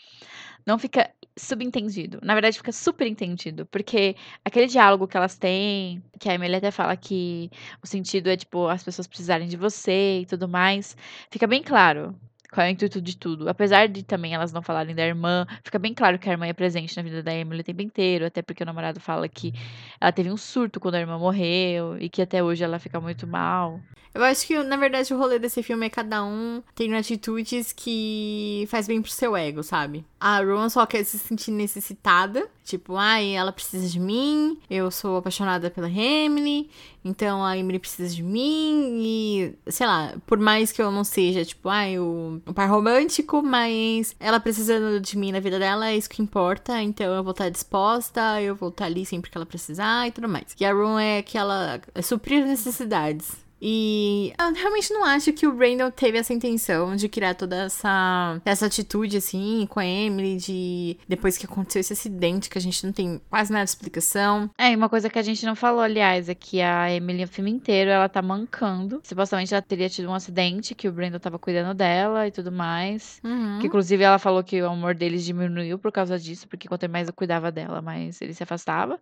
não 0.66 0.78
fica 0.78 1.10
subentendido. 1.36 2.18
Na 2.22 2.34
verdade, 2.34 2.56
fica 2.56 2.72
super 2.72 3.06
entendido. 3.06 3.66
Porque 3.66 4.16
aquele 4.44 4.66
diálogo 4.66 5.06
que 5.06 5.16
elas 5.16 5.36
têm, 5.36 6.02
que 6.18 6.28
a 6.28 6.34
Emily 6.34 6.56
até 6.56 6.70
fala 6.70 6.96
que 6.96 7.50
o 7.82 7.86
sentido 7.86 8.28
é, 8.28 8.36
tipo, 8.36 8.68
as 8.68 8.82
pessoas 8.82 9.06
precisarem 9.06 9.48
de 9.48 9.56
você 9.56 10.20
e 10.20 10.26
tudo 10.26 10.48
mais, 10.48 10.96
fica 11.30 11.46
bem 11.46 11.62
claro. 11.62 12.14
Qual 12.50 12.66
é 12.66 12.70
o 12.70 12.72
intuito 12.72 13.00
de 13.00 13.16
tudo. 13.16 13.48
Apesar 13.48 13.88
de 13.88 14.02
também 14.02 14.34
elas 14.34 14.52
não 14.52 14.62
falarem 14.62 14.94
da 14.94 15.06
irmã, 15.06 15.46
fica 15.62 15.78
bem 15.78 15.92
claro 15.92 16.18
que 16.18 16.28
a 16.28 16.32
irmã 16.32 16.46
é 16.46 16.52
presente 16.52 16.96
na 16.96 17.02
vida 17.02 17.22
da 17.22 17.34
Emily 17.34 17.60
o 17.60 17.64
tempo 17.64 17.82
inteiro, 17.82 18.26
até 18.26 18.42
porque 18.42 18.62
o 18.62 18.66
namorado 18.66 19.00
fala 19.00 19.28
que 19.28 19.52
ela 20.00 20.12
teve 20.12 20.30
um 20.30 20.36
surto 20.36 20.80
quando 20.80 20.94
a 20.94 21.00
irmã 21.00 21.18
morreu 21.18 21.96
e 21.98 22.08
que 22.08 22.22
até 22.22 22.42
hoje 22.42 22.64
ela 22.64 22.78
fica 22.78 23.00
muito 23.00 23.26
mal. 23.26 23.80
Eu 24.16 24.24
acho 24.24 24.46
que, 24.46 24.58
na 24.62 24.78
verdade, 24.78 25.12
o 25.12 25.18
rolê 25.18 25.38
desse 25.38 25.62
filme 25.62 25.84
é 25.84 25.90
cada 25.90 26.24
um 26.24 26.62
tendo 26.74 26.96
atitudes 26.96 27.70
que 27.70 28.64
faz 28.68 28.88
bem 28.88 29.02
pro 29.02 29.10
seu 29.10 29.36
ego, 29.36 29.62
sabe? 29.62 30.06
A 30.18 30.38
Ron 30.38 30.70
só 30.70 30.86
quer 30.86 31.04
se 31.04 31.18
sentir 31.18 31.50
necessitada. 31.50 32.48
Tipo, 32.66 32.96
ai, 32.96 33.36
ela 33.36 33.52
precisa 33.52 33.88
de 33.88 34.00
mim, 34.00 34.58
eu 34.68 34.90
sou 34.90 35.18
apaixonada 35.18 35.70
pela 35.70 35.88
Emily, 35.88 36.68
então 37.04 37.44
a 37.44 37.56
Emily 37.56 37.78
precisa 37.78 38.12
de 38.12 38.24
mim 38.24 38.98
e, 39.00 39.54
sei 39.68 39.86
lá, 39.86 40.14
por 40.26 40.36
mais 40.36 40.72
que 40.72 40.82
eu 40.82 40.90
não 40.90 41.04
seja, 41.04 41.44
tipo, 41.44 41.68
ai, 41.68 41.96
o, 41.96 42.42
o 42.44 42.52
par 42.52 42.68
romântico, 42.68 43.40
mas 43.40 44.16
ela 44.18 44.40
precisando 44.40 45.00
de 45.00 45.16
mim 45.16 45.30
na 45.30 45.38
vida 45.38 45.60
dela, 45.60 45.90
é 45.90 45.96
isso 45.96 46.10
que 46.10 46.20
importa, 46.20 46.82
então 46.82 47.06
eu 47.14 47.22
vou 47.22 47.30
estar 47.30 47.48
disposta, 47.50 48.42
eu 48.42 48.56
vou 48.56 48.70
estar 48.70 48.86
ali 48.86 49.06
sempre 49.06 49.30
que 49.30 49.38
ela 49.38 49.46
precisar 49.46 50.08
e 50.08 50.10
tudo 50.10 50.28
mais. 50.28 50.46
E 50.58 50.64
a 50.64 50.70
é 51.00 51.18
aquela, 51.18 51.80
é 51.94 52.02
suprir 52.02 52.44
necessidades. 52.44 53.45
E 53.60 54.34
eu 54.38 54.52
realmente 54.52 54.92
não 54.92 55.04
acho 55.04 55.32
que 55.32 55.46
o 55.46 55.52
Brandon 55.52 55.90
teve 55.90 56.18
essa 56.18 56.34
intenção 56.34 56.94
de 56.94 57.08
criar 57.08 57.34
toda 57.34 57.64
essa, 57.64 58.40
essa 58.44 58.66
atitude, 58.66 59.16
assim, 59.16 59.66
com 59.70 59.80
a 59.80 59.86
Emily, 59.86 60.36
de 60.36 60.98
depois 61.08 61.38
que 61.38 61.46
aconteceu 61.46 61.80
esse 61.80 61.94
acidente, 61.94 62.50
que 62.50 62.58
a 62.58 62.60
gente 62.60 62.84
não 62.84 62.92
tem 62.92 63.20
quase 63.30 63.50
nada 63.50 63.64
de 63.64 63.70
explicação. 63.70 64.50
É, 64.58 64.72
e 64.72 64.76
uma 64.76 64.88
coisa 64.88 65.08
que 65.08 65.18
a 65.18 65.22
gente 65.22 65.44
não 65.46 65.56
falou, 65.56 65.80
aliás, 65.80 66.28
é 66.28 66.34
que 66.34 66.60
a 66.60 66.92
Emily, 66.92 67.24
o 67.24 67.28
filme 67.28 67.50
inteiro, 67.50 67.90
ela 67.90 68.08
tá 68.08 68.20
mancando. 68.20 69.00
Supostamente 69.02 69.54
ela 69.54 69.62
teria 69.62 69.88
tido 69.88 70.10
um 70.10 70.14
acidente, 70.14 70.74
que 70.74 70.88
o 70.88 70.92
Brandon 70.92 71.18
tava 71.18 71.38
cuidando 71.38 71.74
dela 71.74 72.26
e 72.26 72.30
tudo 72.30 72.52
mais. 72.52 73.20
Uhum. 73.24 73.58
Que 73.60 73.68
inclusive 73.68 74.02
ela 74.02 74.18
falou 74.18 74.44
que 74.44 74.60
o 74.60 74.68
amor 74.68 74.94
deles 74.94 75.24
diminuiu 75.24 75.78
por 75.78 75.90
causa 75.90 76.18
disso, 76.18 76.46
porque 76.46 76.68
quanto 76.68 76.88
mais 76.90 77.08
eu 77.08 77.14
cuidava 77.14 77.50
dela, 77.50 77.80
mais 77.80 78.20
ele 78.20 78.34
se 78.34 78.42
afastava. 78.42 79.00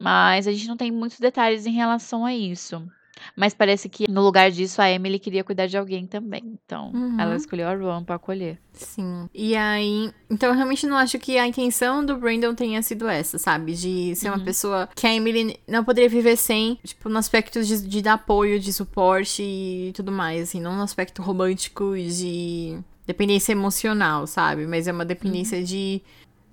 Mas 0.00 0.46
a 0.46 0.52
gente 0.52 0.68
não 0.68 0.76
tem 0.76 0.90
muitos 0.90 1.18
detalhes 1.18 1.64
em 1.66 1.72
relação 1.72 2.26
a 2.26 2.34
isso. 2.34 2.86
Mas 3.36 3.54
parece 3.54 3.88
que 3.88 4.10
no 4.10 4.22
lugar 4.22 4.50
disso 4.50 4.80
a 4.80 4.90
Emily 4.90 5.18
queria 5.18 5.44
cuidar 5.44 5.66
de 5.66 5.76
alguém 5.76 6.06
também. 6.06 6.42
Então 6.64 6.90
Uhum. 6.92 7.20
ela 7.20 7.36
escolheu 7.36 7.68
a 7.68 7.74
Ron 7.74 8.04
pra 8.04 8.16
acolher. 8.16 8.58
Sim. 8.72 9.28
E 9.32 9.54
aí. 9.56 10.10
Então 10.28 10.48
eu 10.48 10.54
realmente 10.54 10.86
não 10.86 10.96
acho 10.96 11.18
que 11.18 11.38
a 11.38 11.46
intenção 11.46 12.04
do 12.04 12.16
Brandon 12.16 12.54
tenha 12.54 12.82
sido 12.82 13.06
essa, 13.08 13.38
sabe? 13.38 13.74
De 13.74 14.14
ser 14.16 14.28
uma 14.30 14.40
pessoa 14.40 14.88
que 14.94 15.06
a 15.06 15.14
Emily 15.14 15.56
não 15.68 15.84
poderia 15.84 16.08
viver 16.10 16.36
sem, 16.36 16.78
tipo, 16.84 17.08
no 17.08 17.18
aspecto 17.18 17.62
de, 17.62 17.86
de 17.86 18.02
dar 18.02 18.14
apoio, 18.14 18.58
de 18.58 18.72
suporte 18.72 19.42
e 19.42 19.92
tudo 19.94 20.10
mais, 20.10 20.42
assim, 20.48 20.60
não 20.60 20.76
no 20.76 20.82
aspecto 20.82 21.22
romântico 21.22 21.94
e 21.96 22.08
de 22.08 22.78
dependência 23.06 23.52
emocional, 23.52 24.26
sabe? 24.26 24.66
Mas 24.66 24.88
é 24.88 24.92
uma 24.92 25.04
dependência 25.04 25.62
de. 25.62 26.02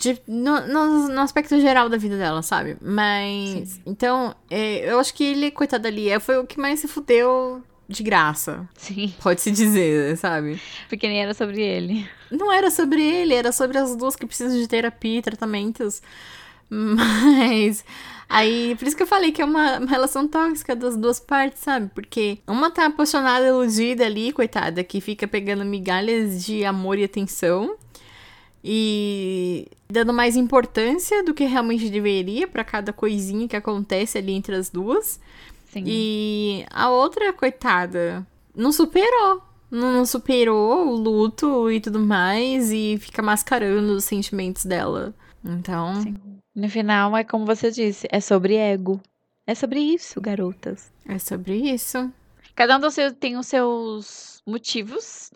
De, 0.01 0.19
no, 0.27 0.59
no, 0.61 1.07
no 1.09 1.21
aspecto 1.21 1.59
geral 1.61 1.87
da 1.87 1.95
vida 1.95 2.17
dela, 2.17 2.41
sabe? 2.41 2.75
Mas. 2.81 3.79
Então, 3.85 4.33
é, 4.49 4.91
eu 4.91 4.99
acho 4.99 5.13
que 5.13 5.23
ele, 5.23 5.51
coitado 5.51 5.87
ali, 5.87 6.09
é, 6.09 6.19
foi 6.19 6.37
o 6.39 6.47
que 6.47 6.59
mais 6.59 6.79
se 6.79 6.87
fudeu 6.87 7.61
de 7.87 8.01
graça. 8.01 8.67
Sim, 8.75 9.13
Pode-se 9.21 9.51
dizer, 9.51 10.17
sabe? 10.17 10.59
porque 10.89 11.07
nem 11.07 11.21
era 11.21 11.35
sobre 11.35 11.61
ele. 11.61 12.09
Não 12.31 12.51
era 12.51 12.71
sobre 12.71 13.03
ele, 13.03 13.35
era 13.35 13.51
sobre 13.51 13.77
as 13.77 13.95
duas 13.95 14.15
que 14.15 14.25
precisam 14.25 14.57
de 14.57 14.67
terapia 14.67 15.19
e 15.19 15.21
tratamentos. 15.21 16.01
Mas. 16.67 17.85
Aí, 18.27 18.75
por 18.79 18.87
isso 18.87 18.95
que 18.95 19.03
eu 19.03 19.07
falei 19.07 19.31
que 19.33 19.41
é 19.41 19.45
uma, 19.45 19.77
uma 19.77 19.89
relação 19.89 20.25
tóxica 20.25 20.73
das 20.73 20.95
duas 20.95 21.19
partes, 21.19 21.59
sabe? 21.59 21.91
Porque 21.93 22.39
uma 22.47 22.71
tá 22.71 22.85
apaixonada, 22.85 23.45
iludida 23.45 24.05
ali, 24.05 24.31
coitada, 24.31 24.83
que 24.83 25.01
fica 25.01 25.27
pegando 25.27 25.65
migalhas 25.65 26.43
de 26.43 26.63
amor 26.63 26.97
e 26.97 27.03
atenção. 27.03 27.75
E 28.63 29.67
dando 29.89 30.13
mais 30.13 30.35
importância 30.35 31.23
do 31.23 31.33
que 31.33 31.45
realmente 31.45 31.89
deveria 31.89 32.47
pra 32.47 32.63
cada 32.63 32.93
coisinha 32.93 33.47
que 33.47 33.55
acontece 33.55 34.17
ali 34.17 34.33
entre 34.33 34.55
as 34.55 34.69
duas. 34.69 35.19
Sim. 35.71 35.83
E 35.85 36.65
a 36.69 36.89
outra, 36.89 37.33
coitada, 37.33 38.25
não 38.55 38.71
superou. 38.71 39.41
Não 39.69 40.05
superou 40.05 40.89
o 40.89 40.95
luto 40.95 41.71
e 41.71 41.79
tudo 41.79 41.99
mais. 41.99 42.71
E 42.71 42.97
fica 42.99 43.21
mascarando 43.21 43.93
os 43.93 44.03
sentimentos 44.03 44.65
dela. 44.65 45.13
Então, 45.43 46.01
Sim. 46.01 46.15
No 46.53 46.69
final, 46.69 47.15
é 47.15 47.23
como 47.23 47.45
você 47.45 47.71
disse, 47.71 48.07
é 48.11 48.19
sobre 48.19 48.55
ego. 48.55 48.99
É 49.47 49.55
sobre 49.55 49.79
isso, 49.79 50.19
garotas. 50.21 50.91
é 51.07 51.17
sobre 51.17 51.55
isso. 51.55 52.11
Cada 52.53 52.77
um 52.77 52.79
dos 52.79 52.93
seus 52.93 53.13
tem 53.13 53.37
os 53.37 53.47
seus 53.47 54.41
motivos 54.45 55.31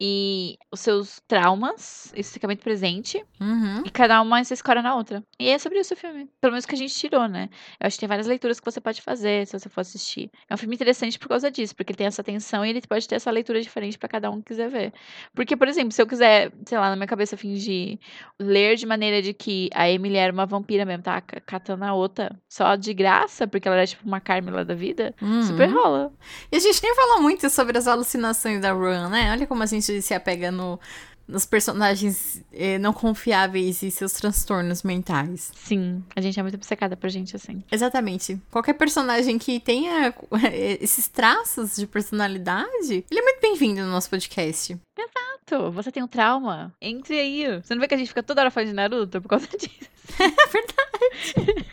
e 0.00 0.56
os 0.70 0.80
seus 0.80 1.20
traumas. 1.26 2.12
Isso 2.14 2.32
fica 2.32 2.46
muito 2.46 2.62
presente. 2.62 3.24
Uhum. 3.40 3.82
E 3.84 3.90
cada 3.90 4.20
uma 4.20 4.42
se 4.44 4.52
escora 4.54 4.82
na 4.82 4.94
outra. 4.94 5.22
E 5.38 5.48
é 5.48 5.58
sobre 5.58 5.78
isso 5.80 5.94
o 5.94 5.96
filme. 5.96 6.28
Pelo 6.40 6.52
menos 6.52 6.66
que 6.66 6.74
a 6.74 6.78
gente 6.78 6.94
tirou, 6.94 7.26
né? 7.28 7.48
Eu 7.80 7.86
acho 7.86 7.96
que 7.96 8.00
tem 8.00 8.08
várias 8.08 8.26
leituras 8.26 8.58
que 8.60 8.64
você 8.70 8.80
pode 8.80 9.00
fazer 9.02 9.46
se 9.46 9.58
você 9.58 9.68
for 9.68 9.80
assistir. 9.80 10.30
É 10.48 10.54
um 10.54 10.56
filme 10.56 10.74
interessante 10.74 11.18
por 11.18 11.28
causa 11.28 11.50
disso, 11.50 11.74
porque 11.74 11.92
ele 11.92 11.96
tem 11.98 12.06
essa 12.06 12.22
tensão 12.22 12.64
e 12.64 12.70
ele 12.70 12.80
pode 12.86 13.06
ter 13.08 13.14
essa 13.14 13.30
leitura 13.30 13.60
diferente 13.60 13.98
pra 13.98 14.08
cada 14.08 14.30
um 14.30 14.38
que 14.40 14.48
quiser 14.48 14.68
ver. 14.68 14.92
Porque, 15.34 15.56
por 15.56 15.68
exemplo, 15.68 15.92
se 15.92 16.02
eu 16.02 16.06
quiser, 16.06 16.52
sei 16.66 16.78
lá, 16.78 16.90
na 16.90 16.96
minha 16.96 17.06
cabeça 17.06 17.36
fingir 17.36 17.98
ler 18.38 18.76
de 18.76 18.86
maneira 18.86 19.22
de 19.22 19.32
que 19.32 19.70
a 19.74 19.88
Emily 19.88 20.16
era 20.16 20.32
uma 20.32 20.46
vampira 20.46 20.84
mesmo, 20.84 21.02
tá? 21.02 21.20
ca- 21.20 21.40
Catando 21.40 21.84
a 21.84 21.94
outra 21.94 22.36
só 22.48 22.74
de 22.76 22.92
graça, 22.92 23.46
porque 23.46 23.66
ela 23.68 23.76
era 23.76 23.86
tipo 23.86 24.06
uma 24.06 24.20
Carmela 24.20 24.64
da 24.64 24.74
vida, 24.74 25.14
Uhum. 25.22 25.42
super 25.42 25.66
rola. 25.72 26.12
E 26.52 26.56
a 26.56 26.60
gente 26.60 26.82
nem 26.82 26.94
falou 26.94 27.22
muito 27.22 27.48
sobre 27.48 27.78
as 27.78 27.86
alucinações 27.86 28.60
da 28.60 28.72
Run, 28.72 29.08
né? 29.08 29.30
Olha 29.32 29.46
como 29.46 29.62
a 29.62 29.66
gente 29.66 29.85
se 30.02 30.14
apega 30.14 30.50
no, 30.50 30.78
nos 31.26 31.44
personagens 31.44 32.42
eh, 32.52 32.78
não 32.78 32.92
confiáveis 32.92 33.82
e 33.82 33.90
seus 33.90 34.12
transtornos 34.12 34.82
mentais. 34.82 35.50
Sim, 35.56 36.04
a 36.14 36.20
gente 36.20 36.38
é 36.38 36.42
muito 36.42 36.54
obcecada 36.54 36.96
por 36.96 37.10
gente 37.10 37.34
assim. 37.34 37.62
Exatamente. 37.70 38.40
Qualquer 38.50 38.74
personagem 38.74 39.38
que 39.38 39.58
tenha 39.58 40.14
eh, 40.52 40.78
esses 40.80 41.08
traços 41.08 41.76
de 41.76 41.86
personalidade, 41.86 43.04
ele 43.10 43.20
é 43.20 43.22
muito 43.22 43.40
bem-vindo 43.40 43.80
no 43.82 43.90
nosso 43.90 44.08
podcast. 44.08 44.78
Exato, 44.98 45.70
você 45.72 45.90
tem 45.90 46.02
um 46.02 46.08
trauma? 46.08 46.72
Entre 46.80 47.18
aí. 47.18 47.60
Você 47.60 47.74
não 47.74 47.80
vê 47.80 47.88
que 47.88 47.94
a 47.94 47.98
gente 47.98 48.08
fica 48.08 48.22
toda 48.22 48.42
hora 48.42 48.50
falando 48.50 48.68
de 48.68 48.74
Naruto 48.74 49.20
por 49.20 49.28
causa 49.28 49.48
disso? 49.58 49.95
É 50.18 50.46
verdade. 50.48 51.66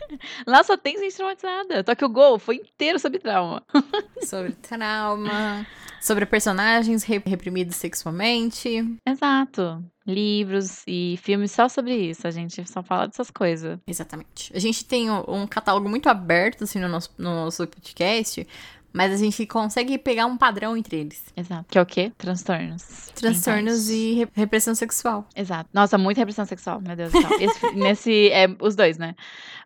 Lá 0.46 0.62
só 0.62 0.76
tem 0.76 0.98
gente 0.98 1.14
traumatizada. 1.16 1.82
Só 1.86 1.94
que 1.94 2.04
o 2.04 2.08
Gol 2.08 2.38
foi 2.38 2.56
inteiro 2.56 2.98
sobre 2.98 3.18
trauma. 3.18 3.62
Sobre 4.22 4.52
trauma, 4.52 5.66
sobre 6.00 6.24
personagens 6.24 7.02
re- 7.04 7.22
reprimidos 7.26 7.76
sexualmente. 7.76 8.84
Exato. 9.06 9.84
Livros 10.06 10.82
e 10.86 11.18
filmes 11.22 11.52
só 11.52 11.68
sobre 11.68 11.94
isso. 11.94 12.26
A 12.26 12.30
gente 12.30 12.66
só 12.70 12.82
fala 12.82 13.06
dessas 13.06 13.30
coisas. 13.30 13.78
Exatamente. 13.86 14.50
A 14.54 14.58
gente 14.58 14.84
tem 14.84 15.10
um, 15.10 15.22
um 15.28 15.46
catálogo 15.46 15.88
muito 15.88 16.08
aberto, 16.08 16.64
assim, 16.64 16.78
no 16.78 16.88
nosso, 16.88 17.10
no 17.18 17.34
nosso 17.44 17.66
podcast, 17.66 18.46
mas 18.94 19.12
a 19.12 19.16
gente 19.16 19.44
consegue 19.46 19.98
pegar 19.98 20.24
um 20.26 20.36
padrão 20.36 20.76
entre 20.76 20.96
eles. 21.00 21.24
Exato. 21.36 21.64
Que 21.68 21.76
é 21.76 21.82
o 21.82 21.86
quê? 21.86 22.12
Transtornos. 22.16 23.10
Transtornos 23.14 23.90
e 23.90 24.14
re- 24.14 24.28
repressão 24.32 24.74
sexual. 24.74 25.28
Exato. 25.34 25.68
Nossa, 25.72 25.98
muita 25.98 26.20
repressão 26.20 26.44
sexual, 26.44 26.80
meu 26.80 26.94
Deus 26.94 27.12
do 27.12 27.20
céu. 27.20 27.30
Esse- 27.40 27.72
nesse, 27.74 28.28
é, 28.30 28.46
os 28.60 28.76
dois, 28.76 28.96
né? 28.96 29.14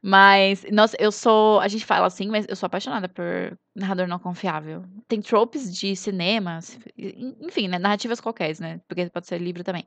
Mas, 0.02 0.64
nossa, 0.72 0.96
eu 0.98 1.12
sou. 1.12 1.60
A 1.60 1.68
gente 1.68 1.84
fala 1.84 2.06
assim, 2.06 2.28
mas 2.28 2.46
eu 2.48 2.56
sou 2.56 2.66
apaixonada 2.66 3.08
por 3.08 3.24
narrador 3.76 4.06
não 4.06 4.18
confiável. 4.18 4.82
Tem 5.06 5.20
tropes 5.20 5.72
de 5.76 5.94
cinema, 5.94 6.58
en- 6.96 7.36
enfim, 7.42 7.68
né? 7.68 7.78
Narrativas 7.78 8.20
qualquer, 8.20 8.58
né? 8.60 8.80
Porque 8.88 9.10
pode 9.10 9.26
ser 9.26 9.38
livro 9.38 9.62
também. 9.62 9.84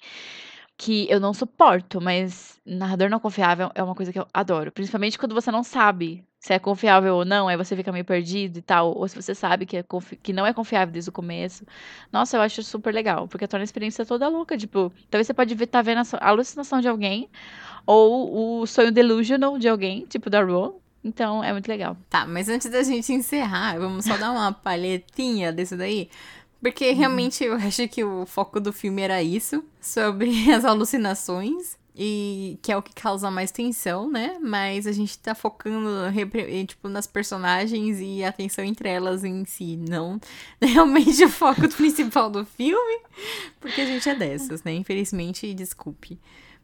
Que 0.78 1.08
eu 1.12 1.20
não 1.20 1.34
suporto, 1.34 2.00
mas 2.02 2.60
narrador 2.66 3.10
não 3.10 3.20
confiável 3.20 3.72
é 3.76 3.84
uma 3.84 3.96
coisa 3.96 4.12
que 4.12 4.20
eu 4.20 4.28
adoro. 4.34 4.72
Principalmente 4.72 5.18
quando 5.18 5.34
você 5.36 5.52
não 5.52 5.64
sabe 5.64 6.24
se 6.42 6.54
é 6.54 6.58
confiável 6.58 7.18
ou 7.18 7.24
não, 7.24 7.48
aí 7.48 7.56
você 7.56 7.76
fica 7.76 7.92
meio 7.92 8.04
perdido 8.04 8.58
e 8.58 8.62
tal. 8.64 8.98
Ou 8.98 9.08
se 9.08 9.16
você 9.16 9.36
sabe 9.36 9.64
que, 9.64 9.78
é 9.78 9.86
que 10.24 10.34
não 10.34 10.44
é 10.44 10.52
confiável 10.52 10.92
desde 10.92 11.12
o 11.12 11.14
começo. 11.14 11.64
Nossa, 12.12 12.36
eu 12.36 12.42
acho 12.42 12.64
super 12.64 12.92
legal, 12.92 13.28
porque 13.28 13.48
torna 13.48 13.64
a 13.64 13.64
experiência 13.64 14.04
toda 14.04 14.28
louca. 14.28 14.58
Tipo, 14.58 14.92
talvez 15.12 15.28
você 15.28 15.36
pode 15.36 15.54
estar 15.54 15.84
vendo 15.84 16.02
a 16.20 16.30
alucinação 16.30 16.82
de 16.82 16.88
alguém, 16.88 17.30
ou 17.86 18.62
o 18.62 18.66
sonho 18.66 18.92
delusional 18.92 19.60
de 19.60 19.70
alguém, 19.70 20.08
tipo 20.08 20.32
da 20.32 20.44
Ro. 20.44 20.82
Então, 21.04 21.44
é 21.44 21.52
muito 21.52 21.68
legal. 21.68 21.96
Tá, 22.10 22.26
mas 22.26 22.50
antes 22.50 22.72
da 22.72 22.82
gente 22.82 23.14
encerrar, 23.14 23.78
vamos 23.78 24.06
só 24.06 24.18
dar 24.18 24.32
uma 24.32 24.52
palhetinha 24.52 25.54
desse 25.54 25.78
daí. 25.78 26.10
Porque 26.60 26.92
realmente 26.92 27.44
eu 27.44 27.54
acho 27.54 27.88
que 27.88 28.04
o 28.04 28.26
foco 28.26 28.60
do 28.60 28.74
filme 28.74 29.04
era 29.04 29.22
isso, 29.22 29.64
sobre 29.80 30.32
as 30.52 30.66
alucinações. 30.66 31.80
E 31.96 32.58
que 32.62 32.72
é 32.72 32.78
o 32.78 32.82
que 32.82 32.94
causa 32.94 33.30
mais 33.30 33.52
tensão, 33.52 34.10
né? 34.10 34.38
Mas 34.42 34.88
a 34.88 34.94
gente 34.94 35.20
tá 35.20 35.36
focando 35.36 35.89
tipo, 36.66 36.88
nas 36.88 37.06
personagens 37.06 38.00
e 38.00 38.24
a 38.24 38.32
tensão 38.32 38.64
entre 38.64 38.88
elas 38.88 39.24
em 39.26 39.44
si, 39.44 39.76
não 39.76 40.20
realmente 40.62 41.24
o 41.24 41.30
foco 41.30 41.68
principal 41.68 42.30
do 42.30 42.46
filme, 42.46 43.02
porque 43.60 43.82
a 43.82 43.86
gente 43.86 44.08
é 44.08 44.16
dessas, 44.16 44.64
né? 44.64 44.74
Infelizmente, 44.74 45.54
desculpe. 45.54 46.18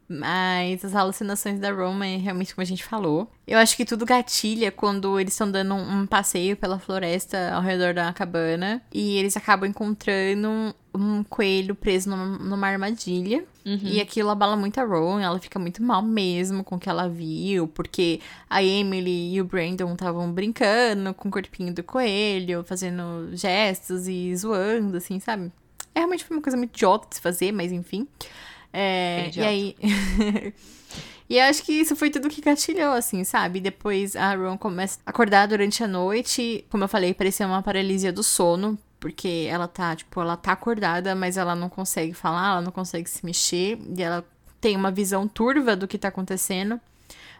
Mas 0.08 0.84
as 0.84 0.94
alucinações 0.94 1.60
da 1.60 1.70
Roma 1.70 2.06
é 2.06 2.16
realmente 2.16 2.54
como 2.54 2.62
a 2.62 2.66
gente 2.66 2.82
falou. 2.82 3.30
Eu 3.46 3.58
acho 3.58 3.76
que 3.76 3.84
tudo 3.84 4.06
gatilha 4.06 4.72
quando 4.72 5.20
eles 5.20 5.34
estão 5.34 5.50
dando 5.50 5.74
um, 5.74 6.00
um 6.00 6.06
passeio 6.06 6.56
pela 6.56 6.78
floresta 6.78 7.52
ao 7.52 7.60
redor 7.60 7.92
da 7.92 8.10
cabana. 8.12 8.80
E 8.92 9.18
eles 9.18 9.36
acabam 9.36 9.68
encontrando 9.68 10.48
um, 10.48 10.72
um 10.94 11.22
coelho 11.24 11.74
preso 11.74 12.08
numa, 12.08 12.24
numa 12.38 12.66
armadilha. 12.66 13.44
E 13.82 14.00
aquilo 14.00 14.30
abala 14.30 14.56
muito 14.56 14.80
a 14.80 14.84
Ron, 14.84 15.20
ela 15.20 15.38
fica 15.38 15.58
muito 15.58 15.82
mal 15.82 16.00
mesmo 16.00 16.64
com 16.64 16.76
o 16.76 16.78
que 16.78 16.88
ela 16.88 17.06
viu, 17.06 17.68
porque 17.68 18.18
a 18.48 18.62
Emily 18.62 19.34
e 19.34 19.40
o 19.42 19.44
Brandon 19.44 19.92
estavam 19.92 20.32
brincando 20.32 21.12
com 21.12 21.28
o 21.28 21.30
corpinho 21.30 21.74
do 21.74 21.82
coelho, 21.82 22.64
fazendo 22.64 23.28
gestos 23.34 24.08
e 24.08 24.34
zoando, 24.34 24.96
assim, 24.96 25.20
sabe? 25.20 25.52
É 25.94 25.98
realmente 25.98 26.24
foi 26.24 26.36
uma 26.36 26.42
coisa 26.42 26.56
muito 26.56 26.74
idiota 26.74 27.08
de 27.10 27.16
se 27.16 27.20
fazer, 27.20 27.52
mas 27.52 27.70
enfim. 27.70 28.08
É, 28.72 29.30
e 29.34 29.40
aí. 29.40 29.76
E 31.28 31.36
eu 31.36 31.44
acho 31.44 31.62
que 31.62 31.72
isso 31.72 31.94
foi 31.94 32.08
tudo 32.08 32.30
que 32.30 32.40
gatilhou, 32.40 32.94
assim, 32.94 33.22
sabe? 33.22 33.60
Depois 33.60 34.16
a 34.16 34.34
Ron 34.34 34.56
começa 34.56 34.98
a 35.04 35.10
acordar 35.10 35.46
durante 35.46 35.84
a 35.84 35.86
noite. 35.86 36.64
Como 36.70 36.84
eu 36.84 36.88
falei, 36.88 37.12
parecia 37.12 37.46
uma 37.46 37.62
paralisia 37.62 38.10
do 38.10 38.22
sono. 38.22 38.78
Porque 38.98 39.46
ela 39.48 39.68
tá, 39.68 39.94
tipo, 39.94 40.20
ela 40.20 40.36
tá 40.36 40.52
acordada, 40.52 41.14
mas 41.14 41.36
ela 41.36 41.54
não 41.54 41.68
consegue 41.68 42.14
falar, 42.14 42.52
ela 42.52 42.60
não 42.62 42.72
consegue 42.72 43.08
se 43.08 43.24
mexer. 43.24 43.78
E 43.96 44.02
ela 44.02 44.24
tem 44.60 44.74
uma 44.74 44.90
visão 44.90 45.28
turva 45.28 45.76
do 45.76 45.86
que 45.86 45.98
tá 45.98 46.08
acontecendo. 46.08 46.80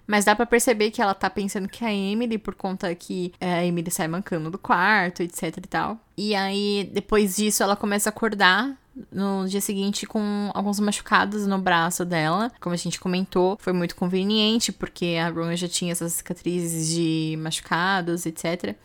Mas 0.06 0.24
dá 0.24 0.36
pra 0.36 0.46
perceber 0.46 0.90
que 0.90 1.02
ela 1.02 1.14
tá 1.14 1.28
pensando 1.28 1.68
que 1.68 1.84
é 1.84 1.88
a 1.88 1.92
Emily, 1.92 2.38
por 2.38 2.54
conta 2.54 2.94
que 2.94 3.32
é, 3.40 3.54
a 3.54 3.64
Emily 3.64 3.90
sai 3.90 4.08
mancando 4.08 4.50
do 4.50 4.58
quarto, 4.58 5.22
etc 5.22 5.56
e 5.56 5.68
tal. 5.68 5.98
E 6.16 6.34
aí, 6.34 6.90
depois 6.92 7.36
disso, 7.36 7.62
ela 7.62 7.76
começa 7.76 8.08
a 8.08 8.12
acordar 8.12 8.74
no 9.10 9.46
dia 9.46 9.60
seguinte 9.60 10.06
com 10.06 10.50
alguns 10.54 10.80
machucados 10.80 11.46
no 11.46 11.58
braço 11.58 12.04
dela. 12.04 12.50
Como 12.60 12.74
a 12.74 12.78
gente 12.78 13.00
comentou, 13.00 13.56
foi 13.60 13.72
muito 13.72 13.96
conveniente, 13.96 14.72
porque 14.72 15.16
a 15.20 15.28
Ron 15.28 15.54
já 15.56 15.68
tinha 15.68 15.92
essas 15.92 16.14
cicatrizes 16.14 16.88
de 16.88 17.36
machucados, 17.38 18.26
etc. 18.26 18.76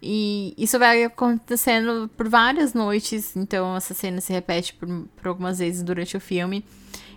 E 0.00 0.54
isso 0.56 0.78
vai 0.78 1.04
acontecendo 1.04 2.08
por 2.16 2.28
várias 2.28 2.72
noites, 2.72 3.36
então 3.36 3.76
essa 3.76 3.94
cena 3.94 4.20
se 4.20 4.32
repete 4.32 4.74
por, 4.74 4.88
por 5.16 5.28
algumas 5.28 5.58
vezes 5.58 5.82
durante 5.82 6.16
o 6.16 6.20
filme. 6.20 6.64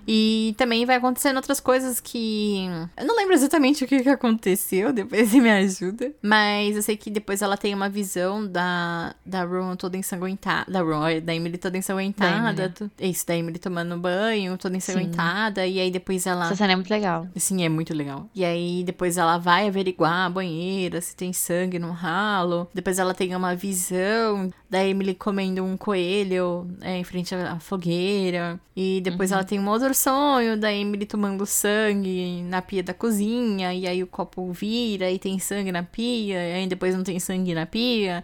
E 0.08 0.54
também 0.58 0.86
vai 0.86 0.96
acontecendo 0.98 1.38
outras 1.38 1.60
coisas 1.60 2.00
que. 2.00 2.66
Eu 2.98 3.06
não 3.06 3.16
lembro 3.16 3.34
exatamente 3.34 3.84
o 3.84 3.88
que, 3.88 4.02
que 4.02 4.10
aconteceu, 4.10 4.92
depois 4.92 5.30
você 5.30 5.40
me 5.42 5.50
ajuda. 5.50 6.12
Mas 6.22 6.76
eu 6.76 6.82
sei 6.82 6.98
que 6.98 7.10
depois 7.10 7.42
ela 7.42 7.58
tem 7.58 7.74
uma 7.74 7.90
visão 7.90 8.46
da, 8.48 9.16
da 9.26 9.44
Ron 9.44 9.76
toda 9.76 9.98
ensanguentada. 9.98 10.72
Da 10.72 10.82
Ron, 10.82 11.22
da 11.24 11.34
Emily 11.36 11.58
toda 11.58 11.78
ensanguentada. 11.78 12.64
Emily. 12.64 12.74
tu- 12.74 12.92
Isso, 13.00 13.26
da 13.28 13.36
Emily 13.36 13.60
tomando 13.60 13.98
banho, 13.98 14.58
toda 14.58 14.76
ensanguentada. 14.76 15.66
E 15.68 15.80
aí 15.80 15.92
depois 15.92 16.26
ela. 16.26 16.46
Essa 16.46 16.56
cena 16.56 16.74
é 16.74 16.76
muito 16.76 16.90
legal. 16.92 17.28
Sim, 17.36 17.64
é 17.64 17.70
muito 17.70 17.94
legal. 17.94 18.30
E 18.36 18.44
aí, 18.44 18.84
depois 18.84 19.18
ela 19.18 19.38
vai 19.38 19.68
averiguar 19.68 20.26
a 20.26 20.30
banheira, 20.30 21.00
se 21.02 21.16
tem 21.16 21.32
sangue 21.34 21.78
no 21.80 21.92
ralo. 21.92 22.68
Depois 22.74 23.00
ela 23.00 23.14
tem 23.14 23.36
uma 23.36 23.56
visão 23.56 24.52
da 24.70 24.86
Emily 24.86 25.14
comendo 25.14 25.64
um 25.64 25.76
coelho 25.78 26.68
é, 26.82 26.98
em 26.98 27.04
frente 27.04 27.34
à 27.36 27.60
fogueira. 27.60 28.60
E 28.76 29.02
depois 29.04 29.32
ela 29.32 29.44
tem 29.44 29.60
uma 29.60 29.72
outra 29.72 29.91
outro 29.92 29.94
sonho 29.94 30.58
da 30.58 30.74
Emily 30.74 31.06
tomando 31.06 31.46
sangue 31.46 32.42
na 32.44 32.62
pia 32.62 32.82
da 32.82 32.94
cozinha, 32.94 33.74
e 33.74 33.86
aí 33.86 34.02
o 34.02 34.08
copo 34.08 34.52
vira 34.52 35.12
e 35.12 35.20
tem 35.20 35.38
sangue 35.38 35.72
na 35.72 35.84
pia, 35.84 36.38
e 36.38 36.54
aí 36.54 36.68
depois 36.68 36.96
não 36.96 37.04
tem 37.04 37.20
sangue 37.20 37.54
na 37.54 37.66
pia. 37.66 38.24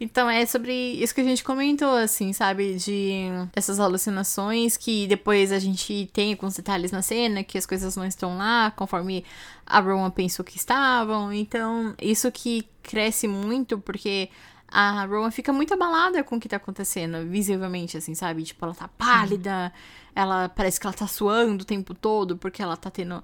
Então 0.00 0.28
é 0.28 0.44
sobre 0.46 0.72
isso 0.72 1.14
que 1.14 1.20
a 1.20 1.24
gente 1.24 1.44
comentou, 1.44 1.94
assim, 1.94 2.32
sabe? 2.32 2.76
De 2.76 3.26
essas 3.54 3.78
alucinações 3.78 4.76
que 4.76 5.06
depois 5.06 5.52
a 5.52 5.58
gente 5.58 6.08
tem 6.12 6.32
alguns 6.32 6.54
detalhes 6.54 6.90
na 6.90 7.02
cena, 7.02 7.44
que 7.44 7.58
as 7.58 7.66
coisas 7.66 7.96
não 7.96 8.04
estão 8.04 8.36
lá 8.36 8.72
conforme 8.72 9.24
a 9.66 9.80
Rowan 9.80 10.10
pensou 10.10 10.44
que 10.44 10.56
estavam. 10.56 11.32
Então, 11.32 11.94
isso 12.00 12.30
que 12.30 12.66
cresce 12.82 13.26
muito 13.26 13.78
porque 13.78 14.28
a 14.76 15.04
Rowan 15.04 15.30
fica 15.30 15.52
muito 15.52 15.72
abalada 15.72 16.24
com 16.24 16.34
o 16.34 16.40
que 16.40 16.48
tá 16.48 16.56
acontecendo, 16.56 17.24
visivelmente, 17.28 17.96
assim, 17.96 18.12
sabe? 18.12 18.42
Tipo, 18.42 18.64
ela 18.64 18.74
tá 18.74 18.88
pálida, 18.88 19.72
ela 20.16 20.48
parece 20.48 20.80
que 20.80 20.86
ela 20.86 20.92
tá 20.92 21.06
suando 21.06 21.62
o 21.62 21.66
tempo 21.66 21.94
todo 21.94 22.36
porque 22.36 22.60
ela 22.60 22.76
tá 22.76 22.90
tendo 22.90 23.22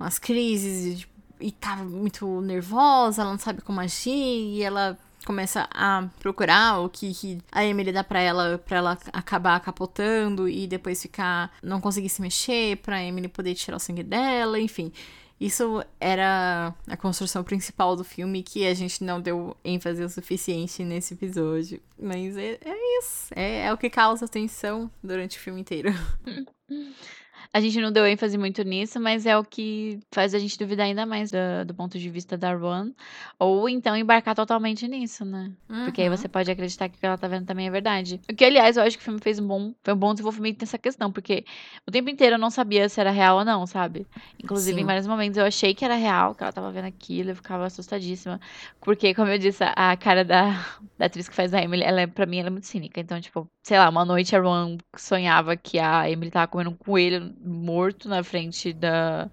umas 0.00 0.18
crises 0.18 0.94
e, 0.94 0.96
tipo, 1.00 1.12
e 1.38 1.52
tá 1.52 1.76
muito 1.76 2.40
nervosa, 2.40 3.20
ela 3.20 3.30
não 3.30 3.38
sabe 3.38 3.60
como 3.60 3.78
agir, 3.78 4.10
e 4.54 4.62
ela 4.62 4.98
começa 5.26 5.68
a 5.70 6.08
procurar 6.18 6.78
o 6.78 6.88
que, 6.88 7.12
que 7.12 7.42
a 7.52 7.62
Emily 7.62 7.92
dá 7.92 8.02
pra 8.02 8.20
ela, 8.20 8.56
pra 8.56 8.78
ela 8.78 8.98
acabar 9.12 9.60
capotando 9.60 10.48
e 10.48 10.66
depois 10.66 11.02
ficar, 11.02 11.52
não 11.62 11.78
conseguir 11.78 12.08
se 12.08 12.22
mexer, 12.22 12.78
pra 12.78 13.02
Emily 13.02 13.28
poder 13.28 13.54
tirar 13.54 13.76
o 13.76 13.80
sangue 13.80 14.02
dela, 14.02 14.58
enfim. 14.58 14.90
Isso 15.38 15.84
era 16.00 16.74
a 16.88 16.96
construção 16.96 17.44
principal 17.44 17.94
do 17.94 18.02
filme 18.02 18.42
que 18.42 18.66
a 18.66 18.72
gente 18.72 19.04
não 19.04 19.20
deu 19.20 19.54
ênfase 19.62 20.02
o 20.02 20.08
suficiente 20.08 20.82
nesse 20.82 21.12
episódio. 21.14 21.80
Mas 22.00 22.36
é, 22.36 22.58
é 22.64 22.98
isso. 22.98 23.28
É, 23.34 23.66
é 23.66 23.72
o 23.72 23.76
que 23.76 23.90
causa 23.90 24.26
tensão 24.26 24.90
durante 25.02 25.36
o 25.36 25.40
filme 25.40 25.60
inteiro. 25.60 25.90
A 27.52 27.60
gente 27.60 27.80
não 27.80 27.90
deu 27.92 28.06
ênfase 28.06 28.36
muito 28.36 28.62
nisso, 28.62 29.00
mas 29.00 29.26
é 29.26 29.36
o 29.36 29.44
que 29.44 29.98
faz 30.12 30.34
a 30.34 30.38
gente 30.38 30.58
duvidar 30.58 30.86
ainda 30.86 31.06
mais 31.06 31.30
do, 31.30 31.38
do 31.66 31.74
ponto 31.74 31.98
de 31.98 32.08
vista 32.10 32.36
da 32.36 32.54
Ron. 32.54 32.92
Ou 33.38 33.68
então 33.68 33.96
embarcar 33.96 34.34
totalmente 34.34 34.86
nisso, 34.88 35.24
né? 35.24 35.50
Porque 35.82 36.02
aí 36.02 36.08
Uhum. 36.08 36.16
você 36.16 36.28
pode 36.28 36.50
acreditar 36.50 36.88
que 36.88 36.96
o 36.96 37.00
que 37.00 37.06
ela 37.06 37.16
tá 37.18 37.28
vendo 37.28 37.46
também 37.46 37.66
é 37.66 37.70
verdade. 37.70 38.20
O 38.30 38.34
que, 38.34 38.44
aliás, 38.44 38.76
eu 38.76 38.82
acho 38.82 38.96
que 38.96 39.02
o 39.02 39.04
filme 39.04 39.20
fez 39.20 39.38
um 39.38 39.46
bom, 39.46 39.72
foi 39.84 39.94
um 39.94 39.96
bom 39.96 40.12
desenvolvimento 40.12 40.60
nessa 40.60 40.76
questão, 40.78 41.12
porque 41.12 41.44
o 41.86 41.90
tempo 41.90 42.10
inteiro 42.10 42.34
eu 42.34 42.38
não 42.38 42.50
sabia 42.50 42.88
se 42.88 43.00
era 43.00 43.10
real 43.10 43.38
ou 43.38 43.44
não, 43.44 43.66
sabe? 43.66 44.06
Inclusive, 44.42 44.76
Sim. 44.76 44.82
em 44.82 44.86
vários 44.86 45.06
momentos 45.06 45.38
eu 45.38 45.44
achei 45.44 45.74
que 45.74 45.84
era 45.84 45.94
real, 45.94 46.34
que 46.34 46.42
ela 46.42 46.52
tava 46.52 46.70
vendo 46.72 46.86
aquilo, 46.86 47.30
eu 47.30 47.36
ficava 47.36 47.66
assustadíssima. 47.66 48.40
Porque, 48.80 49.14
como 49.14 49.30
eu 49.30 49.38
disse, 49.38 49.62
a 49.64 49.96
cara 49.96 50.24
da, 50.24 50.64
da 50.98 51.06
atriz 51.06 51.28
que 51.28 51.34
faz 51.34 51.52
a 51.52 51.62
Emily, 51.62 51.82
ela 51.82 52.00
é, 52.00 52.06
pra 52.06 52.26
mim, 52.26 52.38
ela 52.38 52.48
é 52.48 52.50
muito 52.50 52.66
cínica. 52.66 53.00
Então, 53.00 53.20
tipo, 53.20 53.48
sei 53.62 53.78
lá, 53.78 53.88
uma 53.88 54.04
noite 54.04 54.34
a 54.34 54.40
Ron 54.40 54.78
sonhava 54.96 55.56
que 55.56 55.78
a 55.78 56.10
Emily 56.10 56.30
tava 56.30 56.48
comendo 56.48 56.70
um 56.70 56.76
coelho 56.76 57.34
morto 57.44 58.08
na 58.08 58.22
frente 58.22 58.72
da. 58.72 59.30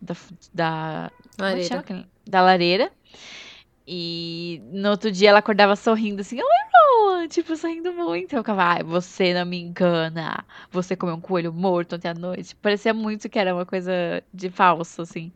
Da. 0.00 0.14
da 0.52 1.10
é 1.38 1.42
Lareira. 1.42 1.84
Da 2.26 2.42
lareira. 2.42 2.92
E 3.86 4.60
no 4.72 4.90
outro 4.90 5.12
dia 5.12 5.30
ela 5.30 5.38
acordava 5.38 5.76
sorrindo 5.76 6.20
assim, 6.20 6.40
oi, 6.40 6.42
Ron! 6.42 7.28
Tipo, 7.28 7.56
sorrindo 7.56 7.92
muito. 7.92 8.34
Eu 8.34 8.40
ficava, 8.40 8.64
ai, 8.64 8.82
você 8.82 9.32
não 9.32 9.46
me 9.46 9.60
engana. 9.60 10.44
Você 10.70 10.96
comeu 10.96 11.14
um 11.14 11.20
coelho 11.20 11.52
morto 11.52 11.94
ontem 11.94 12.08
à 12.08 12.14
noite. 12.14 12.54
Parecia 12.56 12.92
muito 12.92 13.28
que 13.28 13.38
era 13.38 13.54
uma 13.54 13.64
coisa 13.64 14.22
de 14.34 14.50
falso, 14.50 15.02
assim. 15.02 15.32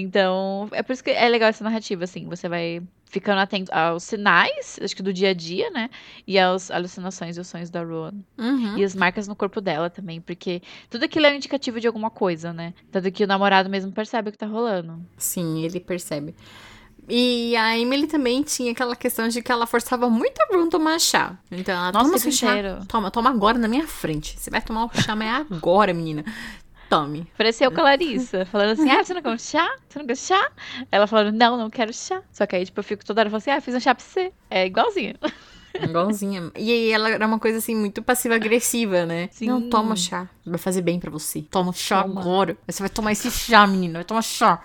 Então, 0.00 0.68
é 0.70 0.80
por 0.80 0.92
isso 0.92 1.02
que 1.02 1.10
é 1.10 1.28
legal 1.28 1.48
essa 1.48 1.64
narrativa, 1.64 2.04
assim. 2.04 2.28
Você 2.28 2.48
vai 2.48 2.80
ficando 3.06 3.40
atento 3.40 3.72
aos 3.74 4.04
sinais, 4.04 4.78
acho 4.80 4.94
que 4.94 5.02
do 5.02 5.12
dia 5.12 5.30
a 5.30 5.34
dia, 5.34 5.70
né? 5.70 5.90
E 6.24 6.38
às 6.38 6.70
alucinações 6.70 7.36
e 7.36 7.40
os 7.40 7.48
sonhos 7.48 7.68
da 7.68 7.82
Rowan. 7.82 8.12
Uhum. 8.38 8.78
E 8.78 8.84
as 8.84 8.94
marcas 8.94 9.26
no 9.26 9.34
corpo 9.34 9.60
dela 9.60 9.90
também, 9.90 10.20
porque 10.20 10.62
tudo 10.88 11.04
aquilo 11.04 11.26
é 11.26 11.32
um 11.32 11.34
indicativo 11.34 11.80
de 11.80 11.88
alguma 11.88 12.10
coisa, 12.10 12.52
né? 12.52 12.74
Tanto 12.92 13.10
que 13.10 13.24
o 13.24 13.26
namorado 13.26 13.68
mesmo 13.68 13.90
percebe 13.90 14.28
o 14.28 14.32
que 14.32 14.38
tá 14.38 14.46
rolando. 14.46 15.04
Sim, 15.16 15.64
ele 15.64 15.80
percebe. 15.80 16.32
E 17.08 17.56
a 17.56 17.76
Emily 17.76 18.06
também 18.06 18.42
tinha 18.42 18.70
aquela 18.70 18.94
questão 18.94 19.26
de 19.28 19.42
que 19.42 19.50
ela 19.50 19.66
forçava 19.66 20.08
muito 20.10 20.40
a 20.42 20.46
Brun 20.46 20.68
tomar 20.68 21.00
chá. 21.00 21.38
Então 21.50 21.74
ela 21.74 21.90
Nossa, 21.90 22.04
toma 22.04 22.16
o 22.16 22.18
seu 22.20 22.30
chá. 22.30 22.84
Toma, 22.86 23.10
toma 23.10 23.30
agora 23.30 23.58
na 23.58 23.66
minha 23.66 23.86
frente. 23.88 24.38
Você 24.38 24.50
vai 24.50 24.60
tomar 24.60 24.84
o 24.84 24.90
chá, 24.94 25.16
mas 25.16 25.26
é 25.26 25.54
agora, 25.54 25.92
menina. 25.94 26.24
Tome. 26.88 27.30
Pareceu 27.36 27.70
com 27.70 27.80
a 27.80 27.84
Larissa, 27.84 28.46
falando 28.46 28.72
assim: 28.72 28.90
ah, 28.90 29.04
você 29.04 29.12
não 29.14 29.22
quer 29.22 29.38
chá? 29.40 29.76
Você 29.88 29.98
não 29.98 30.06
quer 30.06 30.16
chá? 30.16 30.50
Ela 30.90 31.06
falando: 31.06 31.36
não, 31.36 31.56
não 31.56 31.68
quero 31.68 31.92
chá. 31.92 32.22
Só 32.32 32.46
que 32.46 32.56
aí, 32.56 32.64
tipo, 32.64 32.80
eu 32.80 32.84
fico 32.84 33.04
toda 33.04 33.20
hora 33.20 33.30
falando 33.30 33.42
assim: 33.42 33.50
ah, 33.50 33.60
fiz 33.60 33.74
um 33.74 33.80
chá 33.80 33.94
pra 33.94 34.04
você. 34.04 34.32
É 34.50 34.66
igualzinho. 34.66 35.14
Igualzinha. 35.80 36.50
E 36.56 36.72
aí 36.72 36.90
ela 36.90 37.10
era 37.10 37.26
uma 37.26 37.38
coisa 37.38 37.58
assim 37.58 37.74
muito 37.76 38.02
passiva-agressiva, 38.02 39.04
né? 39.06 39.28
Sim. 39.30 39.46
Não, 39.46 39.68
toma 39.68 39.94
chá. 39.94 40.28
Vai 40.44 40.58
fazer 40.58 40.80
bem 40.82 40.98
pra 40.98 41.10
você. 41.10 41.42
Toma 41.42 41.72
chá 41.72 42.02
Toma. 42.02 42.20
agora. 42.20 42.56
Você 42.66 42.82
vai 42.82 42.88
tomar 42.88 43.12
esse 43.12 43.30
chá, 43.30 43.66
menina. 43.66 43.98
Vai 43.98 44.04
tomar 44.04 44.22
chá. 44.22 44.60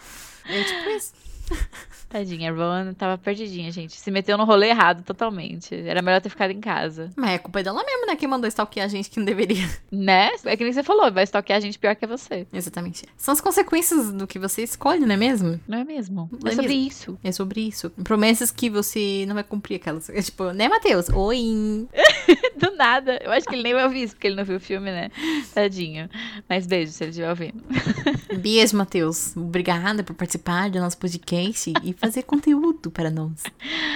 É 0.45 0.63
tipo 0.63 0.89
isso. 0.89 1.13
Tadinha, 2.14 2.51
a 2.51 2.53
Rowan 2.55 2.93
tava 2.93 3.18
perdidinha, 3.18 3.72
gente. 3.72 3.99
Se 3.99 4.11
meteu 4.11 4.38
no 4.38 4.43
rolê 4.45 4.70
errado 4.70 5.03
totalmente. 5.03 5.74
Era 5.74 5.99
melhor 5.99 6.22
ter 6.22 6.30
ficado 6.30 6.51
em 6.51 6.59
casa. 6.59 7.09
Mas 7.16 7.32
é 7.32 7.38
culpa 7.39 7.64
dela 7.64 7.84
mesmo, 7.84 8.05
né? 8.05 8.16
Quem 8.16 8.28
mandou 8.28 8.47
stalkear 8.47 8.86
a 8.86 8.88
gente 8.88 9.09
que 9.09 9.18
não 9.18 9.26
deveria. 9.26 9.64
Né? 9.91 10.32
É 10.45 10.57
que 10.57 10.64
nem 10.64 10.74
você 10.74 10.84
falou, 10.84 11.11
vai 11.11 11.24
stalkear 11.24 11.57
a 11.57 11.59
gente 11.59 11.78
pior 11.80 11.95
que 11.95 12.03
é 12.03 12.07
você. 12.07 12.45
Exatamente. 12.51 13.05
São 13.16 13.32
as 13.32 13.39
consequências 13.39 14.11
do 14.11 14.26
que 14.28 14.38
você 14.38 14.64
escolhe, 14.64 15.05
não 15.05 15.14
é 15.14 15.18
mesmo? 15.18 15.59
Não 15.68 15.78
é 15.78 15.84
mesmo? 15.84 16.30
Não 16.32 16.49
É 16.49 16.51
é 16.51 16.55
sobre 16.55 16.68
mesmo. 16.76 16.88
isso. 16.88 17.20
É 17.24 17.32
sobre 17.32 17.61
isso. 17.61 17.89
Promessas 18.03 18.51
que 18.51 18.70
você 18.70 19.24
não 19.28 19.34
vai 19.36 19.43
cumprir 19.43 19.76
aquelas. 19.76 20.09
É 20.09 20.22
tipo, 20.22 20.51
né, 20.51 20.68
Matheus? 20.68 21.09
Oi. 21.09 21.88
Do 22.59 22.76
nada. 22.76 23.20
Eu 23.24 23.32
acho 23.32 23.47
que 23.47 23.55
ele 23.55 23.64
nem 23.64 23.74
vai 23.74 23.84
ouvir 23.86 24.03
isso, 24.03 24.16
porque 24.16 24.28
ele 24.28 24.36
não 24.36 24.43
viu 24.45 24.57
o 24.57 24.59
filme, 24.59 24.91
né? 24.91 25.09
Tadinho. 25.53 26.09
Mas 26.49 26.66
beijo 26.68 26.91
se 26.91 27.03
ele 27.03 27.09
estiver 27.11 27.30
ouvindo. 27.30 27.64
Beijo, 28.39 28.76
Matheus. 28.76 29.36
Obrigada 29.38 30.03
por 30.03 30.14
participar 30.16 30.70
do 30.70 30.80
nosso 30.80 30.97
podcast 30.97 31.72
e 31.84 31.93
fazer 32.04 32.24
conteúdo 32.24 32.91
para 32.91 33.10
nós. 33.10 33.43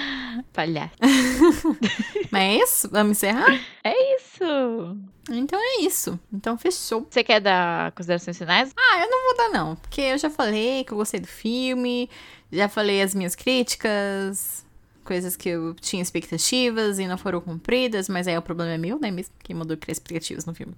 Palhaço. 0.54 0.94
Mas 2.30 2.42
é 2.42 2.56
isso? 2.56 2.88
Vamos 2.90 3.18
encerrar? 3.18 3.60
É 3.84 4.16
isso. 4.16 4.96
Então 5.30 5.58
é 5.60 5.82
isso. 5.82 6.18
Então 6.32 6.56
fechou. 6.56 7.06
Você 7.08 7.22
quer 7.22 7.38
dar 7.40 7.92
considerações 7.92 8.38
finais? 8.38 8.72
Ah, 8.74 9.00
eu 9.00 9.10
não 9.10 9.24
vou 9.26 9.36
dar 9.36 9.48
não, 9.50 9.76
porque 9.76 10.00
eu 10.00 10.16
já 10.16 10.30
falei 10.30 10.84
que 10.84 10.92
eu 10.92 10.96
gostei 10.96 11.20
do 11.20 11.26
filme, 11.26 12.08
já 12.50 12.66
falei 12.66 13.02
as 13.02 13.14
minhas 13.14 13.34
críticas, 13.34 14.64
coisas 15.08 15.34
que 15.36 15.48
eu 15.48 15.74
tinha 15.80 16.02
expectativas 16.02 16.98
e 16.98 17.06
não 17.08 17.16
foram 17.16 17.40
cumpridas, 17.40 18.10
mas 18.10 18.28
aí 18.28 18.36
o 18.36 18.42
problema 18.42 18.72
é 18.72 18.78
meu, 18.78 18.98
né? 19.00 19.10
Mesmo 19.10 19.32
quem 19.42 19.56
mandou 19.56 19.74
criar 19.74 19.92
expectativas 19.92 20.44
no 20.44 20.54
filme. 20.54 20.74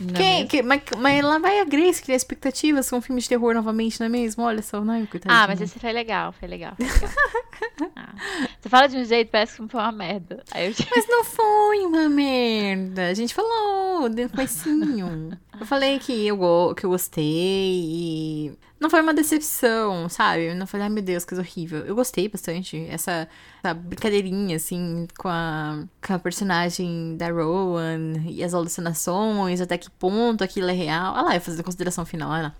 Não 0.00 0.14
é 0.14 0.16
Quem, 0.16 0.46
que- 0.46 0.62
mas, 0.62 0.80
mas 0.98 1.22
lá 1.22 1.38
vai 1.38 1.60
a 1.60 1.64
Grace 1.64 2.02
criar 2.02 2.16
expectativas 2.16 2.88
com 2.88 2.96
um 2.96 3.00
filme 3.02 3.20
de 3.20 3.28
terror 3.28 3.52
novamente, 3.54 4.00
não 4.00 4.06
é 4.06 4.08
mesmo? 4.08 4.42
Olha 4.44 4.62
só, 4.62 4.80
não, 4.82 5.04
coitadinha. 5.04 5.42
Ah, 5.42 5.46
mas 5.46 5.60
esse 5.60 5.78
foi 5.78 5.92
legal, 5.92 6.32
foi 6.32 6.48
legal. 6.48 6.74
Foi 6.76 6.86
legal. 6.86 7.10
Ah. 7.94 8.14
Você 8.60 8.68
fala 8.70 8.86
de 8.86 8.96
um 8.96 9.04
jeito, 9.04 9.30
parece 9.30 9.56
que 9.56 9.68
foi 9.68 9.80
uma 9.80 9.92
merda. 9.92 10.42
Eu 10.54 10.72
Mas 10.94 11.06
não 11.08 11.24
foi 11.24 11.78
uma 11.80 12.08
merda. 12.08 13.08
A 13.08 13.14
gente 13.14 13.34
falou 13.34 14.08
no 14.08 14.28
comecinho. 14.30 15.30
Eu 15.58 15.66
falei 15.66 15.98
que 15.98 16.26
eu, 16.26 16.74
que 16.76 16.84
eu 16.84 16.90
gostei 16.90 17.22
e 17.24 18.58
não 18.78 18.90
foi 18.90 19.00
uma 19.00 19.14
decepção, 19.14 20.08
sabe? 20.08 20.52
Não 20.54 20.66
falei, 20.66 20.84
ai 20.86 20.92
meu 20.92 21.02
Deus, 21.02 21.24
coisa 21.24 21.42
horrível. 21.42 21.78
Eu 21.86 21.94
gostei 21.94 22.28
bastante. 22.28 22.84
Essa, 22.88 23.28
essa 23.62 23.74
brincadeirinha, 23.74 24.56
assim, 24.56 25.08
com 25.18 25.28
a, 25.28 25.84
com 26.06 26.12
a 26.12 26.18
personagem 26.18 27.16
da 27.16 27.30
Rowan 27.30 28.14
e 28.26 28.44
as 28.44 28.52
alucinações, 28.52 29.60
até 29.60 29.78
que 29.78 29.90
ponto 29.90 30.44
aquilo 30.44 30.68
é 30.68 30.74
real. 30.74 31.14
Olha 31.14 31.22
lá, 31.22 31.36
eu 31.36 31.40
a 31.60 31.62
consideração 31.62 32.04
final, 32.04 32.30
olha 32.30 32.42
lá. 32.42 32.54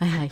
Ai, 0.00 0.10
ai. 0.18 0.30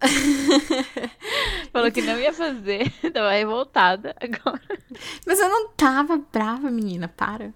falou 1.72 1.90
que 1.90 2.02
não 2.02 2.18
ia 2.18 2.32
fazer. 2.32 2.90
Tava 3.12 3.30
revoltada 3.32 4.14
agora. 4.20 4.60
Mas 5.26 5.40
eu 5.40 5.48
não 5.48 5.68
tava 5.68 6.20
brava, 6.32 6.70
menina, 6.70 7.08
para. 7.08 7.52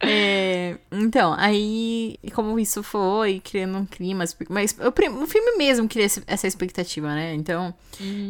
É, 0.00 0.76
então, 0.90 1.34
aí, 1.38 2.18
como 2.34 2.58
isso 2.58 2.82
foi, 2.82 3.40
criando 3.40 3.78
um 3.78 3.86
clima, 3.86 4.24
mas 4.48 4.76
o, 4.78 5.26
filme 5.26 5.56
mesmo 5.56 5.88
cria 5.88 6.06
essa 6.26 6.46
expectativa, 6.46 7.08
né? 7.14 7.34
Então, 7.34 7.74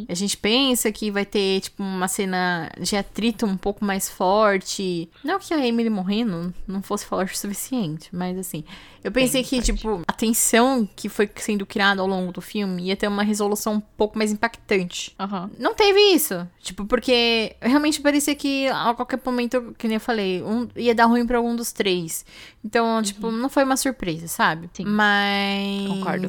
a 0.08 0.14
gente 0.14 0.36
pensa 0.36 0.92
que 0.92 1.10
vai 1.10 1.24
ter, 1.24 1.60
tipo, 1.60 1.82
uma 1.82 2.08
cena 2.08 2.70
de 2.78 2.96
atrito 2.96 3.46
um 3.46 3.56
pouco 3.56 3.84
mais 3.84 4.08
forte. 4.08 5.08
Não 5.24 5.38
que 5.38 5.54
a 5.54 5.66
Emily 5.66 5.90
morrendo 5.90 6.54
não 6.66 6.82
fosse 6.82 7.04
forte 7.04 7.34
o 7.34 7.38
suficiente, 7.38 8.08
mas 8.12 8.38
assim, 8.38 8.64
eu 9.02 9.10
pensei 9.10 9.42
Bem 9.42 9.48
que, 9.48 9.56
forte. 9.56 9.72
tipo, 9.74 10.02
a 10.06 10.12
tensão 10.12 10.88
que 10.94 11.08
foi 11.08 11.28
sendo 11.36 11.66
criada 11.66 12.00
ao 12.00 12.06
longo 12.06 12.32
do 12.32 12.40
filme 12.40 12.84
ia 12.84 12.96
ter 12.96 13.08
uma 13.08 13.22
resolução 13.22 13.51
um 13.74 13.80
pouco 13.80 14.18
mais 14.18 14.32
impactante. 14.32 15.14
Aham. 15.18 15.50
Não 15.58 15.74
teve 15.74 15.98
isso. 16.14 16.46
Tipo, 16.60 16.84
porque 16.84 17.56
realmente 17.60 18.00
parecia 18.00 18.34
que 18.34 18.68
a 18.68 18.94
qualquer 18.94 19.20
momento, 19.24 19.74
que 19.78 19.86
nem 19.86 19.96
eu 19.96 20.00
falei, 20.00 20.42
um, 20.42 20.68
ia 20.76 20.94
dar 20.94 21.06
ruim 21.06 21.26
pra 21.26 21.38
algum 21.38 21.54
dos 21.56 21.72
três. 21.72 22.24
Então, 22.64 23.02
tipo, 23.02 23.30
não 23.30 23.48
foi 23.48 23.64
uma 23.64 23.76
surpresa, 23.76 24.28
sabe? 24.28 24.64
Uhum. 24.64 24.70
Sim. 24.74 24.84
Mas. 24.86 25.88
Concordo. 25.88 26.26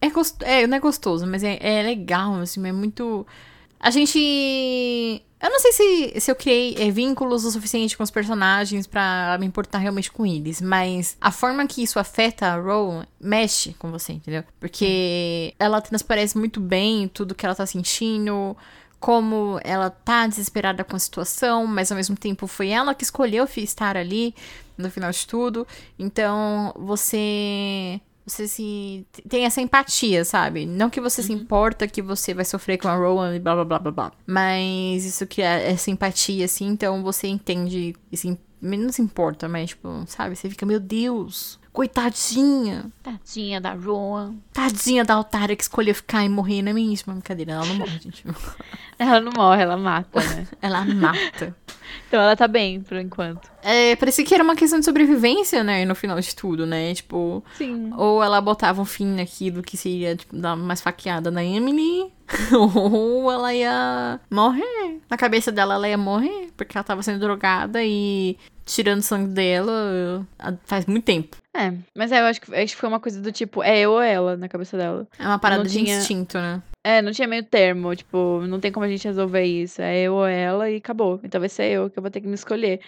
É, 0.00 0.10
gost... 0.10 0.42
é, 0.42 0.66
não 0.66 0.76
é 0.76 0.80
gostoso, 0.80 1.26
mas 1.26 1.42
é, 1.42 1.58
é 1.60 1.82
legal, 1.82 2.36
assim, 2.36 2.66
é 2.66 2.72
muito. 2.72 3.26
A 3.80 3.90
gente 3.90 5.22
Eu 5.40 5.50
não 5.50 5.60
sei 5.60 5.72
se, 5.72 6.20
se 6.20 6.30
eu 6.30 6.34
criei 6.34 6.74
é, 6.78 6.90
vínculos 6.90 7.44
o 7.44 7.50
suficiente 7.50 7.96
com 7.96 8.02
os 8.02 8.10
personagens 8.10 8.86
pra 8.86 9.36
me 9.38 9.46
importar 9.46 9.78
realmente 9.78 10.10
com 10.10 10.24
eles, 10.24 10.62
mas 10.62 11.16
a 11.20 11.30
forma 11.30 11.66
que 11.66 11.82
isso 11.82 11.98
afeta 11.98 12.46
a 12.46 12.56
Rowan 12.56 13.06
mexe 13.20 13.74
com 13.74 13.90
você, 13.90 14.14
entendeu? 14.14 14.42
Porque 14.58 15.54
ela 15.58 15.80
transparece 15.80 16.38
muito 16.38 16.58
bem 16.58 17.06
tudo 17.08 17.34
que 17.34 17.44
ela 17.44 17.54
tá 17.54 17.66
sentindo, 17.66 18.56
como 18.98 19.60
ela 19.62 19.90
tá 19.90 20.26
desesperada 20.26 20.82
com 20.82 20.96
a 20.96 20.98
situação, 20.98 21.66
mas 21.66 21.92
ao 21.92 21.96
mesmo 21.96 22.16
tempo 22.16 22.46
foi 22.46 22.70
ela 22.70 22.94
que 22.94 23.04
escolheu 23.04 23.46
estar 23.56 23.94
ali 23.96 24.34
no 24.76 24.90
final 24.90 25.10
de 25.10 25.26
tudo. 25.26 25.66
Então 25.98 26.72
você 26.76 28.00
você 28.26 28.48
se 28.48 29.06
tem 29.28 29.44
essa 29.44 29.60
empatia, 29.60 30.24
sabe? 30.24 30.66
Não 30.66 30.90
que 30.90 31.00
você 31.00 31.22
se 31.22 31.32
importa 31.32 31.86
que 31.86 32.02
você 32.02 32.34
vai 32.34 32.44
sofrer 32.44 32.76
com 32.76 32.88
a 32.88 32.96
Rowan 32.96 33.36
e 33.36 33.38
blá 33.38 33.54
blá 33.54 33.64
blá 33.64 33.78
blá 33.78 33.92
blá. 33.92 34.12
Mas 34.26 35.04
isso 35.04 35.26
que 35.26 35.40
é 35.40 35.70
essa 35.70 35.90
empatia, 35.90 36.44
assim, 36.44 36.66
então 36.66 37.02
você 37.04 37.28
entende 37.28 37.94
e 38.10 38.16
se, 38.16 38.36
menos 38.60 38.98
importa, 38.98 39.48
mas 39.48 39.70
tipo, 39.70 40.04
sabe? 40.06 40.34
Você 40.34 40.50
fica, 40.50 40.66
meu 40.66 40.80
Deus, 40.80 41.60
coitadinha. 41.76 42.90
Tadinha 43.02 43.60
da 43.60 43.74
Rowan. 43.74 44.36
Tadinha 44.50 45.04
da 45.04 45.12
Altária 45.12 45.54
que 45.54 45.62
escolheu 45.62 45.94
ficar 45.94 46.24
e 46.24 46.28
morrer 46.28 46.62
na 46.62 46.72
mesma 46.72 47.12
brincadeira. 47.12 47.52
Ela 47.52 47.66
não 47.66 47.76
morre, 47.76 47.98
gente. 48.00 48.24
Ela 48.98 49.20
não 49.20 49.30
morre, 49.36 49.62
ela 49.62 49.76
mata, 49.76 50.18
né? 50.20 50.46
Ela 50.62 50.86
mata. 50.86 51.54
Então 52.08 52.20
ela 52.20 52.34
tá 52.34 52.48
bem, 52.48 52.80
por 52.80 52.96
enquanto. 52.96 53.50
É, 53.62 53.94
parecia 53.94 54.24
que 54.24 54.34
era 54.34 54.42
uma 54.42 54.56
questão 54.56 54.78
de 54.78 54.86
sobrevivência, 54.86 55.62
né? 55.62 55.84
No 55.84 55.94
final 55.94 56.18
de 56.18 56.34
tudo, 56.34 56.64
né? 56.64 56.94
Tipo, 56.94 57.44
Sim. 57.58 57.92
ou 57.94 58.22
ela 58.24 58.40
botava 58.40 58.80
um 58.80 58.86
fim 58.86 59.06
naquilo 59.06 59.62
que 59.62 59.76
seria, 59.76 60.16
tipo, 60.16 60.34
dar 60.34 60.56
mais 60.56 60.80
faqueada 60.80 61.30
na 61.30 61.44
Emily, 61.44 62.10
ou 62.56 63.30
ela 63.30 63.52
ia 63.52 64.18
morrer. 64.30 64.98
Na 65.10 65.16
cabeça 65.18 65.52
dela, 65.52 65.74
ela 65.74 65.88
ia 65.88 65.98
morrer, 65.98 66.48
porque 66.56 66.76
ela 66.76 66.84
tava 66.84 67.02
sendo 67.02 67.20
drogada 67.20 67.84
e 67.84 68.38
tirando 68.66 69.00
sangue 69.00 69.32
dela 69.32 70.26
faz 70.66 70.84
muito 70.84 71.04
tempo. 71.04 71.36
É, 71.54 71.72
mas 71.94 72.12
é, 72.12 72.20
eu 72.20 72.26
acho 72.26 72.40
que, 72.42 72.54
acho 72.54 72.74
que 72.74 72.80
foi 72.80 72.88
uma 72.88 73.00
coisa 73.00 73.18
do 73.22 73.32
tipo, 73.32 73.62
é 73.62 73.78
eu 73.78 73.92
ou 73.92 74.02
ela 74.02 74.36
na 74.36 74.46
cabeça 74.48 74.76
dela. 74.76 75.06
É 75.18 75.24
uma 75.26 75.38
parada 75.38 75.62
Não 75.62 75.70
de 75.70 75.78
tinha- 75.78 75.96
instinto, 75.96 76.36
né? 76.36 76.62
É, 76.84 77.00
não 77.02 77.10
tinha 77.12 77.26
meio 77.26 77.42
termo, 77.42 77.96
tipo, 77.96 78.42
não 78.46 78.60
tem 78.60 78.70
como 78.70 78.84
a 78.84 78.88
gente 78.88 79.08
resolver 79.08 79.42
isso. 79.42 79.80
É 79.82 80.02
eu 80.02 80.14
ou 80.14 80.26
ela 80.26 80.70
e 80.70 80.76
acabou. 80.76 81.18
Então 81.24 81.40
vai 81.40 81.48
ser 81.48 81.64
eu 81.72 81.88
que 81.90 81.98
eu 81.98 82.02
vou 82.02 82.10
ter 82.10 82.20
que 82.20 82.28
me 82.28 82.34
escolher. 82.34 82.80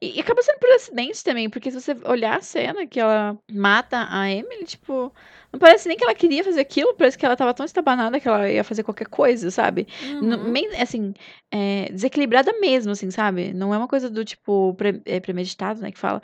E, 0.00 0.16
e 0.16 0.20
acaba 0.20 0.42
sendo 0.42 0.58
por 0.58 0.70
acidente 0.70 1.22
também, 1.22 1.48
porque 1.50 1.70
se 1.70 1.80
você 1.80 1.96
olhar 2.04 2.38
a 2.38 2.40
cena 2.40 2.86
que 2.86 2.98
ela 2.98 3.36
mata 3.52 4.08
a 4.10 4.28
Emily, 4.30 4.64
tipo, 4.64 5.12
não 5.54 5.58
parece 5.60 5.86
nem 5.86 5.96
que 5.96 6.02
ela 6.02 6.16
queria 6.16 6.42
fazer 6.42 6.60
aquilo, 6.60 6.94
parece 6.94 7.16
que 7.16 7.24
ela 7.24 7.36
tava 7.36 7.54
tão 7.54 7.64
estabanada 7.64 8.18
que 8.18 8.26
ela 8.26 8.50
ia 8.50 8.64
fazer 8.64 8.82
qualquer 8.82 9.06
coisa, 9.06 9.52
sabe? 9.52 9.86
Uhum. 10.02 10.52
assim, 10.80 11.14
é, 11.48 11.88
desequilibrada 11.92 12.52
mesmo, 12.60 12.90
assim, 12.90 13.08
sabe? 13.08 13.54
Não 13.54 13.72
é 13.72 13.78
uma 13.78 13.86
coisa 13.86 14.10
do 14.10 14.24
tipo 14.24 14.74
pre- 14.74 15.00
é, 15.06 15.20
premeditado, 15.20 15.80
né? 15.80 15.92
Que 15.92 15.98
fala. 15.98 16.20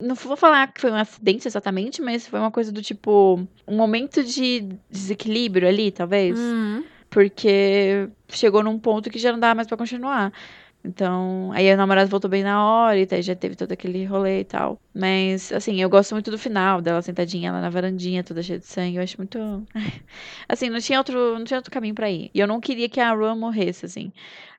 Não 0.00 0.16
vou 0.16 0.36
falar 0.36 0.72
que 0.72 0.80
foi 0.80 0.90
um 0.90 0.96
acidente 0.96 1.46
exatamente, 1.46 2.02
mas 2.02 2.26
foi 2.26 2.40
uma 2.40 2.50
coisa 2.50 2.72
do 2.72 2.82
tipo. 2.82 3.46
Um 3.68 3.76
momento 3.76 4.24
de 4.24 4.68
desequilíbrio 4.90 5.68
ali, 5.68 5.92
talvez. 5.92 6.36
Uhum. 6.36 6.82
Porque 7.08 8.08
chegou 8.30 8.64
num 8.64 8.80
ponto 8.80 9.10
que 9.10 9.18
já 9.20 9.30
não 9.30 9.38
dava 9.38 9.54
mais 9.54 9.68
pra 9.68 9.76
continuar. 9.76 10.32
Então, 10.84 11.52
aí 11.52 11.72
o 11.72 11.76
namorado 11.76 12.10
voltou 12.10 12.28
bem 12.28 12.42
na 12.42 12.64
hora 12.64 12.98
e 12.98 13.06
daí 13.06 13.22
já 13.22 13.36
teve 13.36 13.54
todo 13.54 13.70
aquele 13.70 14.04
rolê 14.04 14.40
e 14.40 14.44
tal. 14.44 14.80
Mas, 14.92 15.52
assim, 15.52 15.80
eu 15.80 15.88
gosto 15.88 16.12
muito 16.12 16.30
do 16.30 16.38
final 16.38 16.82
dela 16.82 17.00
sentadinha 17.00 17.52
lá 17.52 17.60
na 17.60 17.70
varandinha, 17.70 18.24
toda 18.24 18.42
cheia 18.42 18.58
de 18.58 18.66
sangue. 18.66 18.96
Eu 18.96 19.02
acho 19.02 19.16
muito. 19.16 19.38
Assim, 20.48 20.68
não 20.68 20.80
tinha 20.80 20.98
outro, 20.98 21.38
não 21.38 21.44
tinha 21.44 21.58
outro 21.58 21.70
caminho 21.70 21.94
pra 21.94 22.10
ir. 22.10 22.30
E 22.34 22.40
eu 22.40 22.46
não 22.46 22.60
queria 22.60 22.88
que 22.88 23.00
a 23.00 23.12
Rowan 23.12 23.36
morresse, 23.36 23.86
assim. 23.86 24.12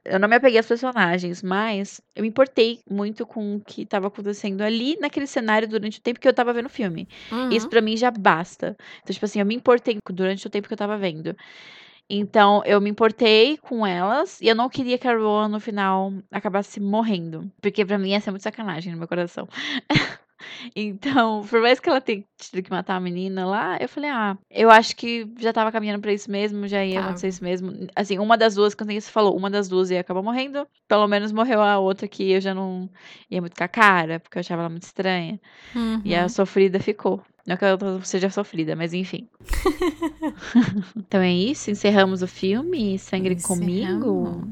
Eu 0.05 0.19
não 0.19 0.27
me 0.27 0.35
apeguei 0.35 0.57
aos 0.57 0.67
personagens, 0.67 1.41
mas 1.41 2.01
eu 2.15 2.23
me 2.23 2.27
importei 2.27 2.79
muito 2.89 3.25
com 3.25 3.55
o 3.55 3.59
que 3.61 3.85
tava 3.85 4.07
acontecendo 4.07 4.61
ali 4.61 4.97
naquele 4.99 5.27
cenário 5.27 5.67
durante 5.67 5.99
o 5.99 6.01
tempo 6.01 6.19
que 6.19 6.27
eu 6.27 6.33
tava 6.33 6.51
vendo 6.51 6.65
o 6.65 6.69
filme. 6.69 7.07
Uhum. 7.31 7.49
Isso 7.51 7.69
pra 7.69 7.81
mim 7.81 7.95
já 7.95 8.11
basta. 8.11 8.75
Então, 9.01 9.13
tipo 9.13 9.25
assim, 9.25 9.39
eu 9.39 9.45
me 9.45 9.55
importei 9.55 9.97
durante 10.11 10.45
o 10.45 10.49
tempo 10.49 10.67
que 10.67 10.73
eu 10.73 10.77
tava 10.77 10.97
vendo. 10.97 11.35
Então, 12.09 12.61
eu 12.65 12.81
me 12.81 12.89
importei 12.89 13.57
com 13.57 13.85
elas 13.85 14.39
e 14.41 14.47
eu 14.47 14.55
não 14.55 14.69
queria 14.69 14.97
que 14.97 15.07
a 15.07 15.15
Rowan 15.15 15.47
no 15.47 15.59
final 15.59 16.13
acabasse 16.31 16.79
morrendo. 16.79 17.51
Porque 17.61 17.85
pra 17.85 17.97
mim 17.97 18.09
ia 18.11 18.19
ser 18.19 18.31
muito 18.31 18.43
sacanagem 18.43 18.91
no 18.91 18.99
meu 18.99 19.07
coração. 19.07 19.47
então, 20.75 21.41
por 21.49 21.61
mais 21.61 21.79
que 21.79 21.89
ela 21.89 22.01
tenha 22.01 22.23
tido 22.37 22.61
que 22.61 22.69
matar 22.69 22.97
a 22.97 22.99
menina 22.99 23.45
lá, 23.45 23.77
eu 23.79 23.87
falei, 23.87 24.09
ah, 24.09 24.37
eu 24.49 24.69
acho 24.69 24.95
que 24.95 25.27
já 25.39 25.53
tava 25.53 25.71
caminhando 25.71 26.01
pra 26.01 26.13
isso 26.13 26.29
mesmo, 26.29 26.67
já 26.67 26.83
ia 26.83 26.95
Tava. 26.95 27.05
acontecer 27.07 27.29
isso 27.29 27.43
mesmo. 27.43 27.71
Assim, 27.95 28.19
uma 28.19 28.37
das 28.37 28.55
duas, 28.55 28.75
quando 28.75 28.91
você 28.91 29.09
falou, 29.09 29.35
uma 29.35 29.49
das 29.49 29.67
duas 29.69 29.89
ia 29.89 30.01
acabar 30.01 30.21
morrendo. 30.21 30.67
Pelo 30.87 31.07
menos 31.07 31.31
morreu 31.31 31.61
a 31.61 31.79
outra 31.79 32.07
que 32.07 32.31
eu 32.31 32.41
já 32.41 32.53
não 32.53 32.89
ia 33.31 33.41
muito 33.41 33.55
com 33.55 33.63
a 33.63 33.67
cara, 33.67 34.19
porque 34.19 34.37
eu 34.37 34.41
achava 34.41 34.61
ela 34.61 34.69
muito 34.69 34.83
estranha. 34.83 35.39
Uhum. 35.75 36.01
E 36.03 36.13
a 36.13 36.27
sofrida 36.27 36.79
ficou. 36.79 37.23
Não 37.45 37.57
que 37.57 37.65
ela 37.65 37.77
seja 38.03 38.29
sofrida, 38.29 38.75
mas 38.75 38.93
enfim. 38.93 39.27
então 40.95 41.21
é 41.21 41.31
isso, 41.31 41.69
encerramos 41.69 42.21
o 42.21 42.27
filme. 42.27 42.97
Sangue 42.97 43.41
comigo. 43.41 44.47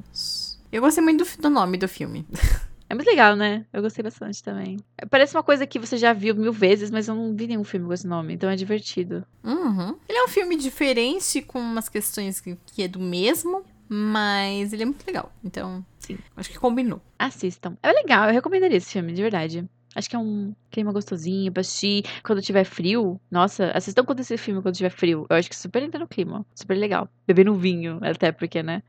Eu 0.71 0.81
gostei 0.81 1.03
muito 1.03 1.23
do, 1.23 1.41
do 1.41 1.49
nome 1.49 1.77
do 1.77 1.87
filme. 1.87 2.25
É 2.91 2.93
muito 2.93 3.07
legal, 3.07 3.37
né? 3.37 3.65
Eu 3.71 3.81
gostei 3.81 4.03
bastante 4.03 4.43
também. 4.43 4.75
Parece 5.09 5.33
uma 5.33 5.41
coisa 5.41 5.65
que 5.65 5.79
você 5.79 5.95
já 5.95 6.11
viu 6.11 6.35
mil 6.35 6.51
vezes, 6.51 6.91
mas 6.91 7.07
eu 7.07 7.15
não 7.15 7.33
vi 7.33 7.47
nenhum 7.47 7.63
filme 7.63 7.87
com 7.87 7.93
esse 7.93 8.05
nome, 8.05 8.33
então 8.33 8.49
é 8.49 8.55
divertido. 8.57 9.25
Uhum. 9.45 9.95
Ele 10.09 10.17
é 10.17 10.25
um 10.25 10.27
filme 10.27 10.57
diferente, 10.57 11.41
com 11.41 11.57
umas 11.57 11.87
questões 11.87 12.41
que, 12.41 12.57
que 12.65 12.83
é 12.83 12.89
do 12.89 12.99
mesmo, 12.99 13.63
mas 13.87 14.73
ele 14.73 14.83
é 14.83 14.85
muito 14.87 15.07
legal. 15.07 15.31
Então, 15.41 15.85
Sim. 15.99 16.17
acho 16.35 16.49
que 16.49 16.59
combinou. 16.59 17.01
Assistam. 17.17 17.77
É 17.81 17.93
legal, 17.93 18.27
eu 18.27 18.33
recomendaria 18.33 18.77
esse 18.77 18.91
filme, 18.91 19.13
de 19.13 19.21
verdade. 19.21 19.69
Acho 19.93 20.09
que 20.09 20.15
é 20.15 20.19
um 20.19 20.55
clima 20.69 20.91
gostosinho 20.93 21.51
pra 21.51 21.61
assistir 21.61 22.05
quando 22.23 22.41
tiver 22.41 22.63
frio. 22.63 23.19
Nossa, 23.29 23.71
assistam 23.71 24.05
quando 24.05 24.21
esse 24.21 24.37
filme 24.37 24.61
quando 24.61 24.75
tiver 24.75 24.89
frio. 24.89 25.25
Eu 25.29 25.35
acho 25.35 25.49
que 25.49 25.55
super 25.55 25.83
entra 25.83 25.99
no 25.99 26.07
clima. 26.07 26.45
Super 26.55 26.75
legal. 26.77 27.09
Bebendo 27.27 27.53
vinho, 27.55 27.99
até 28.01 28.31
porque, 28.31 28.63
né? 28.63 28.81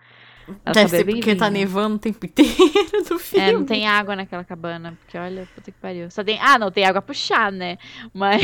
Ela 0.64 0.74
Deve 0.74 0.88
ser 0.88 1.04
porque 1.04 1.34
tá 1.36 1.48
vinho. 1.48 1.60
nevando 1.60 1.96
o 1.96 1.98
tempo 1.98 2.26
inteiro 2.26 3.04
do 3.08 3.18
filme. 3.18 3.46
É, 3.48 3.52
não 3.52 3.64
tem 3.64 3.86
água 3.86 4.16
naquela 4.16 4.44
cabana, 4.44 4.98
porque 5.00 5.16
olha, 5.16 5.48
puta 5.54 5.70
que 5.70 5.78
pariu. 5.78 6.10
Só 6.10 6.22
tem. 6.22 6.38
Ah, 6.40 6.58
não, 6.58 6.70
tem 6.70 6.84
água 6.84 7.00
pro 7.02 7.14
chá, 7.14 7.50
né? 7.50 7.78
Mas. 8.12 8.42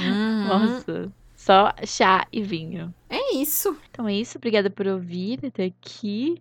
Uhum. 0.00 0.44
Nossa. 0.46 1.12
Só 1.36 1.72
chá 1.84 2.26
e 2.32 2.42
vinho. 2.42 2.92
É 3.08 3.34
isso. 3.36 3.76
Então 3.90 4.06
é 4.06 4.14
isso. 4.14 4.38
Obrigada 4.38 4.70
por 4.70 4.86
ouvir 4.86 5.40
até 5.46 5.64
aqui. 5.64 6.40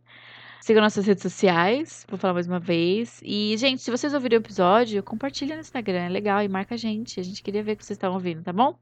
Sigam 0.61 0.83
nossas 0.83 1.05
redes 1.05 1.23
sociais, 1.23 2.05
vou 2.09 2.19
falar 2.19 2.33
mais 2.33 2.45
uma 2.45 2.59
vez. 2.59 3.21
E, 3.23 3.55
gente, 3.57 3.81
se 3.81 3.89
vocês 3.89 4.13
ouviram 4.13 4.37
o 4.37 4.41
episódio, 4.41 5.01
compartilha 5.01 5.55
no 5.55 5.61
Instagram, 5.61 6.01
é 6.01 6.09
legal, 6.09 6.43
e 6.43 6.47
marca 6.47 6.75
a 6.75 6.77
gente. 6.77 7.19
A 7.19 7.23
gente 7.23 7.41
queria 7.41 7.63
ver 7.63 7.75
que 7.75 7.85
vocês 7.85 7.95
estão 7.95 8.13
ouvindo, 8.13 8.43
tá 8.43 8.51
bom? 8.51 8.77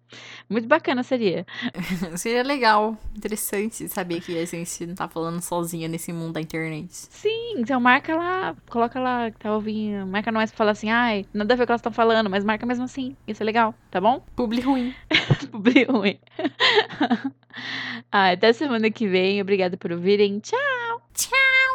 Muito 0.49 0.67
bacana 0.67 1.03
seria. 1.03 1.45
Seria 2.17 2.43
legal, 2.43 2.97
interessante 3.15 3.87
saber 3.87 4.21
que 4.21 4.37
a 4.37 4.45
gente 4.45 4.85
não 4.85 4.95
tá 4.95 5.07
falando 5.07 5.39
sozinha 5.41 5.87
nesse 5.87 6.11
mundo 6.11 6.33
da 6.33 6.41
internet. 6.41 6.87
Sim, 6.91 7.55
então 7.57 7.79
marca 7.79 8.15
lá, 8.15 8.55
coloca 8.69 8.99
lá 8.99 9.29
que 9.29 9.39
tá 9.39 9.53
ouvindo. 9.53 10.05
Marca 10.07 10.31
nós 10.31 10.49
pra 10.49 10.57
falar 10.57 10.71
assim, 10.71 10.89
ai, 10.89 11.25
nada 11.33 11.53
a 11.53 11.57
ver 11.57 11.61
com 11.61 11.63
o 11.63 11.67
que 11.67 11.71
elas 11.73 11.79
estão 11.79 11.91
falando, 11.91 12.29
mas 12.29 12.43
marca 12.43 12.65
mesmo 12.65 12.85
assim. 12.85 13.15
Isso 13.27 13.43
é 13.43 13.45
legal, 13.45 13.73
tá 13.91 14.01
bom? 14.01 14.19
Publi 14.35 14.61
ruim. 14.61 14.93
Publi 15.51 15.83
ruim. 15.85 16.19
ah, 18.11 18.31
até 18.31 18.51
semana 18.51 18.89
que 18.89 19.07
vem. 19.07 19.41
Obrigada 19.41 19.77
por 19.77 19.91
ouvirem. 19.91 20.39
Tchau! 20.39 21.01
Tchau! 21.13 21.66